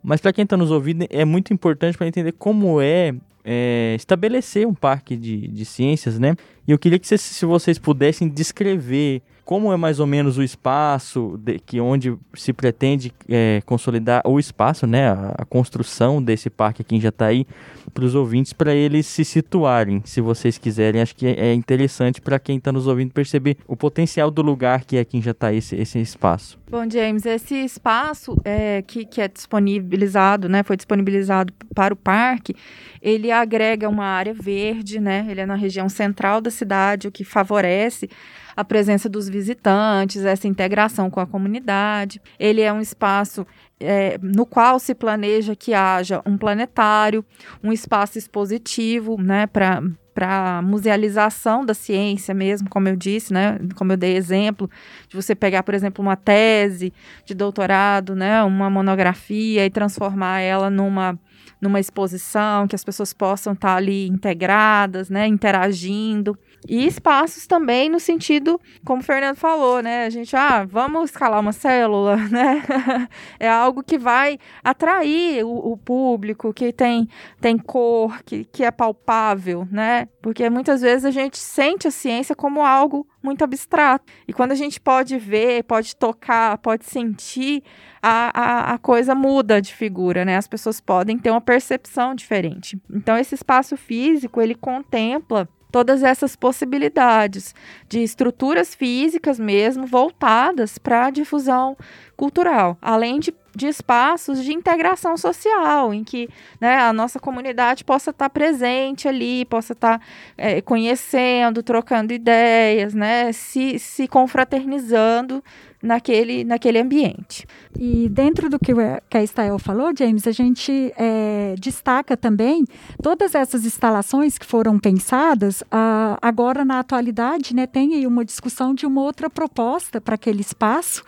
Mas 0.03 0.21
para 0.21 0.31
quem 0.31 0.43
está 0.43 0.55
nos 0.55 0.69
ouvindo, 0.69 1.07
é 1.09 1.25
muito 1.25 1.51
importante 1.51 1.97
para 1.97 2.07
entender 2.07 2.33
como 2.33 2.79
é, 2.79 3.15
é, 3.43 3.95
estabelecer 3.95 4.67
um 4.67 4.73
parque 4.73 5.17
de, 5.17 5.47
de 5.47 5.65
ciências, 5.65 6.19
né? 6.19 6.35
E 6.67 6.71
eu 6.71 6.77
queria 6.77 6.99
que 6.99 7.07
vocês, 7.07 7.21
se 7.21 7.45
vocês 7.45 7.79
pudessem 7.79 8.29
descrever 8.29 9.23
como 9.47 9.71
é 9.71 9.77
mais 9.77 10.01
ou 10.01 10.05
menos 10.05 10.37
o 10.37 10.43
espaço 10.43 11.39
de, 11.41 11.57
que 11.57 11.79
onde 11.79 12.17
se 12.33 12.51
pretende 12.51 13.13
é, 13.29 13.61
consolidar 13.65 14.21
o 14.25 14.37
espaço, 14.37 14.85
né, 14.85 15.07
a, 15.07 15.35
a, 15.37 15.45
construção 15.45 16.21
desse 16.21 16.49
parque 16.49 16.81
aqui 16.81 16.97
em 16.97 16.99
Jataí 16.99 17.47
para 17.93 18.03
os 18.03 18.13
ouvintes, 18.13 18.51
para 18.51 18.75
eles 18.75 19.05
se 19.05 19.23
situarem, 19.23 20.01
se 20.03 20.19
vocês 20.19 20.57
quiserem. 20.57 21.01
Acho 21.01 21.15
que 21.15 21.25
é, 21.25 21.51
é 21.51 21.53
interessante 21.53 22.19
para 22.19 22.37
quem 22.39 22.57
está 22.57 22.73
nos 22.73 22.87
ouvindo 22.87 23.13
perceber 23.13 23.55
o 23.65 23.77
potencial 23.77 24.29
do 24.29 24.41
lugar 24.41 24.83
que 24.83 24.97
é 24.97 24.99
aqui 24.99 25.17
em 25.17 25.21
Jataí 25.21 25.59
esse, 25.59 25.77
esse 25.77 25.97
espaço. 25.97 26.59
Bom, 26.69 26.83
James, 26.89 27.25
esse 27.25 27.55
espaço 27.55 28.35
é, 28.43 28.81
que, 28.81 29.05
que 29.05 29.21
é 29.21 29.29
disponibilizado, 29.29 30.49
né, 30.49 30.61
foi 30.61 30.75
disponibilizado 30.75 31.53
para 31.73 31.93
o 31.93 31.97
parque, 31.97 32.53
ele 33.01 33.31
agrega 33.31 33.87
uma 33.87 34.07
área 34.07 34.33
verde, 34.33 34.99
né, 34.99 35.25
ele 35.29 35.39
é 35.39 35.45
na 35.45 35.55
região 35.55 35.87
central 35.87 36.41
da 36.41 36.51
cidade, 36.51 37.07
o 37.07 37.11
que 37.13 37.23
favorece 37.23 38.09
a 38.57 38.65
presença 38.65 39.07
dos 39.07 39.29
visitantes, 39.29 40.25
essa 40.25 40.47
integração 40.47 41.11
com 41.11 41.19
a 41.19 41.27
comunidade. 41.27 42.19
Ele 42.39 42.61
é 42.61 42.73
um 42.73 42.81
espaço 42.81 43.45
é, 43.79 44.17
no 44.19 44.47
qual 44.47 44.79
se 44.79 44.95
planeja 44.95 45.55
que 45.55 45.75
haja 45.75 46.23
um 46.25 46.35
planetário, 46.35 47.23
um 47.63 47.71
espaço 47.71 48.17
expositivo, 48.17 49.21
né, 49.21 49.45
para 49.45 49.83
para 50.15 50.63
musealização 50.63 51.63
da 51.63 51.75
ciência 51.75 52.33
mesmo, 52.33 52.67
como 52.71 52.87
eu 52.89 52.95
disse, 52.95 53.31
né, 53.31 53.59
como 53.75 53.91
eu 53.91 53.97
dei 53.97 54.17
exemplo, 54.17 54.67
de 55.07 55.15
você 55.15 55.35
pegar, 55.35 55.61
por 55.61 55.75
exemplo, 55.75 56.03
uma 56.03 56.15
tese 56.15 56.91
de 57.23 57.35
doutorado, 57.35 58.15
né, 58.15 58.41
uma 58.41 58.67
monografia 58.67 59.63
e 59.63 59.69
transformar 59.69 60.39
ela 60.39 60.71
numa 60.71 61.19
numa 61.61 61.79
exposição, 61.79 62.67
que 62.67 62.75
as 62.75 62.83
pessoas 62.83 63.13
possam 63.13 63.53
estar 63.53 63.75
ali 63.75 64.07
integradas, 64.07 65.09
né, 65.09 65.27
interagindo. 65.27 66.37
E 66.67 66.85
espaços 66.85 67.47
também 67.47 67.89
no 67.89 67.99
sentido, 67.99 68.59
como 68.83 69.01
o 69.01 69.03
Fernando 69.03 69.37
falou, 69.37 69.81
né? 69.81 70.05
A 70.05 70.09
gente, 70.09 70.35
ah, 70.35 70.65
vamos 70.65 71.11
escalar 71.11 71.39
uma 71.39 71.53
célula, 71.53 72.17
né? 72.29 73.07
é 73.39 73.49
algo 73.49 73.81
que 73.81 73.97
vai 73.97 74.37
atrair 74.63 75.45
o, 75.45 75.71
o, 75.71 75.77
público, 75.77 76.53
que 76.53 76.73
tem, 76.73 77.07
tem 77.39 77.57
cor, 77.57 78.21
que, 78.23 78.43
que 78.45 78.63
é 78.63 78.71
palpável, 78.71 79.67
né? 79.71 80.07
Porque 80.21 80.49
muitas 80.49 80.81
vezes 80.81 81.05
a 81.05 81.11
gente 81.11 81.37
sente 81.37 81.87
a 81.87 81.91
ciência 81.91 82.35
como 82.35 82.65
algo 82.65 83.07
muito 83.23 83.43
abstrato. 83.43 84.05
E 84.27 84.33
quando 84.33 84.51
a 84.51 84.55
gente 84.55 84.79
pode 84.79 85.17
ver, 85.17 85.63
pode 85.63 85.95
tocar, 85.95 86.57
pode 86.57 86.85
sentir, 86.85 87.63
a, 88.01 88.31
a, 88.33 88.73
a 88.73 88.77
coisa 88.77 89.15
muda 89.15 89.61
de 89.61 89.73
figura, 89.73 90.23
né? 90.23 90.37
As 90.37 90.47
pessoas 90.47 90.79
podem 90.79 91.17
ter 91.17 91.31
uma 91.31 91.41
percepção 91.41 92.15
diferente. 92.15 92.79
Então, 92.89 93.17
esse 93.17 93.35
espaço 93.35 93.75
físico, 93.75 94.41
ele 94.41 94.55
contempla 94.55 95.47
todas 95.71 96.03
essas 96.03 96.35
possibilidades 96.35 97.53
de 97.87 98.01
estruturas 98.01 98.73
físicas 98.73 99.39
mesmo 99.39 99.85
voltadas 99.85 100.77
para 100.77 101.07
a 101.07 101.09
difusão 101.09 101.77
cultural, 102.15 102.77
além 102.81 103.19
de, 103.19 103.33
de, 103.55 103.67
espaços 103.67 104.43
de 104.43 104.51
integração 104.51 105.15
social, 105.15 105.93
em 105.93 106.03
que 106.03 106.27
né, 106.59 106.75
a 106.77 106.91
nossa 106.91 107.19
comunidade 107.19 107.83
possa 107.83 108.09
estar 108.09 108.25
tá 108.25 108.29
presente 108.29 109.07
ali, 109.07 109.45
possa 109.45 109.73
estar 109.73 109.99
tá, 109.99 110.05
é, 110.35 110.59
conhecendo, 110.61 111.61
trocando 111.61 112.11
ideias, 112.13 112.95
né, 112.95 113.31
se, 113.31 113.77
se 113.77 114.07
confraternizando 114.07 115.43
naquele, 115.81 116.43
naquele 116.43 116.79
ambiente. 116.79 117.45
E 117.77 118.09
dentro 118.09 118.49
do 118.49 118.57
que, 118.57 118.73
que 119.09 119.17
a 119.17 119.23
Estael 119.23 119.57
falou, 119.59 119.91
James, 119.97 120.25
a 120.27 120.31
gente 120.31 120.93
é, 120.97 121.55
destaca 121.59 122.17
também 122.17 122.65
todas 123.01 123.35
essas 123.35 123.65
instalações 123.65 124.37
que 124.37 124.45
foram 124.45 124.79
pensadas, 124.79 125.63
ah, 125.71 126.17
agora 126.21 126.65
na 126.65 126.79
atualidade 126.79 127.55
né, 127.55 127.67
tem 127.67 127.95
aí 127.95 128.07
uma 128.07 128.25
discussão 128.25 128.73
de 128.73 128.85
uma 128.85 129.01
outra 129.01 129.29
proposta 129.29 130.01
para 130.01 130.15
aquele 130.15 130.41
espaço, 130.41 131.03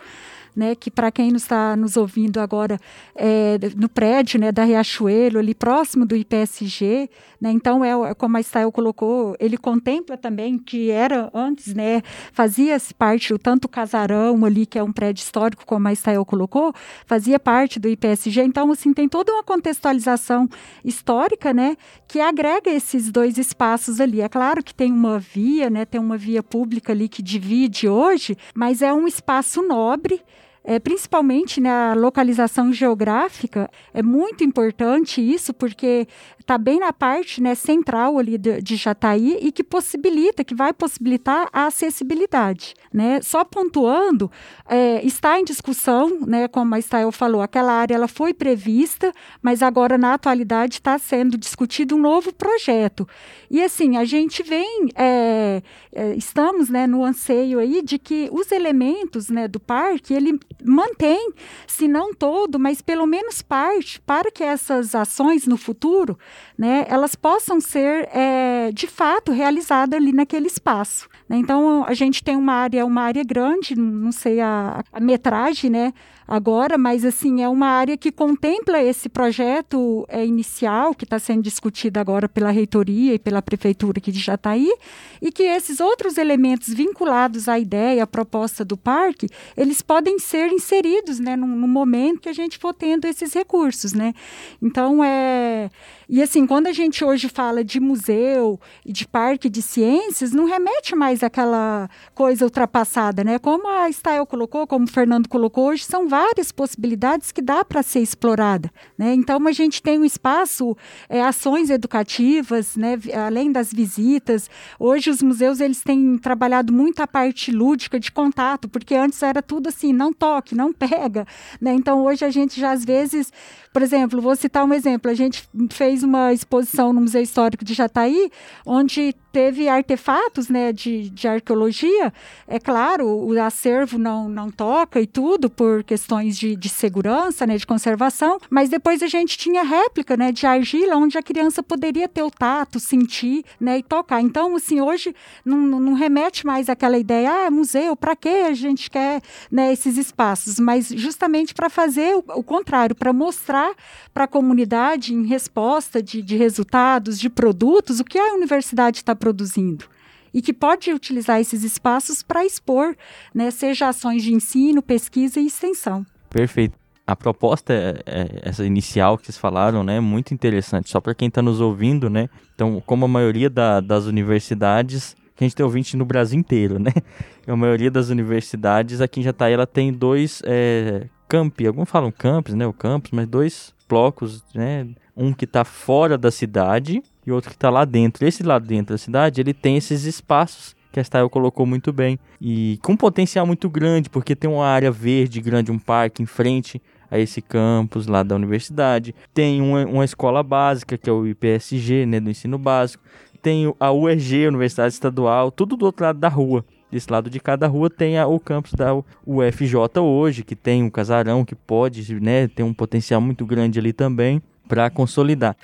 né, 0.54 0.74
que 0.74 0.90
para 0.90 1.10
quem 1.10 1.34
está 1.34 1.76
nos 1.76 1.96
ouvindo 1.96 2.40
agora 2.40 2.78
é, 3.14 3.58
no 3.76 3.88
prédio 3.88 4.40
né, 4.40 4.52
da 4.52 4.64
Riachuelo, 4.64 5.38
ali 5.38 5.54
próximo 5.54 6.04
do 6.04 6.16
IPSG, 6.16 7.10
né, 7.40 7.50
então 7.50 7.84
é 7.84 8.14
como 8.14 8.36
a 8.36 8.42
Stael 8.42 8.70
colocou, 8.70 9.36
ele 9.38 9.56
contempla 9.56 10.16
também 10.16 10.58
que 10.58 10.90
era 10.90 11.30
antes, 11.32 11.74
né, 11.74 12.02
fazia-se 12.32 12.92
parte, 12.94 13.32
o 13.32 13.38
tanto 13.38 13.68
casarão 13.68 14.44
ali, 14.44 14.66
que 14.66 14.78
é 14.78 14.82
um 14.82 14.92
prédio 14.92 15.22
histórico, 15.22 15.64
como 15.64 15.88
a 15.88 15.94
Stael 15.94 16.24
colocou, 16.24 16.74
fazia 17.06 17.38
parte 17.38 17.78
do 17.78 17.88
IPSG, 17.88 18.42
então 18.42 18.70
assim, 18.70 18.92
tem 18.92 19.08
toda 19.08 19.32
uma 19.32 19.42
contextualização 19.44 20.48
histórica, 20.84 21.52
né, 21.52 21.76
que 22.06 22.20
agrega 22.20 22.70
esses 22.70 23.10
dois 23.10 23.38
espaços 23.38 24.00
ali. 24.00 24.20
É 24.20 24.28
claro 24.28 24.62
que 24.62 24.74
tem 24.74 24.92
uma 24.92 25.18
via, 25.18 25.70
né, 25.70 25.84
tem 25.84 26.00
uma 26.00 26.16
via 26.16 26.42
pública 26.42 26.92
ali 26.92 27.08
que 27.08 27.22
divide 27.22 27.88
hoje, 27.88 28.36
mas 28.54 28.82
é 28.82 28.92
um 28.92 29.06
espaço 29.06 29.62
nobre 29.62 30.20
é, 30.62 30.78
principalmente 30.78 31.60
na 31.60 31.94
localização 31.94 32.72
geográfica, 32.72 33.70
é 33.94 34.02
muito 34.02 34.44
importante 34.44 35.20
isso, 35.20 35.54
porque 35.54 36.06
está 36.38 36.58
bem 36.58 36.80
na 36.80 36.92
parte 36.92 37.40
né, 37.40 37.54
central 37.54 38.18
ali 38.18 38.36
de, 38.36 38.60
de, 38.60 38.76
Jataí 38.76 39.38
e 39.40 39.52
que 39.52 39.64
possibilita, 39.64 40.44
que 40.44 40.54
vai 40.54 40.72
possibilitar 40.72 41.48
a 41.52 41.66
acessibilidade. 41.66 42.74
Né? 42.92 43.22
Só 43.22 43.44
pontuando, 43.44 44.30
é, 44.68 45.04
está 45.04 45.38
em 45.38 45.44
discussão, 45.44 46.20
né, 46.26 46.46
como 46.48 46.74
a 46.74 46.78
Estael 46.78 47.10
falou, 47.10 47.40
aquela 47.40 47.72
área 47.72 47.94
ela 47.94 48.08
foi 48.08 48.34
prevista, 48.34 49.12
mas 49.40 49.62
agora 49.62 49.96
na 49.96 50.14
atualidade 50.14 50.74
está 50.74 50.98
sendo 50.98 51.38
discutido 51.38 51.96
um 51.96 52.00
novo 52.00 52.34
projeto. 52.34 53.08
E 53.50 53.62
assim, 53.62 53.96
a 53.96 54.04
gente 54.04 54.42
vem, 54.42 54.88
é, 54.94 55.62
é, 55.92 56.14
estamos 56.14 56.68
né, 56.68 56.86
no 56.86 57.04
anseio 57.04 57.58
aí 57.58 57.80
de 57.80 57.98
que 57.98 58.28
os 58.32 58.52
elementos 58.52 59.28
né, 59.30 59.48
do 59.48 59.60
parque, 59.60 60.12
ele 60.12 60.38
mantém, 60.64 61.32
se 61.66 61.88
não 61.88 62.12
todo, 62.12 62.58
mas 62.58 62.80
pelo 62.80 63.06
menos 63.06 63.42
parte, 63.42 64.00
para 64.00 64.30
que 64.30 64.42
essas 64.42 64.94
ações 64.94 65.46
no 65.46 65.56
futuro 65.56 66.18
né, 66.56 66.84
elas 66.88 67.14
possam 67.14 67.60
ser 67.60 68.08
é, 68.12 68.70
de 68.72 68.86
fato 68.86 69.32
realizadas 69.32 69.98
ali 69.98 70.12
naquele 70.12 70.46
espaço. 70.46 71.08
Né? 71.28 71.36
Então 71.36 71.84
a 71.86 71.94
gente 71.94 72.22
tem 72.22 72.36
uma 72.36 72.52
área, 72.52 72.84
uma 72.84 73.02
área 73.02 73.24
grande, 73.24 73.76
não 73.76 74.12
sei 74.12 74.40
a, 74.40 74.82
a 74.92 75.00
metragem, 75.00 75.70
né? 75.70 75.92
Agora, 76.30 76.78
mas 76.78 77.04
assim 77.04 77.42
é 77.42 77.48
uma 77.48 77.68
área 77.68 77.96
que 77.96 78.10
contempla 78.10 78.82
esse 78.82 79.08
projeto 79.08 80.06
é, 80.08 80.24
inicial 80.24 80.94
que 80.94 81.04
está 81.04 81.18
sendo 81.18 81.42
discutido 81.42 82.00
agora 82.00 82.28
pela 82.28 82.50
reitoria 82.50 83.14
e 83.14 83.18
pela 83.18 83.42
prefeitura 83.42 83.98
aqui 83.98 84.10
de 84.10 84.20
Jataí 84.20 84.72
e 85.20 85.30
que 85.30 85.42
esses 85.42 85.80
outros 85.80 86.16
elementos 86.16 86.74
vinculados 86.74 87.48
à 87.48 87.58
ideia, 87.58 88.02
à 88.04 88.06
proposta 88.06 88.64
do 88.64 88.76
parque, 88.76 89.28
eles 89.56 89.82
podem 89.82 90.18
ser 90.18 90.40
ser 90.40 90.52
inseridos, 90.52 91.18
né, 91.18 91.36
no, 91.36 91.46
no 91.46 91.68
momento 91.68 92.20
que 92.20 92.28
a 92.28 92.32
gente 92.32 92.56
for 92.56 92.72
tendo 92.72 93.04
esses 93.06 93.34
recursos, 93.34 93.92
né. 93.92 94.14
Então, 94.62 95.04
é... 95.04 95.70
E 96.12 96.20
assim, 96.20 96.44
quando 96.44 96.66
a 96.66 96.72
gente 96.72 97.04
hoje 97.04 97.28
fala 97.28 97.62
de 97.62 97.78
museu 97.78 98.58
e 98.84 98.92
de 98.92 99.06
parque 99.06 99.48
de 99.48 99.62
ciências, 99.62 100.32
não 100.32 100.44
remete 100.44 100.96
mais 100.96 101.22
àquela 101.22 101.88
coisa 102.16 102.44
ultrapassada, 102.44 103.22
né? 103.22 103.38
Como 103.38 103.68
a 103.68 103.88
Stael 103.92 104.26
colocou, 104.26 104.66
como 104.66 104.86
o 104.86 104.88
Fernando 104.88 105.28
colocou, 105.28 105.68
hoje 105.68 105.84
são 105.84 106.08
várias 106.20 106.52
possibilidades 106.52 107.32
que 107.32 107.40
dá 107.40 107.64
para 107.64 107.82
ser 107.82 108.00
explorada, 108.00 108.70
né? 108.98 109.14
Então 109.14 109.46
a 109.46 109.52
gente 109.52 109.82
tem 109.82 109.98
um 109.98 110.04
espaço, 110.04 110.76
é, 111.08 111.22
ações 111.22 111.70
educativas, 111.70 112.76
né? 112.76 112.98
Além 113.26 113.50
das 113.50 113.72
visitas, 113.72 114.50
hoje 114.78 115.08
os 115.08 115.22
museus 115.22 115.60
eles 115.60 115.82
têm 115.82 116.18
trabalhado 116.18 116.72
muito 116.72 117.00
a 117.00 117.06
parte 117.06 117.50
lúdica 117.50 117.98
de 117.98 118.12
contato, 118.12 118.68
porque 118.68 118.94
antes 118.94 119.22
era 119.22 119.40
tudo 119.40 119.70
assim, 119.70 119.94
não 119.94 120.12
toque, 120.12 120.54
não 120.54 120.72
pega, 120.74 121.26
né? 121.58 121.72
Então 121.72 122.04
hoje 122.04 122.22
a 122.22 122.30
gente 122.30 122.60
já 122.60 122.72
às 122.72 122.84
vezes, 122.84 123.32
por 123.72 123.80
exemplo, 123.80 124.20
vou 124.20 124.36
citar 124.36 124.64
um 124.64 124.74
exemplo, 124.74 125.10
a 125.10 125.14
gente 125.14 125.48
fez 125.70 126.02
uma 126.02 126.34
exposição 126.34 126.92
no 126.92 127.00
Museu 127.00 127.22
Histórico 127.22 127.64
de 127.64 127.72
Jataí, 127.72 128.30
onde 128.66 129.14
teve 129.32 129.68
artefatos 129.68 130.48
né, 130.48 130.72
de, 130.72 131.10
de 131.10 131.28
arqueologia. 131.28 132.12
É 132.46 132.58
claro, 132.58 133.06
o 133.06 133.40
acervo 133.40 133.98
não, 133.98 134.28
não 134.28 134.50
toca 134.50 135.00
e 135.00 135.06
tudo 135.06 135.48
por 135.48 135.84
questões 135.84 136.36
de, 136.36 136.56
de 136.56 136.68
segurança, 136.68 137.46
né, 137.46 137.56
de 137.56 137.66
conservação, 137.66 138.38
mas 138.48 138.68
depois 138.68 139.02
a 139.02 139.06
gente 139.06 139.38
tinha 139.38 139.62
réplica 139.62 140.16
né, 140.16 140.32
de 140.32 140.46
argila, 140.46 140.96
onde 140.96 141.16
a 141.16 141.22
criança 141.22 141.62
poderia 141.62 142.08
ter 142.08 142.22
o 142.22 142.30
tato, 142.30 142.80
sentir 142.80 143.44
né, 143.60 143.78
e 143.78 143.82
tocar. 143.82 144.20
Então, 144.20 144.56
assim, 144.56 144.80
hoje 144.80 145.14
não, 145.44 145.58
não 145.58 145.94
remete 145.94 146.44
mais 146.46 146.68
àquela 146.68 146.98
ideia, 146.98 147.46
ah, 147.46 147.50
museu, 147.50 147.96
para 147.96 148.16
que 148.16 148.28
a 148.28 148.54
gente 148.54 148.90
quer 148.90 149.22
né, 149.50 149.72
esses 149.72 149.96
espaços? 149.96 150.58
Mas 150.58 150.88
justamente 150.88 151.54
para 151.54 151.70
fazer 151.70 152.16
o, 152.16 152.24
o 152.36 152.42
contrário, 152.42 152.94
para 152.94 153.12
mostrar 153.12 153.72
para 154.12 154.24
a 154.24 154.28
comunidade, 154.28 155.14
em 155.14 155.24
resposta 155.24 156.02
de, 156.02 156.20
de 156.22 156.36
resultados, 156.36 157.18
de 157.18 157.30
produtos, 157.30 158.00
o 158.00 158.04
que 158.04 158.18
a 158.18 158.34
universidade 158.34 158.98
está 158.98 159.14
produzindo 159.20 159.84
e 160.32 160.40
que 160.40 160.52
pode 160.52 160.92
utilizar 160.92 161.40
esses 161.40 161.62
espaços 161.62 162.22
para 162.22 162.44
expor, 162.44 162.96
né, 163.34 163.50
seja 163.50 163.88
ações 163.88 164.22
de 164.22 164.32
ensino, 164.32 164.80
pesquisa 164.82 165.40
e 165.40 165.46
extensão. 165.46 166.06
Perfeito. 166.28 166.78
A 167.06 167.16
proposta, 167.16 167.72
é, 167.72 168.02
é, 168.06 168.40
essa 168.42 168.64
inicial 168.64 169.18
que 169.18 169.26
vocês 169.26 169.36
falaram, 169.36 169.82
né, 169.82 169.96
é 169.96 170.00
muito 170.00 170.32
interessante. 170.32 170.90
Só 170.90 171.00
para 171.00 171.14
quem 171.14 171.26
está 171.26 171.42
nos 171.42 171.60
ouvindo, 171.60 172.08
né? 172.08 172.28
Então, 172.54 172.80
como 172.86 173.04
a 173.04 173.08
maioria 173.08 173.50
da, 173.50 173.80
das 173.80 174.04
universidades, 174.04 175.16
que 175.34 175.42
a 175.42 175.44
gente 175.44 175.56
tem 175.56 175.66
ouvinte 175.66 175.96
no 175.96 176.04
Brasil 176.04 176.38
inteiro, 176.38 176.78
né? 176.78 176.92
A 177.48 177.56
maioria 177.56 177.90
das 177.90 178.10
universidades 178.10 179.00
aqui 179.00 179.18
em 179.18 179.22
Jataí, 179.24 179.52
ela 179.52 179.66
tem 179.66 179.92
dois 179.92 180.40
é, 180.44 181.08
campi, 181.26 181.66
alguns 181.66 181.90
falam 181.90 182.12
campus, 182.12 182.54
né, 182.54 182.64
o 182.64 182.72
campus, 182.72 183.10
mas 183.10 183.26
dois 183.26 183.74
blocos, 183.88 184.44
né? 184.54 184.86
Um 185.22 185.34
que 185.34 185.44
está 185.44 185.64
fora 185.64 186.16
da 186.16 186.30
cidade 186.30 187.02
e 187.26 187.30
outro 187.30 187.50
que 187.50 187.56
está 187.56 187.68
lá 187.68 187.84
dentro. 187.84 188.26
Esse 188.26 188.42
lá 188.42 188.58
dentro 188.58 188.94
da 188.94 188.98
cidade, 188.98 189.38
ele 189.38 189.52
tem 189.52 189.76
esses 189.76 190.04
espaços 190.04 190.74
que 190.90 190.98
a 190.98 191.04
Style 191.04 191.28
colocou 191.28 191.66
muito 191.66 191.92
bem. 191.92 192.18
E 192.40 192.78
com 192.82 192.96
potencial 192.96 193.46
muito 193.46 193.68
grande, 193.68 194.08
porque 194.08 194.34
tem 194.34 194.50
uma 194.50 194.66
área 194.66 194.90
verde 194.90 195.40
grande, 195.40 195.70
um 195.70 195.78
parque 195.78 196.22
em 196.22 196.26
frente 196.26 196.80
a 197.10 197.18
esse 197.18 197.42
campus 197.42 198.06
lá 198.06 198.22
da 198.22 198.34
universidade. 198.34 199.14
Tem 199.34 199.60
uma, 199.60 199.84
uma 199.84 200.04
escola 200.04 200.42
básica, 200.42 200.96
que 200.96 201.10
é 201.10 201.12
o 201.12 201.26
IPSG, 201.26 202.06
né, 202.06 202.18
do 202.18 202.30
ensino 202.30 202.56
básico. 202.56 203.02
Tem 203.42 203.74
a 203.78 203.92
UEG, 203.92 204.46
Universidade 204.46 204.94
Estadual, 204.94 205.50
tudo 205.50 205.76
do 205.76 205.86
outro 205.86 206.04
lado 206.04 206.18
da 206.18 206.28
rua. 206.28 206.64
Desse 206.90 207.10
lado 207.10 207.30
de 207.30 207.38
cada 207.38 207.66
rua 207.68 207.88
tem 207.88 208.18
a, 208.18 208.26
o 208.26 208.40
campus 208.40 208.72
da 208.72 208.94
UFJ 209.26 210.00
hoje, 210.00 210.42
que 210.42 210.56
tem 210.56 210.82
um 210.82 210.90
casarão 210.90 211.44
que 211.44 211.54
pode, 211.54 212.20
né, 212.20 212.48
ter 212.48 212.62
um 212.62 212.74
potencial 212.74 213.20
muito 213.20 213.46
grande 213.46 213.78
ali 213.78 213.92
também 213.92 214.42
para 214.70 214.88
consolidar. 214.88 215.56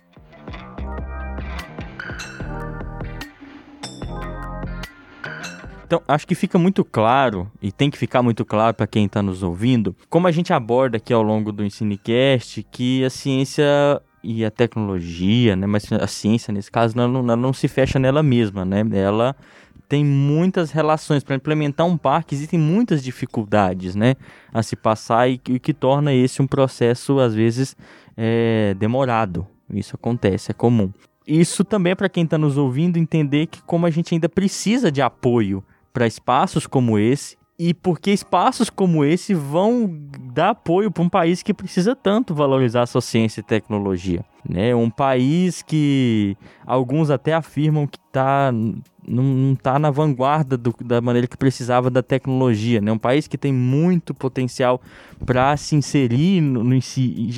Então, 5.86 6.02
acho 6.08 6.26
que 6.26 6.34
fica 6.34 6.58
muito 6.58 6.84
claro, 6.84 7.48
e 7.62 7.70
tem 7.70 7.88
que 7.88 7.96
ficar 7.96 8.20
muito 8.20 8.44
claro 8.44 8.74
para 8.74 8.88
quem 8.88 9.06
está 9.06 9.22
nos 9.22 9.44
ouvindo, 9.44 9.94
como 10.10 10.26
a 10.26 10.32
gente 10.32 10.52
aborda 10.52 10.96
aqui 10.96 11.12
ao 11.12 11.22
longo 11.22 11.52
do 11.52 11.64
Ensinecast, 11.64 12.66
que 12.72 13.04
a 13.04 13.10
ciência 13.10 13.64
e 14.20 14.44
a 14.44 14.50
tecnologia, 14.50 15.54
né, 15.54 15.68
mas 15.68 15.92
a 15.92 16.08
ciência 16.08 16.52
nesse 16.52 16.72
caso, 16.72 16.98
ela 16.98 17.06
não, 17.06 17.20
ela 17.20 17.36
não 17.36 17.52
se 17.52 17.68
fecha 17.68 18.00
nela 18.00 18.24
mesma, 18.24 18.64
né? 18.64 18.82
Ela 18.92 19.36
tem 19.88 20.04
muitas 20.04 20.70
relações 20.70 21.22
para 21.22 21.36
implementar 21.36 21.86
um 21.86 21.96
parque, 21.96 22.34
existem 22.34 22.58
muitas 22.58 23.02
dificuldades, 23.02 23.94
né, 23.94 24.14
a 24.52 24.62
se 24.62 24.76
passar 24.76 25.28
e 25.28 25.38
que, 25.38 25.58
que 25.58 25.72
torna 25.72 26.12
esse 26.12 26.42
um 26.42 26.46
processo 26.46 27.18
às 27.20 27.34
vezes 27.34 27.76
é, 28.16 28.74
demorado. 28.74 29.46
Isso 29.70 29.96
acontece, 29.96 30.50
é 30.50 30.54
comum. 30.54 30.92
Isso 31.26 31.64
também 31.64 31.92
é 31.92 31.94
para 31.94 32.08
quem 32.08 32.24
está 32.24 32.38
nos 32.38 32.56
ouvindo 32.56 32.98
entender 32.98 33.46
que 33.46 33.60
como 33.62 33.86
a 33.86 33.90
gente 33.90 34.14
ainda 34.14 34.28
precisa 34.28 34.92
de 34.92 35.02
apoio 35.02 35.62
para 35.92 36.06
espaços 36.06 36.66
como 36.66 36.98
esse 36.98 37.36
e 37.58 37.72
porque 37.72 38.10
espaços 38.10 38.68
como 38.68 39.04
esse 39.04 39.32
vão 39.32 39.90
dar 40.34 40.50
apoio 40.50 40.90
para 40.90 41.02
um 41.02 41.08
país 41.08 41.42
que 41.42 41.54
precisa 41.54 41.96
tanto 41.96 42.34
valorizar 42.34 42.82
a 42.82 42.86
sua 42.86 43.00
ciência 43.00 43.40
e 43.40 43.42
tecnologia, 43.42 44.22
né? 44.46 44.74
Um 44.74 44.90
país 44.90 45.62
que 45.62 46.36
alguns 46.66 47.10
até 47.10 47.32
afirmam 47.32 47.86
que 47.86 47.98
está 47.98 48.52
não 49.08 49.52
está 49.52 49.78
na 49.78 49.90
vanguarda 49.90 50.56
do, 50.56 50.74
da 50.84 51.00
maneira 51.00 51.28
que 51.28 51.36
precisava 51.36 51.88
da 51.88 52.02
tecnologia, 52.02 52.80
né? 52.80 52.92
Um 52.92 52.98
país 52.98 53.26
que 53.26 53.38
tem 53.38 53.52
muito 53.52 54.12
potencial 54.12 54.80
para 55.24 55.56
se 55.56 55.76
inserir 55.76 56.42
no, 56.42 56.62
no 56.62 56.78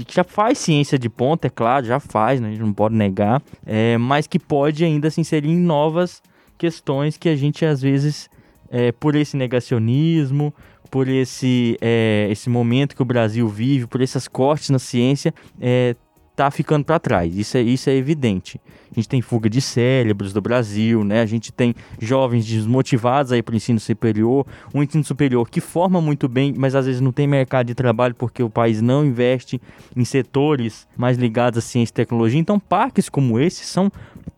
já 0.08 0.24
faz 0.24 0.58
ciência 0.58 0.98
de 0.98 1.08
ponta, 1.08 1.46
é 1.46 1.50
claro, 1.50 1.86
já 1.86 2.00
faz, 2.00 2.40
né? 2.40 2.48
A 2.48 2.50
gente 2.50 2.62
não 2.62 2.72
pode 2.72 2.96
negar, 2.96 3.40
é, 3.64 3.96
mas 3.98 4.26
que 4.26 4.38
pode 4.38 4.84
ainda 4.84 5.10
se 5.10 5.20
inserir 5.20 5.50
em 5.50 5.58
novas 5.58 6.20
questões 6.56 7.16
que 7.16 7.28
a 7.28 7.36
gente 7.36 7.64
às 7.64 7.80
vezes 7.80 8.28
é, 8.70 8.92
por 8.92 9.14
esse 9.14 9.36
negacionismo, 9.36 10.54
por 10.90 11.08
esse, 11.08 11.76
é, 11.80 12.28
esse 12.30 12.48
momento 12.48 12.96
que 12.96 13.02
o 13.02 13.04
Brasil 13.04 13.48
vive, 13.48 13.86
por 13.86 14.00
esses 14.00 14.26
cortes 14.26 14.70
na 14.70 14.78
ciência, 14.78 15.34
é, 15.60 15.94
tá 16.38 16.52
ficando 16.52 16.84
para 16.84 17.00
trás. 17.00 17.36
Isso 17.36 17.56
é, 17.56 17.62
isso 17.62 17.90
é 17.90 17.94
evidente. 17.96 18.60
A 18.92 18.94
gente 18.94 19.08
tem 19.08 19.20
fuga 19.20 19.50
de 19.50 19.60
cérebros 19.60 20.32
do 20.32 20.40
Brasil, 20.40 21.02
né? 21.02 21.20
A 21.20 21.26
gente 21.26 21.52
tem 21.52 21.74
jovens 22.00 22.46
desmotivados 22.46 23.32
aí 23.32 23.42
para 23.42 23.54
o 23.54 23.56
ensino 23.56 23.80
superior, 23.80 24.46
um 24.72 24.80
ensino 24.80 25.02
superior 25.02 25.50
que 25.50 25.60
forma 25.60 26.00
muito 26.00 26.28
bem, 26.28 26.54
mas 26.56 26.76
às 26.76 26.86
vezes 26.86 27.00
não 27.00 27.10
tem 27.10 27.26
mercado 27.26 27.66
de 27.66 27.74
trabalho 27.74 28.14
porque 28.14 28.40
o 28.40 28.48
país 28.48 28.80
não 28.80 29.04
investe 29.04 29.60
em 29.96 30.04
setores 30.04 30.86
mais 30.96 31.18
ligados 31.18 31.58
à 31.58 31.60
ciência 31.60 31.90
e 31.90 31.94
tecnologia. 31.94 32.38
Então, 32.38 32.60
parques 32.60 33.08
como 33.08 33.40
esse 33.40 33.64
são 33.64 33.90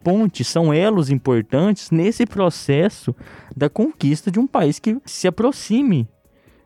pontes, 0.02 0.48
são 0.48 0.72
elos 0.72 1.10
importantes 1.10 1.90
nesse 1.90 2.24
processo 2.24 3.14
da 3.54 3.68
conquista 3.68 4.30
de 4.30 4.40
um 4.40 4.46
país 4.46 4.78
que 4.78 4.96
se 5.04 5.28
aproxime 5.28 6.08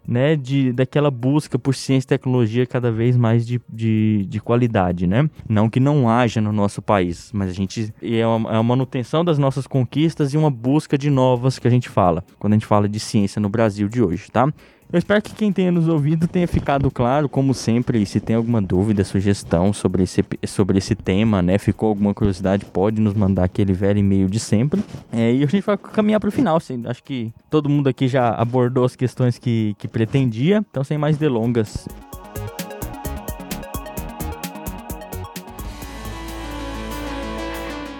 né, 0.06 0.36
de, 0.36 0.72
daquela 0.72 1.10
busca 1.10 1.58
por 1.58 1.74
ciência 1.74 2.06
e 2.06 2.08
tecnologia 2.08 2.66
cada 2.66 2.90
vez 2.90 3.16
mais 3.16 3.46
de, 3.46 3.60
de, 3.68 4.26
de, 4.28 4.40
qualidade, 4.40 5.06
né? 5.06 5.28
Não 5.48 5.68
que 5.70 5.80
não 5.80 6.08
haja 6.08 6.40
no 6.40 6.52
nosso 6.52 6.82
país, 6.82 7.30
mas 7.32 7.50
a 7.50 7.52
gente 7.52 7.92
é 8.02 8.26
uma, 8.26 8.50
é 8.50 8.54
uma 8.54 8.62
manutenção 8.62 9.24
das 9.24 9.38
nossas 9.38 9.66
conquistas 9.66 10.34
e 10.34 10.36
uma 10.36 10.50
busca 10.50 10.98
de 10.98 11.08
novas 11.10 11.58
que 11.58 11.66
a 11.66 11.70
gente 11.70 11.88
fala, 11.88 12.24
quando 12.38 12.52
a 12.52 12.56
gente 12.56 12.66
fala 12.66 12.88
de 12.88 13.00
ciência 13.00 13.40
no 13.40 13.48
Brasil 13.48 13.88
de 13.88 14.02
hoje, 14.02 14.30
tá? 14.30 14.52
Eu 14.94 14.98
espero 14.98 15.20
que 15.20 15.34
quem 15.34 15.52
tenha 15.52 15.72
nos 15.72 15.88
ouvido 15.88 16.28
tenha 16.28 16.46
ficado 16.46 16.88
claro, 16.88 17.28
como 17.28 17.52
sempre. 17.52 18.00
E 18.00 18.06
se 18.06 18.20
tem 18.20 18.36
alguma 18.36 18.62
dúvida, 18.62 19.02
sugestão 19.02 19.72
sobre 19.72 20.04
esse, 20.04 20.24
sobre 20.46 20.78
esse 20.78 20.94
tema, 20.94 21.42
né? 21.42 21.58
Ficou 21.58 21.88
alguma 21.88 22.14
curiosidade, 22.14 22.64
pode 22.64 23.00
nos 23.00 23.12
mandar 23.12 23.42
aquele 23.42 23.72
velho 23.72 23.98
e-mail 23.98 24.28
de 24.28 24.38
sempre. 24.38 24.80
É, 25.12 25.34
e 25.34 25.42
a 25.42 25.46
gente 25.48 25.64
vai 25.64 25.76
caminhar 25.76 26.20
para 26.20 26.28
o 26.28 26.30
final. 26.30 26.58
Assim, 26.58 26.80
acho 26.86 27.02
que 27.02 27.32
todo 27.50 27.68
mundo 27.68 27.88
aqui 27.88 28.06
já 28.06 28.36
abordou 28.36 28.84
as 28.84 28.94
questões 28.94 29.36
que, 29.36 29.74
que 29.80 29.88
pretendia. 29.88 30.64
Então, 30.70 30.84
sem 30.84 30.96
mais 30.96 31.18
delongas. 31.18 31.88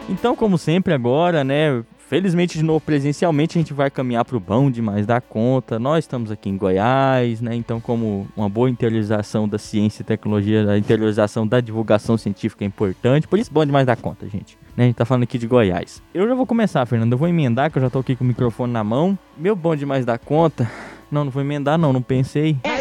Então, 0.09 0.37
como 0.37 0.57
sempre 0.57 0.95
agora, 0.95 1.43
né, 1.43 1.83
Felizmente, 2.09 2.59
de 2.59 2.65
novo, 2.65 2.81
presencialmente, 2.81 3.57
a 3.57 3.61
gente 3.61 3.73
vai 3.73 3.91
caminhar 3.91 4.25
para 4.25 4.37
o 4.37 4.41
bom 4.41 4.71
demais 4.71 5.07
da 5.07 5.21
conta. 5.21 5.79
Nós 5.79 6.05
estamos 6.05 6.31
aqui 6.31 6.51
em 6.51 6.57
Goiás, 6.57 7.41
né? 7.41 7.55
Então, 7.55 7.81
como 7.81 8.29
uma 8.37 8.49
boa 8.49 8.69
interiorização 8.69 9.49
da 9.49 9.59
ciência 9.59 10.03
e 10.03 10.05
tecnologia, 10.05 10.69
a 10.71 10.79
interiorização 10.79 11.47
da 11.47 11.61
divulgação 11.61 12.19
científica 12.19 12.63
é 12.63 12.67
importante. 12.67 13.27
Por 13.27 13.39
isso, 13.39 13.51
bom 13.53 13.65
demais 13.65 13.87
da 13.87 13.97
conta, 13.97 14.29
gente. 14.29 14.59
Né? 14.77 14.85
A 14.85 14.87
gente 14.89 14.97
tá 14.97 15.05
falando 15.05 15.23
aqui 15.23 15.39
de 15.39 15.47
Goiás. 15.47 16.03
Eu 16.13 16.29
já 16.29 16.35
vou 16.35 16.47
começar, 16.47 16.85
Fernando. 16.85 17.13
Eu 17.13 17.19
vou 17.19 17.29
emendar, 17.29 17.71
que 17.71 17.79
eu 17.79 17.83
já 17.83 17.89
tô 17.89 18.01
aqui 18.01 18.15
com 18.15 18.23
o 18.25 18.27
microfone 18.27 18.73
na 18.73 18.85
mão. 18.85 19.19
Meu 19.37 19.57
bom 19.57 19.75
demais 19.75 20.05
da 20.05 20.19
conta. 20.19 20.71
Não, 21.11 21.25
não 21.25 21.31
vou 21.31 21.43
emendar, 21.43 21.79
não. 21.79 21.93
Não 21.93 22.03
pensei. 22.03 22.55
Burro! 22.55 22.74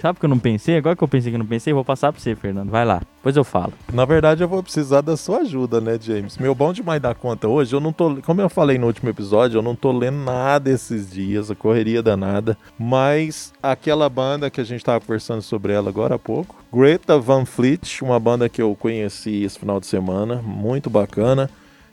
Sabe 0.00 0.18
que 0.18 0.24
eu 0.24 0.28
não 0.28 0.38
pensei? 0.38 0.76
Agora 0.76 0.94
que 0.94 1.02
eu 1.02 1.08
pensei 1.08 1.30
que 1.30 1.36
eu 1.36 1.38
não 1.38 1.46
pensei, 1.46 1.72
vou 1.72 1.84
passar 1.84 2.12
pra 2.12 2.20
você, 2.20 2.34
Fernando. 2.36 2.70
Vai 2.70 2.84
lá. 2.84 3.00
Depois 3.16 3.36
eu 3.36 3.44
falo. 3.44 3.72
Na 3.92 4.04
verdade, 4.04 4.42
eu 4.42 4.48
vou 4.48 4.62
precisar 4.62 5.00
da 5.00 5.16
sua 5.16 5.38
ajuda, 5.38 5.80
né, 5.80 5.98
James? 6.00 6.38
Meu 6.38 6.54
bom 6.54 6.72
demais 6.72 7.00
da 7.00 7.14
conta 7.14 7.48
hoje, 7.48 7.74
eu 7.74 7.80
não 7.80 7.92
tô. 7.92 8.16
Como 8.16 8.40
eu 8.40 8.48
falei 8.48 8.78
no 8.78 8.86
último 8.86 9.08
episódio, 9.08 9.58
eu 9.58 9.62
não 9.62 9.74
tô 9.74 9.90
lendo 9.90 10.18
nada 10.18 10.70
esses 10.70 11.10
dias, 11.10 11.50
a 11.50 11.54
correria 11.54 12.02
danada. 12.02 12.56
Mas 12.78 13.52
aquela 13.62 14.08
banda 14.08 14.50
que 14.50 14.60
a 14.60 14.64
gente 14.64 14.84
tava 14.84 15.00
conversando 15.00 15.42
sobre 15.42 15.72
ela 15.72 15.88
agora 15.88 16.14
há 16.14 16.18
pouco, 16.18 16.56
Greta 16.72 17.18
Van 17.18 17.44
Fleet, 17.44 18.02
uma 18.02 18.20
banda 18.20 18.48
que 18.48 18.60
eu 18.60 18.74
conheci 18.74 19.42
esse 19.42 19.58
final 19.58 19.80
de 19.80 19.86
semana, 19.86 20.42
muito 20.42 20.90
bacana. 20.90 21.50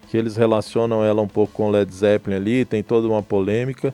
Que 0.08 0.18
eles 0.18 0.36
relacionam 0.36 1.04
ela 1.04 1.22
um 1.22 1.28
pouco 1.28 1.54
com 1.54 1.72
Led 1.72 1.92
Zeppelin 1.92 2.36
ali, 2.36 2.66
tem 2.66 2.84
toda 2.84 3.08
uma 3.08 3.24
polêmica. 3.24 3.94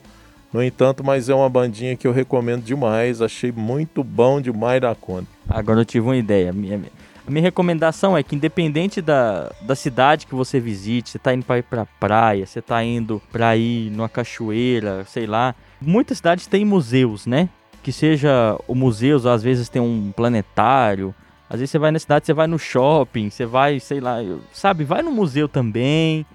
No 0.52 0.62
entanto, 0.62 1.02
mas 1.02 1.30
é 1.30 1.34
uma 1.34 1.48
bandinha 1.48 1.96
que 1.96 2.06
eu 2.06 2.12
recomendo 2.12 2.62
demais, 2.62 3.22
achei 3.22 3.50
muito 3.50 4.04
bom 4.04 4.38
demais 4.38 4.82
da 4.82 4.94
conta. 4.94 5.26
Agora 5.48 5.80
eu 5.80 5.84
tive 5.84 6.06
uma 6.06 6.16
ideia. 6.16 6.50
A 6.50 6.52
minha, 6.52 6.78
a 7.26 7.30
minha 7.30 7.42
recomendação 7.42 8.14
é 8.14 8.22
que 8.22 8.36
independente 8.36 9.00
da, 9.00 9.50
da 9.62 9.74
cidade 9.74 10.26
que 10.26 10.34
você 10.34 10.60
visite, 10.60 11.08
você 11.08 11.18
tá 11.18 11.32
indo 11.32 11.44
pra 11.44 11.58
ir 11.58 11.62
pra 11.62 11.86
praia, 11.98 12.44
você 12.44 12.60
tá 12.60 12.84
indo 12.84 13.20
pra 13.32 13.56
ir 13.56 13.90
numa 13.90 14.10
cachoeira, 14.10 15.04
sei 15.06 15.26
lá. 15.26 15.54
Muitas 15.80 16.18
cidades 16.18 16.46
têm 16.46 16.66
museus, 16.66 17.26
né? 17.26 17.48
Que 17.82 17.90
seja 17.90 18.58
o 18.68 18.74
museu, 18.74 19.16
às 19.30 19.42
vezes 19.42 19.70
tem 19.70 19.80
um 19.80 20.12
planetário. 20.14 21.14
Às 21.48 21.60
vezes 21.60 21.70
você 21.70 21.78
vai 21.78 21.90
na 21.90 21.98
cidade, 21.98 22.26
você 22.26 22.34
vai 22.34 22.46
no 22.46 22.58
shopping, 22.58 23.30
você 23.30 23.46
vai, 23.46 23.80
sei 23.80 24.00
lá, 24.00 24.18
sabe, 24.52 24.84
vai 24.84 25.02
no 25.02 25.10
museu 25.10 25.48
também 25.48 26.26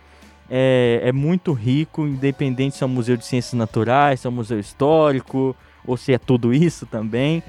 é, 0.49 1.01
é 1.03 1.11
muito 1.11 1.53
rico, 1.53 2.05
independente 2.05 2.77
se 2.77 2.83
é 2.83 2.87
um 2.87 2.89
museu 2.89 3.17
de 3.17 3.25
ciências 3.25 3.53
naturais, 3.53 4.19
se 4.19 4.27
é 4.27 4.29
um 4.29 4.33
museu 4.33 4.59
histórico, 4.59 5.55
ou 5.85 5.97
se 5.97 6.13
é 6.13 6.17
tudo 6.17 6.53
isso 6.53 6.85
também. 6.85 7.43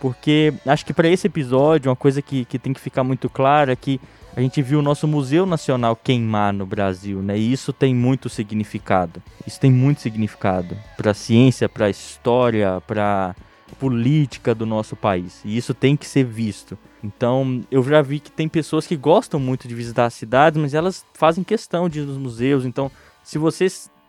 Porque 0.00 0.52
acho 0.66 0.84
que 0.84 0.92
para 0.92 1.08
esse 1.08 1.26
episódio, 1.26 1.90
uma 1.90 1.96
coisa 1.96 2.20
que, 2.20 2.44
que 2.44 2.58
tem 2.58 2.72
que 2.72 2.80
ficar 2.80 3.02
muito 3.02 3.30
clara 3.30 3.72
é 3.72 3.76
que 3.76 4.00
a 4.36 4.40
gente 4.42 4.60
viu 4.60 4.80
o 4.80 4.82
nosso 4.82 5.08
Museu 5.08 5.46
Nacional 5.46 5.96
queimar 5.96 6.52
no 6.52 6.66
Brasil, 6.66 7.22
né? 7.22 7.38
E 7.38 7.50
isso 7.50 7.72
tem 7.72 7.94
muito 7.94 8.28
significado. 8.28 9.22
Isso 9.46 9.58
tem 9.58 9.70
muito 9.70 10.02
significado 10.02 10.76
para 10.94 11.12
a 11.12 11.14
ciência, 11.14 11.70
para 11.70 11.86
a 11.86 11.90
história, 11.90 12.82
para 12.86 13.34
política 13.74 14.54
do 14.54 14.64
nosso 14.64 14.94
país. 14.96 15.42
E 15.44 15.56
isso 15.56 15.74
tem 15.74 15.96
que 15.96 16.06
ser 16.06 16.24
visto. 16.24 16.78
Então, 17.02 17.60
eu 17.70 17.82
já 17.82 18.00
vi 18.00 18.20
que 18.20 18.30
tem 18.30 18.48
pessoas 18.48 18.86
que 18.86 18.96
gostam 18.96 19.38
muito 19.38 19.68
de 19.68 19.74
visitar 19.74 20.06
as 20.06 20.14
cidades, 20.14 20.60
mas 20.60 20.74
elas 20.74 21.04
fazem 21.14 21.44
questão 21.44 21.88
de 21.88 22.00
ir 22.00 22.06
nos 22.06 22.16
museus. 22.16 22.64
Então, 22.64 22.90
se 23.22 23.38
você 23.38 23.66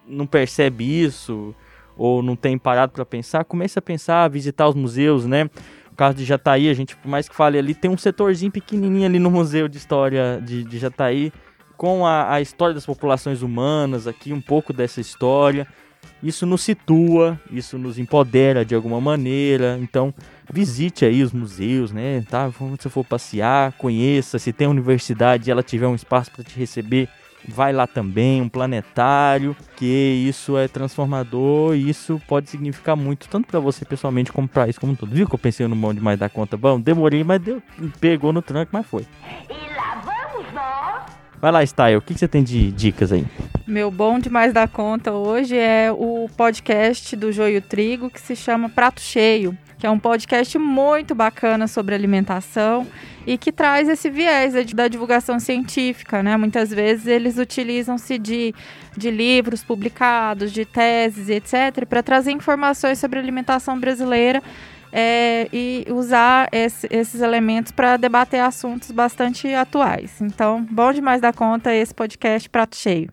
não 0.08 0.26
percebe 0.26 0.84
isso 0.84 1.54
ou 1.98 2.22
não 2.22 2.36
tem 2.36 2.58
parado 2.58 2.92
para 2.94 3.06
pensar, 3.06 3.44
comece 3.44 3.78
a 3.78 3.82
pensar, 3.82 4.30
visitar 4.30 4.68
os 4.68 4.76
museus, 4.76 5.26
né? 5.26 5.46
No 5.90 5.96
caso 5.98 6.16
de 6.16 6.24
Jataí, 6.26 6.70
a 6.70 6.74
gente, 6.74 6.96
por 6.96 7.08
mais 7.08 7.28
que 7.28 7.36
fale 7.36 7.58
ali, 7.58 7.74
tem 7.74 7.90
um 7.90 7.98
setorzinho 7.98 8.52
pequenininho 8.52 9.06
ali 9.06 9.20
no 9.20 9.32
Museu 9.32 9.68
de 9.68 9.78
História 9.78 10.42
de, 10.44 10.64
de 10.64 10.78
Jataí, 10.78 11.34
com 11.76 12.06
a, 12.06 12.34
a 12.34 12.42
história 12.42 12.74
das 12.74 12.86
populações 12.86 13.42
humanas 13.42 14.08
aqui, 14.08 14.32
um 14.32 14.42
pouco 14.42 14.72
dessa 14.72 15.02
história 15.02 15.68
isso 16.22 16.46
nos 16.46 16.62
situa, 16.62 17.40
isso 17.52 17.78
nos 17.78 18.00
empodera 18.00 18.66
de 18.66 18.74
alguma 18.74 19.00
maneira. 19.00 19.78
Então, 19.82 20.14
visite 20.52 21.06
aí 21.06 21.22
os 21.22 21.32
museus, 21.32 21.92
né? 21.92 22.24
Tá? 22.30 22.48
Você 22.48 22.90
for 22.90 23.06
passear, 23.06 23.74
conheça. 23.74 24.40
Se 24.40 24.52
tem 24.52 24.68
universidade 24.68 25.50
e 25.50 25.52
ela 25.52 25.62
tiver 25.62 25.88
um 25.88 25.96
espaço 25.96 26.32
para 26.32 26.44
te 26.44 26.58
receber, 26.58 27.08
vai 27.48 27.72
lá 27.72 27.86
também, 27.86 28.42
um 28.42 28.50
planetário, 28.50 29.56
que 29.76 29.86
isso 30.28 30.58
é 30.58 30.68
transformador 30.68 31.76
e 31.76 31.90
isso 31.90 32.22
pode 32.28 32.50
significar 32.50 32.96
muito, 32.96 33.30
tanto 33.30 33.48
para 33.48 33.60
você 33.60 33.86
pessoalmente 33.86 34.32
como 34.32 34.48
para 34.48 34.68
isso 34.68 34.82
como 34.82 34.96
todo. 34.96 35.14
Viu 35.14 35.28
que 35.28 35.36
eu 35.36 35.40
pensei 35.40 35.68
no 35.68 35.76
mão 35.76 35.94
demais 35.94 36.18
da 36.18 36.30
conta? 36.30 36.58
Bom, 36.58 36.80
demorei, 36.80 37.24
mas 37.24 37.42
deu, 37.42 37.62
pegou 38.00 38.34
no 38.34 38.42
tranco, 38.42 38.72
mas 38.74 38.86
foi. 38.86 39.06
E 39.50 39.76
lá! 39.76 40.17
Vai 41.40 41.52
lá, 41.52 41.64
Style, 41.64 41.98
o 41.98 42.02
que, 42.02 42.18
você 42.18 42.28
tem 42.28 42.44
de 42.44 42.72
dicas 42.72 43.12
aí? 43.12 43.24
Meu 43.68 43.92
bom 43.92 44.18
demais 44.18 44.52
da 44.52 44.68
conta 44.68 45.12
hoje 45.12 45.56
é 45.56 45.92
o 45.92 46.28
podcast 46.36 47.16
do 47.16 47.32
Joio 47.32 47.62
Trigo 47.62 48.10
que 48.10 48.20
se 48.20 48.36
chama 48.36 48.70
Prato 48.70 49.00
Cheio, 49.00 49.56
que 49.78 49.86
é 49.86 49.90
um 49.90 50.00
podcast 50.00 50.58
muito 50.58 51.14
bacana 51.14 51.68
sobre 51.68 51.94
alimentação 51.94 52.88
e 53.28 53.38
que 53.38 53.52
traz 53.52 53.88
esse 53.88 54.10
viés 54.10 54.54
da 54.74 54.88
divulgação 54.88 55.40
científica, 55.40 56.24
né? 56.24 56.36
Muitas 56.38 56.72
vezes 56.72 57.06
eles 57.06 57.38
utilizam-se 57.38 58.18
de, 58.18 58.56
de 58.96 59.12
livros 59.12 59.64
publicados, 59.64 60.52
de 60.52 60.66
teses, 60.66 61.30
etc., 61.30 61.86
para 61.88 62.02
trazer 62.02 62.32
informações 62.32 62.98
sobre 62.98 63.20
alimentação 63.20 63.80
brasileira 63.80 64.42
é, 64.92 65.48
e 65.52 65.86
usar 65.90 66.50
esse, 66.52 66.88
esses 66.90 67.22
elementos 67.22 67.72
para 67.72 67.98
debater 67.98 68.42
assuntos 68.42 68.92
bastante 68.92 69.54
atuais. 69.54 70.22
Então, 70.22 70.66
bom 70.70 70.92
demais 70.92 71.22
da 71.22 71.34
conta 71.34 71.74
esse 71.74 71.94
podcast 71.94 72.50
Prato 72.50 72.76
Cheio. 72.76 73.10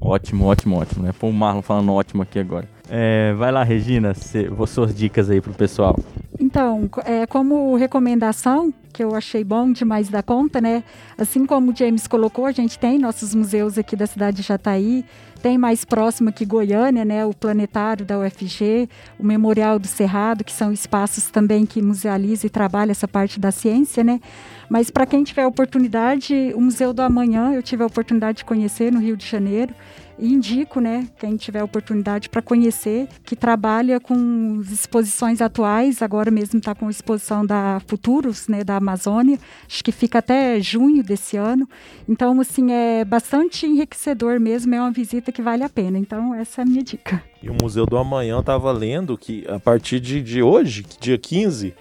Ótimo, 0.00 0.44
ótimo, 0.44 0.76
ótimo. 0.78 1.04
Né? 1.04 1.12
Pô, 1.18 1.28
o 1.28 1.32
Marlon 1.32 1.62
falando 1.62 1.92
ótimo 1.92 2.22
aqui 2.22 2.38
agora. 2.38 2.68
É, 2.88 3.32
vai 3.34 3.50
lá, 3.50 3.64
Regina, 3.64 4.14
cê, 4.14 4.48
suas 4.68 4.94
dicas 4.94 5.28
aí 5.28 5.40
pro 5.40 5.52
pessoal. 5.52 5.98
Então, 6.38 6.88
é, 7.04 7.26
como 7.26 7.74
recomendação, 7.76 8.72
que 8.92 9.02
eu 9.02 9.14
achei 9.14 9.42
bom 9.42 9.72
demais 9.72 10.08
da 10.08 10.22
conta, 10.22 10.60
né? 10.60 10.84
Assim 11.18 11.44
como 11.44 11.72
o 11.72 11.76
James 11.76 12.06
colocou, 12.06 12.46
a 12.46 12.52
gente 12.52 12.78
tem 12.78 12.98
nossos 12.98 13.34
museus 13.34 13.76
aqui 13.78 13.96
da 13.96 14.06
cidade 14.06 14.38
de 14.38 14.42
Jataí, 14.42 15.04
tem 15.46 15.56
mais 15.56 15.84
próximo 15.84 16.30
aqui 16.30 16.44
Goiânia, 16.44 17.04
né? 17.04 17.24
O 17.24 17.32
planetário 17.32 18.04
da 18.04 18.18
UFG, 18.18 18.88
o 19.16 19.24
Memorial 19.24 19.78
do 19.78 19.86
Cerrado, 19.86 20.42
que 20.42 20.52
são 20.52 20.72
espaços 20.72 21.30
também 21.30 21.64
que 21.64 21.80
musealiza 21.80 22.48
e 22.48 22.50
trabalha 22.50 22.90
essa 22.90 23.06
parte 23.06 23.38
da 23.38 23.52
ciência, 23.52 24.02
né? 24.02 24.20
Mas 24.68 24.90
para 24.90 25.06
quem 25.06 25.22
tiver 25.22 25.46
oportunidade, 25.46 26.52
o 26.56 26.60
Museu 26.60 26.92
do 26.92 27.00
Amanhã, 27.00 27.52
eu 27.52 27.62
tive 27.62 27.84
a 27.84 27.86
oportunidade 27.86 28.38
de 28.38 28.44
conhecer 28.44 28.92
no 28.92 28.98
Rio 28.98 29.16
de 29.16 29.24
Janeiro. 29.24 29.72
E 30.18 30.32
indico, 30.32 30.80
né, 30.80 31.06
quem 31.18 31.36
tiver 31.36 31.62
oportunidade 31.62 32.30
para 32.30 32.40
conhecer, 32.40 33.06
que 33.22 33.36
trabalha 33.36 34.00
com 34.00 34.62
exposições 34.62 35.42
atuais, 35.42 36.00
agora 36.00 36.30
mesmo 36.30 36.58
está 36.58 36.74
com 36.74 36.86
a 36.86 36.90
exposição 36.90 37.44
da 37.44 37.82
Futuros, 37.86 38.48
né, 38.48 38.64
da 38.64 38.76
Amazônia, 38.76 39.38
acho 39.68 39.84
que 39.84 39.92
fica 39.92 40.20
até 40.20 40.58
junho 40.58 41.02
desse 41.02 41.36
ano. 41.36 41.68
Então, 42.08 42.40
assim, 42.40 42.72
é 42.72 43.04
bastante 43.04 43.66
enriquecedor 43.66 44.40
mesmo, 44.40 44.74
é 44.74 44.80
uma 44.80 44.90
visita 44.90 45.30
que 45.36 45.42
vale 45.42 45.62
a 45.62 45.68
pena. 45.68 45.98
Então, 45.98 46.34
essa 46.34 46.62
é 46.62 46.64
a 46.64 46.66
minha 46.66 46.82
dica. 46.82 47.22
E 47.42 47.50
o 47.50 47.56
Museu 47.62 47.84
do 47.84 47.98
Amanhã 47.98 48.40
estava 48.40 48.72
lendo 48.72 49.18
que 49.18 49.44
a 49.48 49.60
partir 49.60 50.00
de, 50.00 50.22
de 50.22 50.42
hoje, 50.42 50.84
dia 50.98 51.18
15, 51.18 51.74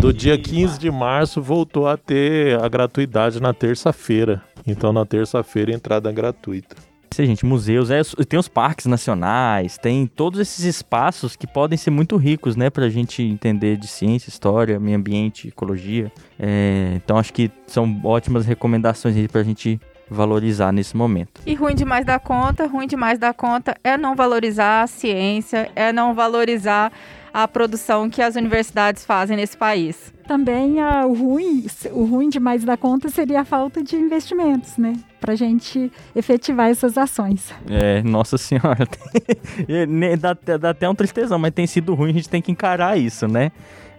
do 0.00 0.12
dia 0.12 0.38
15 0.38 0.78
de 0.78 0.90
março, 0.92 1.42
voltou 1.42 1.88
a 1.88 1.96
ter 1.96 2.56
a 2.62 2.68
gratuidade 2.68 3.42
na 3.42 3.52
terça-feira. 3.52 4.40
Então, 4.64 4.92
na 4.92 5.04
terça-feira, 5.04 5.72
entrada 5.72 6.12
gratuita 6.12 6.76
gente, 7.22 7.46
museus, 7.46 7.92
é, 7.92 8.02
tem 8.28 8.40
os 8.40 8.48
parques 8.48 8.86
nacionais, 8.86 9.78
tem 9.78 10.04
todos 10.04 10.40
esses 10.40 10.64
espaços 10.64 11.36
que 11.36 11.46
podem 11.46 11.78
ser 11.78 11.90
muito 11.90 12.16
ricos, 12.16 12.56
né, 12.56 12.70
pra 12.70 12.88
gente 12.88 13.22
entender 13.22 13.76
de 13.76 13.86
ciência, 13.86 14.28
história, 14.28 14.80
meio 14.80 14.96
ambiente, 14.96 15.46
ecologia. 15.46 16.10
É, 16.36 16.94
então 16.96 17.16
acho 17.16 17.32
que 17.32 17.52
são 17.68 18.00
ótimas 18.02 18.44
recomendações 18.44 19.14
aí 19.16 19.28
pra 19.28 19.44
gente 19.44 19.78
valorizar 20.14 20.72
nesse 20.72 20.96
momento. 20.96 21.40
E 21.44 21.54
ruim 21.54 21.74
demais 21.74 22.06
da 22.06 22.18
conta, 22.18 22.66
ruim 22.66 22.86
demais 22.86 23.18
da 23.18 23.34
conta 23.34 23.76
é 23.84 23.98
não 23.98 24.14
valorizar 24.14 24.82
a 24.82 24.86
ciência, 24.86 25.70
é 25.74 25.92
não 25.92 26.14
valorizar 26.14 26.92
a 27.34 27.48
produção 27.48 28.08
que 28.08 28.22
as 28.22 28.36
universidades 28.36 29.04
fazem 29.04 29.36
nesse 29.36 29.56
país. 29.56 30.14
Também 30.24 30.80
ah, 30.80 31.04
o 31.04 31.12
ruim, 31.12 31.66
o 31.90 32.04
ruim 32.04 32.28
demais 32.28 32.64
da 32.64 32.76
conta 32.76 33.08
seria 33.08 33.40
a 33.40 33.44
falta 33.44 33.82
de 33.82 33.96
investimentos, 33.96 34.78
né? 34.78 34.94
Para 35.20 35.32
a 35.32 35.36
gente 35.36 35.90
efetivar 36.14 36.70
essas 36.70 36.96
ações. 36.96 37.52
É, 37.68 38.02
nossa 38.04 38.38
senhora. 38.38 38.86
dá, 40.18 40.56
dá 40.56 40.70
até 40.70 40.88
um 40.88 40.94
tristezão, 40.94 41.38
mas 41.38 41.52
tem 41.52 41.66
sido 41.66 41.92
ruim, 41.94 42.10
a 42.10 42.14
gente 42.14 42.28
tem 42.28 42.40
que 42.40 42.52
encarar 42.52 42.96
isso, 42.96 43.26
né? 43.26 43.50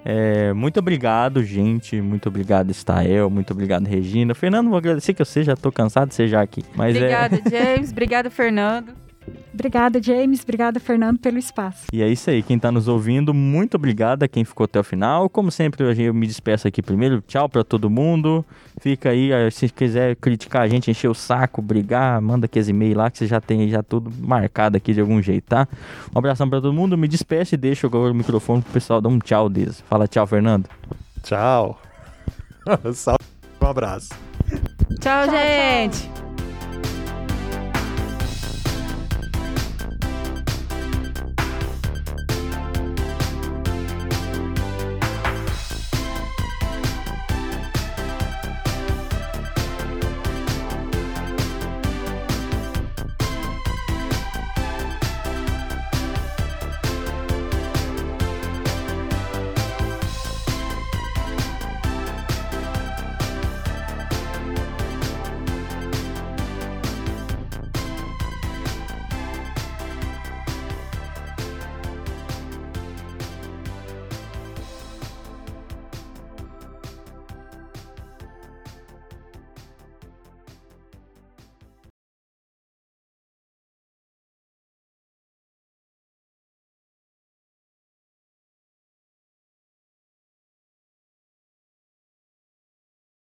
É, 0.08 0.53
muito 0.53 0.80
obrigado, 0.80 1.43
gente. 1.43 1.99
Muito 1.99 2.30
obrigado, 2.30 2.70
Stael. 2.70 3.28
Muito 3.28 3.51
obrigado, 3.51 3.88
Regina. 3.88 4.36
Fernando, 4.36 4.70
vou 4.70 4.78
agradecer 4.78 5.16
que 5.16 5.26
você 5.26 5.43
já 5.43 5.56
tô 5.56 5.72
cansado 5.72 6.10
de 6.10 6.16
ser 6.16 6.28
já 6.28 6.41
aqui. 6.41 6.64
Mas 6.76 6.95
Obrigada, 6.95 7.41
é... 7.43 7.49
James. 7.49 7.91
Obrigada, 7.91 8.30
Fernando. 8.30 9.05
Obrigada, 9.53 10.03
James. 10.03 10.41
Obrigada, 10.43 10.80
Fernando, 10.82 11.17
pelo 11.17 11.38
espaço. 11.38 11.86
E 11.93 12.03
é 12.03 12.07
isso 12.09 12.30
aí. 12.30 12.43
Quem 12.43 12.57
está 12.57 12.71
nos 12.71 12.89
ouvindo, 12.89 13.34
muito 13.34 13.76
obrigado 13.76 14.23
a 14.23 14.28
quem 14.28 14.43
ficou 14.43 14.65
até 14.65 14.80
o 14.80 14.84
final. 14.84 15.30
Como 15.30 15.49
sempre, 15.49 15.84
eu 16.05 16.13
me 16.13 16.28
despeço 16.28 16.67
aqui 16.67 16.82
primeiro. 16.82 17.21
Tchau 17.21 17.47
para 17.47 17.63
todo 17.63 17.89
mundo. 17.89 18.45
Fica 18.82 19.09
aí, 19.09 19.30
se 19.51 19.69
quiser 19.69 20.17
criticar 20.17 20.63
a 20.63 20.67
gente, 20.67 20.91
encher 20.91 21.09
o 21.09 21.13
saco, 21.13 21.61
brigar, 21.61 22.21
manda 22.21 22.45
aqueles 22.45 22.67
e-mails 22.67 22.97
lá 22.97 23.09
que 23.09 23.17
você 23.17 23.28
já 23.28 23.39
tem 23.39 23.69
já 23.69 23.82
tudo 23.82 24.11
marcado 24.19 24.76
aqui 24.76 24.93
de 24.93 24.99
algum 24.99 25.21
jeito, 25.21 25.45
tá? 25.45 25.67
Um 26.13 26.19
abração 26.19 26.49
para 26.49 26.59
todo 26.59 26.73
mundo. 26.73 26.97
Me 26.97 27.07
despeço 27.07 27.55
e 27.55 27.57
deixo 27.57 27.88
agora 27.88 28.11
o 28.11 28.15
microfone 28.15 28.61
pro 28.61 28.73
pessoal 28.73 28.99
dar 28.99 29.09
um 29.09 29.19
tchau 29.19 29.47
deles. 29.47 29.82
Fala 29.89 30.07
tchau, 30.07 30.28
Fernando. 30.28 30.67
Tchau. 31.23 31.80
Salve. 32.93 33.23
Um 33.61 33.67
abraço. 33.67 34.09
tchau, 35.01 35.26
tchau 35.26 35.30
gente. 35.32 36.09
Tchau. 36.09 36.24